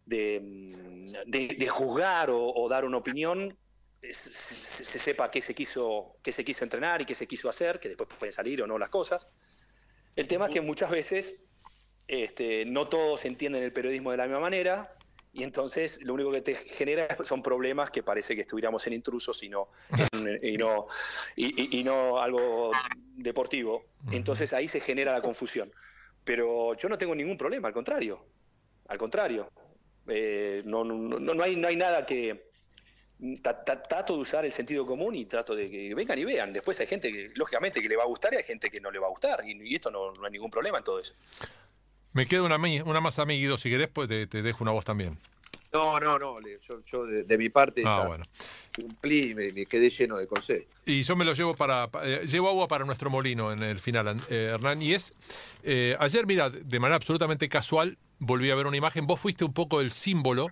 de, 0.07 1.69
juzgar 1.69 2.29
o, 2.31 2.69
dar 2.69 2.85
una 2.85 2.97
opinión, 2.97 3.57
se, 4.03 4.99
sepa 4.99 5.31
qué 5.31 5.41
se, 5.41 5.55
quiso, 5.55 6.17
qué 6.23 6.33
se 6.33 6.45
quiso 6.45 6.65
entrenar 6.65 7.01
y 7.03 7.05
qué 7.05 7.15
se 7.15 7.27
quiso 7.27 7.49
hacer, 7.49 7.81
que 7.81 7.89
después 7.89 8.09
pueden 8.19 8.33
salir 8.33 8.63
o 8.63 8.67
no 8.67 8.79
las 8.79 8.91
cosas. 8.91 9.27
El 10.17 10.29
tema 10.29 10.47
es 10.47 10.53
que 10.53 10.61
muchas 10.61 10.91
veces 10.91 11.45
este, 12.07 12.65
no 12.67 12.89
todos 12.89 13.25
entienden 13.25 13.63
el 13.63 13.73
periodismo 13.73 14.11
de 14.11 14.19
la 14.19 14.25
misma 14.25 14.41
manera 14.41 14.95
y 15.35 15.43
entonces 15.43 16.05
lo 16.05 16.15
único 16.15 16.31
que 16.31 16.43
te 16.43 16.55
genera 16.55 17.09
son 17.25 17.43
problemas 17.43 17.91
que 17.91 18.05
parece 18.05 18.37
que 18.37 18.43
estuviéramos 18.43 18.87
en 18.87 18.93
intrusos 18.93 19.43
y 19.43 19.49
no, 19.49 19.69
y 20.43 20.57
no, 20.57 20.87
y, 21.35 21.83
no 21.83 22.21
algo 22.21 22.71
deportivo. 23.17 23.85
Entonces 24.13 24.53
ahí 24.53 24.69
se 24.69 24.79
genera 24.79 25.13
la 25.13 25.21
confusión. 25.21 25.73
Pero 26.23 26.75
yo 26.77 26.89
no 26.89 26.97
tengo 26.97 27.17
ningún 27.17 27.37
problema, 27.37 27.67
al 27.67 27.75
contrario. 27.75 28.25
Al 28.87 28.97
contrario. 28.97 29.51
Eh, 30.09 30.63
no, 30.65 30.85
no, 30.85 31.19
no, 31.19 31.43
hay, 31.43 31.57
no 31.57 31.69
hay 31.69 31.77
nada 31.77 32.05
que, 32.05 32.51
trato 33.89 34.15
de 34.15 34.21
usar 34.21 34.45
el 34.45 34.53
sentido 34.53 34.87
común 34.87 35.15
y 35.15 35.25
trato 35.25 35.55
de 35.55 35.71
que 35.71 35.95
vengan 35.95 36.19
y 36.19 36.25
vean. 36.25 36.53
Después 36.53 36.79
hay 36.81 36.87
gente 36.87 37.13
que, 37.13 37.31
lógicamente, 37.35 37.81
que 37.81 37.89
le 37.89 37.97
va 37.97 38.03
a 38.03 38.07
gustar 38.07 38.33
y 38.35 38.37
hay 38.37 38.43
gente 38.43 38.71
que 38.71 38.81
no 38.81 38.91
le 38.91 38.99
va 38.99 39.07
a 39.07 39.11
gustar. 39.11 39.43
Y, 39.47 39.75
esto 39.75 39.91
no, 39.91 40.13
hay 40.25 40.31
ningún 40.31 40.51
problema 40.51 40.79
en 40.79 40.85
todo 40.85 40.99
eso. 40.99 41.15
Me 42.13 42.27
queda 42.27 42.43
una, 42.43 42.57
una 42.57 43.01
más 43.01 43.19
amiga, 43.19 43.57
si 43.59 43.71
querés, 43.71 43.89
pues 43.89 44.09
te, 44.09 44.27
dejo 44.27 44.63
una 44.63 44.73
voz 44.73 44.85
también. 44.85 45.19
No, 45.73 45.99
no, 45.99 46.19
no. 46.19 46.37
Yo, 46.87 47.05
de, 47.05 47.39
mi 47.39 47.49
parte 47.49 47.83
ah, 47.85 48.05
bueno. 48.07 48.25
cumplí 48.77 49.33
y 49.33 49.35
me, 49.35 49.67
quedé 49.67 49.91
lleno 49.91 50.17
de 50.17 50.29
consejos. 50.29 50.69
Y 50.87 51.03
yo 51.03 51.17
me 51.17 51.25
lo 51.25 51.33
llevo 51.33 51.57
para. 51.57 51.91
Eh, 52.05 52.27
llevo 52.29 52.49
agua 52.49 52.69
para 52.69 52.85
nuestro 52.85 53.11
molino 53.11 53.51
en 53.51 53.65
el 53.65 53.81
final, 53.81 54.21
eh, 54.31 54.53
Hernán. 54.55 54.81
Y 54.81 54.95
es. 54.95 55.19
Eh, 55.65 55.97
ayer, 55.99 56.27
mira, 56.27 56.49
de 56.49 56.79
manera 56.79 56.95
absolutamente 56.95 57.49
casual, 57.49 57.99
volví 58.19 58.51
a 58.51 58.55
ver 58.55 58.67
una 58.67 58.77
imagen. 58.77 59.07
Vos 59.07 59.21
fuiste 59.21 59.45
un 59.45 59.53
poco 59.53 59.81
el 59.81 59.91
símbolo 59.91 60.51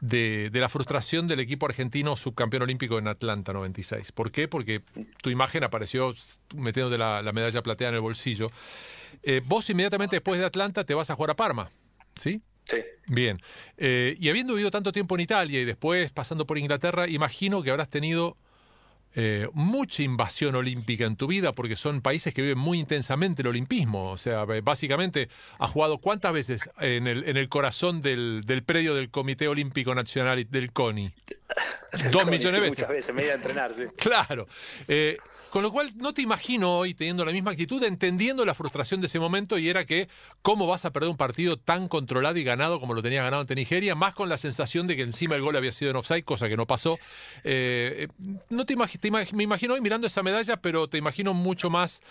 de, 0.00 0.50
la 0.52 0.68
frustración 0.68 1.26
del 1.26 1.40
equipo 1.40 1.66
argentino 1.66 2.16
subcampeón 2.16 2.62
olímpico 2.62 2.98
en 2.98 3.08
Atlanta 3.08 3.52
96. 3.52 4.12
¿Por 4.12 4.30
qué? 4.30 4.48
Porque 4.48 4.82
tu 5.22 5.30
imagen 5.30 5.64
apareció 5.64 6.14
metiéndote 6.56 6.98
la, 6.98 7.22
la 7.22 7.32
medalla 7.32 7.62
plateada 7.62 7.90
en 7.90 7.94
el 7.96 8.00
bolsillo. 8.00 8.50
Eh, 9.22 9.40
vos 9.44 9.68
inmediatamente 9.70 10.16
después 10.16 10.38
de 10.38 10.46
Atlanta 10.46 10.84
te 10.84 10.94
vas 10.94 11.10
a 11.10 11.14
jugar 11.14 11.30
a 11.30 11.36
Parma, 11.36 11.70
¿sí? 12.16 12.40
Sí. 12.64 12.78
Bien. 13.06 13.40
Eh, 13.78 14.16
y 14.20 14.28
habiendo 14.28 14.52
vivido 14.52 14.70
tanto 14.70 14.92
tiempo 14.92 15.14
en 15.14 15.22
Italia 15.22 15.60
y 15.60 15.64
después 15.64 16.12
pasando 16.12 16.46
por 16.46 16.58
Inglaterra, 16.58 17.08
imagino 17.08 17.62
que 17.62 17.70
habrás 17.70 17.88
tenido 17.88 18.36
eh, 19.14 19.48
mucha 19.52 20.02
invasión 20.02 20.54
olímpica 20.54 21.04
en 21.04 21.16
tu 21.16 21.26
vida, 21.26 21.52
porque 21.52 21.76
son 21.76 22.00
países 22.00 22.34
que 22.34 22.42
viven 22.42 22.58
muy 22.58 22.78
intensamente 22.78 23.42
el 23.42 23.48
olimpismo. 23.48 24.10
O 24.10 24.16
sea, 24.16 24.44
básicamente 24.44 25.28
ha 25.58 25.66
jugado 25.66 25.98
cuántas 25.98 26.32
veces 26.32 26.70
en 26.80 27.06
el, 27.06 27.28
en 27.28 27.36
el 27.36 27.48
corazón 27.48 28.02
del, 28.02 28.42
del 28.46 28.62
predio 28.62 28.94
del 28.94 29.10
Comité 29.10 29.48
Olímpico 29.48 29.94
Nacional 29.94 30.46
del 30.50 30.72
CONI. 30.72 31.10
Dos 32.12 32.26
millones 32.26 32.52
de 32.54 32.60
veces. 32.60 32.78
Muchas 32.78 32.90
veces, 32.90 33.14
me 33.14 33.24
iba 33.24 33.32
a 33.32 33.36
entrenar, 33.36 33.74
sí. 33.74 33.84
Claro. 33.96 34.46
Eh, 34.86 35.16
con 35.50 35.62
lo 35.62 35.72
cual 35.72 35.92
no 35.96 36.12
te 36.12 36.22
imagino 36.22 36.76
hoy 36.76 36.94
teniendo 36.94 37.24
la 37.24 37.32
misma 37.32 37.52
actitud, 37.52 37.82
entendiendo 37.82 38.44
la 38.44 38.54
frustración 38.54 39.00
de 39.00 39.06
ese 39.06 39.18
momento 39.18 39.58
y 39.58 39.68
era 39.68 39.84
que 39.86 40.08
cómo 40.42 40.66
vas 40.66 40.84
a 40.84 40.92
perder 40.92 41.10
un 41.10 41.16
partido 41.16 41.56
tan 41.56 41.88
controlado 41.88 42.36
y 42.38 42.44
ganado 42.44 42.80
como 42.80 42.94
lo 42.94 43.02
tenía 43.02 43.22
ganado 43.22 43.40
ante 43.40 43.54
Nigeria, 43.54 43.94
más 43.94 44.14
con 44.14 44.28
la 44.28 44.36
sensación 44.36 44.86
de 44.86 44.96
que 44.96 45.02
encima 45.02 45.36
el 45.36 45.42
gol 45.42 45.56
había 45.56 45.72
sido 45.72 45.90
en 45.90 45.96
offside, 45.96 46.24
cosa 46.24 46.48
que 46.48 46.56
no 46.56 46.66
pasó. 46.66 46.98
Eh, 47.44 48.08
no 48.50 48.66
te, 48.66 48.76
me 48.76 49.42
imagino 49.42 49.74
hoy 49.74 49.80
mirando 49.80 50.06
esa 50.06 50.22
medalla, 50.22 50.58
pero 50.58 50.88
te 50.88 50.98
imagino 50.98 51.34
mucho 51.34 51.70
más 51.70 52.02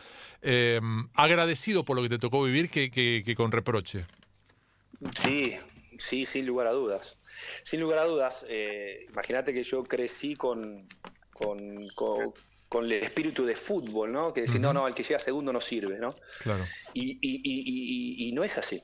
eh, 0.42 0.80
agradecido 1.14 1.84
por 1.84 1.96
lo 1.96 2.04
que 2.04 2.10
te 2.10 2.20
tocó 2.20 2.44
vivir 2.44 2.70
que, 2.70 3.34
con 3.36 3.52
reproche. 3.52 4.06
Sí, 5.16 5.56
sí, 5.98 6.26
sin 6.26 6.46
lugar 6.48 6.68
a 6.68 6.72
dudas. 6.72 7.18
Sin 7.64 7.82
lugar 7.82 8.00
a 8.00 8.06
dudas, 8.06 8.46
eh, 8.50 9.06
imagínate 9.10 9.54
que 9.54 9.64
yo 9.64 9.84
crecí 9.84 10.36
con, 10.36 10.88
con 11.34 11.88
el 12.76 12.94
espíritu 12.94 13.46
de 13.46 13.56
fútbol, 13.56 14.12
¿no? 14.12 14.34
Que 14.34 14.42
decir, 14.42 14.60
no, 14.60 14.74
no, 14.74 14.88
el 14.88 14.94
que 14.94 15.04
llega 15.04 15.20
segundo 15.20 15.54
no 15.54 15.62
sirve, 15.62 15.98
¿no? 16.00 16.16
Claro. 16.42 16.64
Y, 16.94 18.32
no 18.34 18.44
es 18.44 18.58
así. 18.58 18.84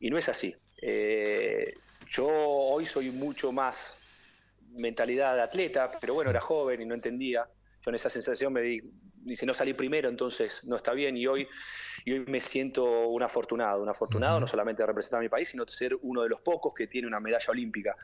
Y 0.00 0.10
no 0.10 0.18
es 0.18 0.28
así. 0.28 0.54
Eh, 0.82 1.74
yo 2.08 2.26
hoy 2.28 2.86
soy 2.86 3.10
mucho 3.10 3.52
más 3.52 3.98
mentalidad 4.72 5.34
de 5.34 5.42
atleta, 5.42 5.90
pero 6.00 6.14
bueno, 6.14 6.30
era 6.30 6.40
joven 6.40 6.80
y 6.80 6.86
no 6.86 6.94
entendía. 6.94 7.46
Yo 7.84 7.90
en 7.90 7.94
esa 7.94 8.10
sensación 8.10 8.52
me 8.52 8.62
di, 8.62 8.80
dice 9.22 9.46
no 9.46 9.54
salí 9.54 9.74
primero, 9.74 10.08
entonces 10.08 10.64
no 10.64 10.76
está 10.76 10.92
bien. 10.92 11.16
Y 11.16 11.26
hoy, 11.26 11.48
y 12.04 12.12
hoy 12.12 12.24
me 12.26 12.40
siento 12.40 13.08
un 13.08 13.22
afortunado, 13.22 13.82
un 13.82 13.88
afortunado 13.88 14.40
no 14.40 14.46
solamente 14.46 14.82
de 14.82 14.86
representar 14.86 15.20
a 15.20 15.22
mi 15.22 15.28
país, 15.28 15.48
sino 15.48 15.64
de 15.64 15.72
ser 15.72 15.96
uno 16.02 16.22
de 16.22 16.28
los 16.28 16.40
pocos 16.40 16.74
que 16.74 16.86
tiene 16.86 17.06
una 17.06 17.20
medalla 17.20 17.46
olímpica. 17.48 17.96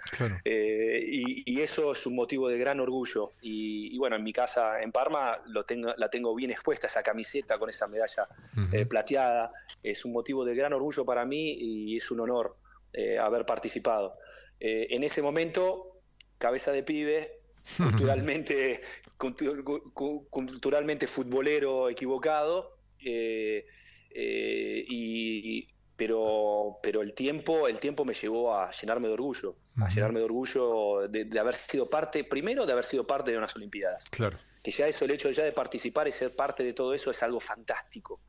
Eh, 0.45 1.03
y, 1.05 1.61
eso 1.61 1.93
es 1.93 2.07
un 2.07 2.14
motivo 2.14 2.49
de 2.49 2.59
gran 2.59 2.79
orgullo. 2.81 3.33
Y, 3.41 3.97
bueno, 3.99 4.17
en 4.17 4.23
mi 4.23 4.33
casa 4.33 4.81
en 4.81 4.93
Parma 4.93 5.41
lo 5.47 5.64
tengo, 5.64 5.95
la 5.97 6.09
tengo 6.09 6.35
bien 6.35 6.51
expuesta, 6.51 6.87
esa 6.87 7.03
camiseta 7.03 7.59
con 7.59 7.71
esa 7.71 7.87
medalla 7.89 8.29
eh, 8.73 8.87
plateada. 8.87 9.53
Es 9.83 10.05
un 10.05 10.12
motivo 10.12 10.45
de 10.45 10.55
gran 10.55 10.73
orgullo 10.75 11.05
para 11.05 11.25
mí 11.25 11.55
y 11.59 11.97
es 11.97 12.11
un 12.11 12.21
honor 12.21 12.57
eh, 12.93 13.19
haber 13.19 13.47
participado. 13.47 14.17
en 14.61 15.03
ese 15.03 15.23
momento, 15.23 16.01
cabeza 16.39 16.73
de 16.73 16.83
pibe, 16.83 17.41
culturalmente 17.77 18.81
culturalmente 19.17 21.07
futbolero 21.07 21.89
equivocado, 21.89 22.79
eh, 23.01 23.67
eh, 24.11 24.85
y, 24.89 25.69
pero, 25.97 26.79
pero 26.83 27.03
el 27.03 27.14
tiempo, 27.14 27.69
el 27.69 27.81
tiempo 27.81 28.05
me 28.05 28.14
llevó 28.14 28.55
a 28.55 28.71
llenarme 28.71 29.09
de 29.09 29.14
orgullo, 29.14 29.57
a 29.79 29.89
llenarme 29.89 30.21
de 30.21 30.25
orgullo 30.27 31.09
de, 31.09 31.39
haber 31.39 31.55
sido 31.55 31.89
parte, 31.89 32.25
primero 32.25 32.67
de 32.67 32.73
haber 32.73 32.85
sido 32.85 33.07
parte 33.07 33.31
de 33.31 33.39
unas 33.39 33.57
Olimpiadas. 33.57 34.05
Claro. 34.11 34.39
Que 34.62 34.71
ya 34.71 34.87
eso, 34.87 35.05
el 35.05 35.12
hecho 35.12 35.31
ya 35.31 35.45
de 35.45 35.53
participar 35.53 36.09
y 36.09 36.12
ser 36.12 36.35
parte 36.35 36.64
de 36.64 36.73
todo 36.73 36.93
eso 36.93 37.11
es 37.11 37.23
algo 37.23 37.41
fantástico. 37.41 38.21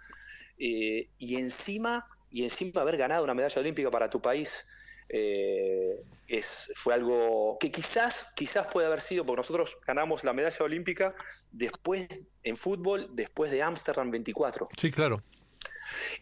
Eh, 0.58 1.10
y 1.18 1.36
encima, 1.36 2.08
y 2.32 2.44
encima 2.44 2.82
haber 2.82 2.98
ganado 2.98 3.24
una 3.24 3.34
medalla 3.34 3.60
olímpica 3.60 3.92
para 3.92 4.10
tu 4.10 4.22
país, 4.22 4.66
eh, 5.10 6.03
es, 6.28 6.72
fue 6.76 6.93
algo 6.93 7.58
que 7.60 7.72
quizás, 7.72 8.28
quizás 8.36 8.68
puede 8.68 8.88
haber 8.88 9.01
sido, 9.01 9.26
porque 9.26 9.39
nosotros 9.39 9.78
ganamos 9.86 10.24
la 10.24 10.34
medalla 10.34 10.66
olímpica 10.66 11.16
después 11.51 12.08
en 12.43 12.58
fútbol, 12.58 13.10
después 13.14 13.51
de 13.51 13.62
Ámsterdam 13.62 14.12
24. 14.12 14.70
Sí, 14.78 14.91
claro. 14.91 15.24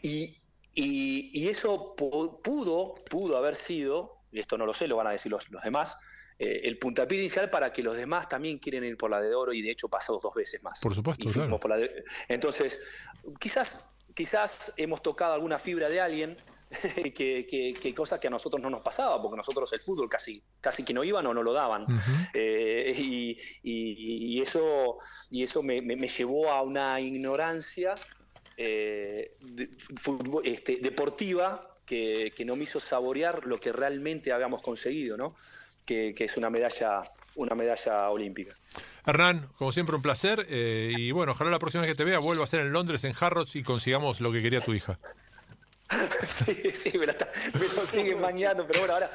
Y, 0.01 0.38
y, 0.73 1.47
eso 1.47 1.95
pudo, 1.95 2.95
pudo 3.03 3.38
haber 3.38 3.55
sido, 3.55 4.19
y 4.31 4.39
esto 4.39 4.57
no 4.57 4.65
lo 4.65 4.73
sé, 4.73 4.88
lo 4.88 4.97
van 4.97 5.07
a 5.07 5.11
decir 5.11 5.31
los, 5.31 5.49
los 5.49 5.63
demás, 5.63 5.97
eh, 6.38 6.61
el 6.65 6.77
puntapié 6.77 7.17
inicial 7.17 7.49
para 7.49 7.71
que 7.71 7.81
los 7.81 7.95
demás 7.95 8.27
también 8.27 8.59
quieren 8.59 8.83
ir 8.83 8.97
por 8.97 9.09
la 9.09 9.21
de 9.21 9.33
oro 9.33 9.53
y 9.53 9.61
de 9.61 9.71
hecho 9.71 9.88
pasado 9.88 10.19
dos 10.21 10.33
veces 10.36 10.61
más. 10.63 10.81
Por 10.81 10.93
supuesto, 10.93 11.27
Entonces, 12.27 12.81
quizás, 13.39 13.97
quizás 14.13 14.73
hemos 14.75 15.01
tocado 15.01 15.33
alguna 15.33 15.57
fibra 15.57 15.88
de 15.88 16.01
alguien 16.01 16.38
que, 17.15 17.45
que, 17.80 17.95
cosas 17.95 18.19
que 18.19 18.28
a 18.28 18.30
nosotros 18.30 18.61
no 18.61 18.69
nos 18.69 18.82
pasaba, 18.82 19.21
porque 19.21 19.38
nosotros 19.38 19.71
el 19.73 19.80
fútbol 19.80 20.09
casi, 20.09 20.41
casi 20.61 20.84
que 20.84 20.93
no 20.93 21.03
iban 21.03 21.26
o 21.28 21.34
no 21.34 21.43
lo 21.43 21.53
daban. 21.53 21.86
Eh, 22.34 22.93
y, 23.63 24.41
eso, 24.41 24.97
y 25.30 25.43
eso 25.43 25.63
me, 25.63 25.82
llevó 26.07 26.51
a 26.51 26.61
una 26.61 26.99
ignorancia 26.99 27.95
eh, 28.57 29.36
este, 30.43 30.78
deportiva 30.78 31.78
que, 31.86 32.34
no 32.45 32.55
me 32.55 32.63
hizo 32.63 32.80
saborear 32.80 33.45
lo 33.45 33.59
que 33.59 33.71
realmente 33.71 34.32
habíamos 34.32 34.61
conseguido, 34.61 35.17
¿no? 35.17 35.34
que, 35.86 36.15
es 36.17 36.38
una 36.38 36.49
medalla, 36.49 37.01
una 37.36 37.55
medalla 37.55 38.09
olímpica. 38.09 38.53
Hernán, 39.05 39.47
como 39.57 39.71
siempre 39.71 39.95
un 39.95 40.01
placer 40.01 40.45
eh, 40.49 40.93
y 40.97 41.11
bueno, 41.11 41.34
ojalá 41.34 41.51
la 41.51 41.59
próxima 41.59 41.82
vez 41.82 41.91
que 41.91 41.95
te 41.95 42.03
vea 42.03 42.19
vuelva 42.19 42.43
a 42.43 42.47
ser 42.47 42.61
en 42.61 42.73
Londres, 42.73 43.03
en 43.03 43.13
Harrods 43.19 43.55
y 43.55 43.63
consigamos 43.63 44.19
lo 44.19 44.32
que 44.32 44.41
quería 44.41 44.59
tu 44.59 44.73
hija. 44.73 44.99
sí, 46.25 46.71
sí, 46.71 46.97
me, 46.97 47.05
lo 47.05 47.86
siguen 47.86 48.19
bañando, 48.19 48.65
pero 48.65 48.79
bueno, 48.79 48.93
ahora, 48.95 49.09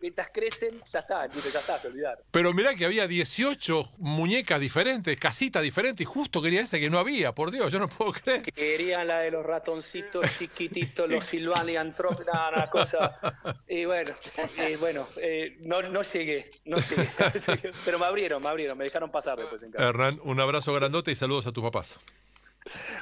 mientras 0.00 0.30
crecen, 0.32 0.80
ya 0.90 1.00
está, 1.00 1.26
ya 1.26 1.58
está, 1.58 1.78
se 1.78 1.88
olvidar. 1.88 2.22
Pero 2.30 2.52
mirá 2.52 2.74
que 2.74 2.84
había 2.84 3.08
18 3.08 3.90
muñecas 3.98 4.60
diferentes, 4.60 5.18
casitas 5.18 5.62
diferentes, 5.62 6.02
y 6.02 6.04
justo 6.04 6.40
quería 6.40 6.60
esa 6.60 6.78
que 6.78 6.88
no 6.88 6.98
había, 6.98 7.34
por 7.34 7.50
Dios, 7.50 7.72
yo 7.72 7.80
no 7.80 7.88
puedo 7.88 8.12
creer. 8.12 8.42
Querían 8.42 9.08
la 9.08 9.18
de 9.18 9.32
los 9.32 9.44
ratoncitos 9.44 10.24
chiquititos, 10.38 11.10
los 11.10 11.24
Silvanian 11.24 11.94
nada, 12.32 12.50
una 12.50 12.70
cosa. 12.70 13.18
Y 13.68 13.84
bueno, 13.84 14.14
bueno 14.78 15.08
eh, 15.16 15.56
no, 15.60 15.82
no 15.82 16.02
llegué, 16.02 16.50
no 16.64 16.76
llegué, 16.78 17.08
pero 17.84 17.98
me 17.98 18.06
abrieron, 18.06 18.42
me 18.42 18.48
abrieron, 18.48 18.78
me 18.78 18.84
dejaron 18.84 19.10
pasar 19.10 19.38
después 19.38 19.62
en 19.62 19.72
casa. 19.72 19.88
Hernán, 19.88 20.20
un 20.22 20.38
abrazo 20.38 20.72
grandote 20.74 21.10
y 21.10 21.14
saludos 21.16 21.46
a 21.46 21.52
tus 21.52 21.62
papás. 21.62 21.98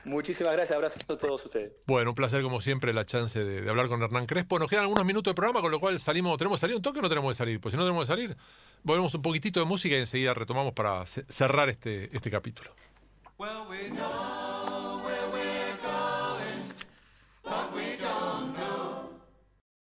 Muchísimas 0.05 0.53
gracias, 0.53 0.77
abrazo 0.77 1.01
a 1.09 1.19
todos 1.19 1.45
ustedes. 1.45 1.73
Bueno, 1.87 2.11
un 2.11 2.15
placer 2.15 2.43
como 2.43 2.61
siempre 2.61 2.93
la 2.93 3.07
chance 3.07 3.43
de, 3.43 3.69
hablar 3.69 3.89
con 3.89 4.03
Hernán 4.03 4.27
Crespo. 4.27 4.59
Nos 4.59 4.69
quedan 4.69 4.83
algunos 4.83 5.05
minutos 5.05 5.31
de 5.31 5.35
programa, 5.35 5.61
con 5.61 5.71
lo 5.71 5.81
cual 5.81 5.99
salimos, 6.01 6.37
¿tenemos 6.39 6.59
que 6.59 6.63
salir 6.63 6.77
un 6.77 6.83
toque 6.83 6.99
o 6.99 7.03
no 7.03 7.09
tenemos 7.09 7.33
que 7.33 7.39
salir? 7.39 7.61
Pues 7.61 7.73
si 7.73 7.79
no 7.79 7.85
tenemos 7.85 8.05
que 8.05 8.09
salir, 8.09 8.37
volvemos 8.83 9.15
un 9.15 9.23
poquitito 9.23 9.61
de 9.61 9.67
música 9.67 9.95
y 9.97 10.01
enseguida 10.01 10.35
retomamos 10.35 10.73
para 10.73 11.07
cerrar 11.07 11.69
este, 11.69 12.15
este 12.15 12.31
capítulo. 12.31 12.75
Well, 13.39 13.67
we 13.69 13.91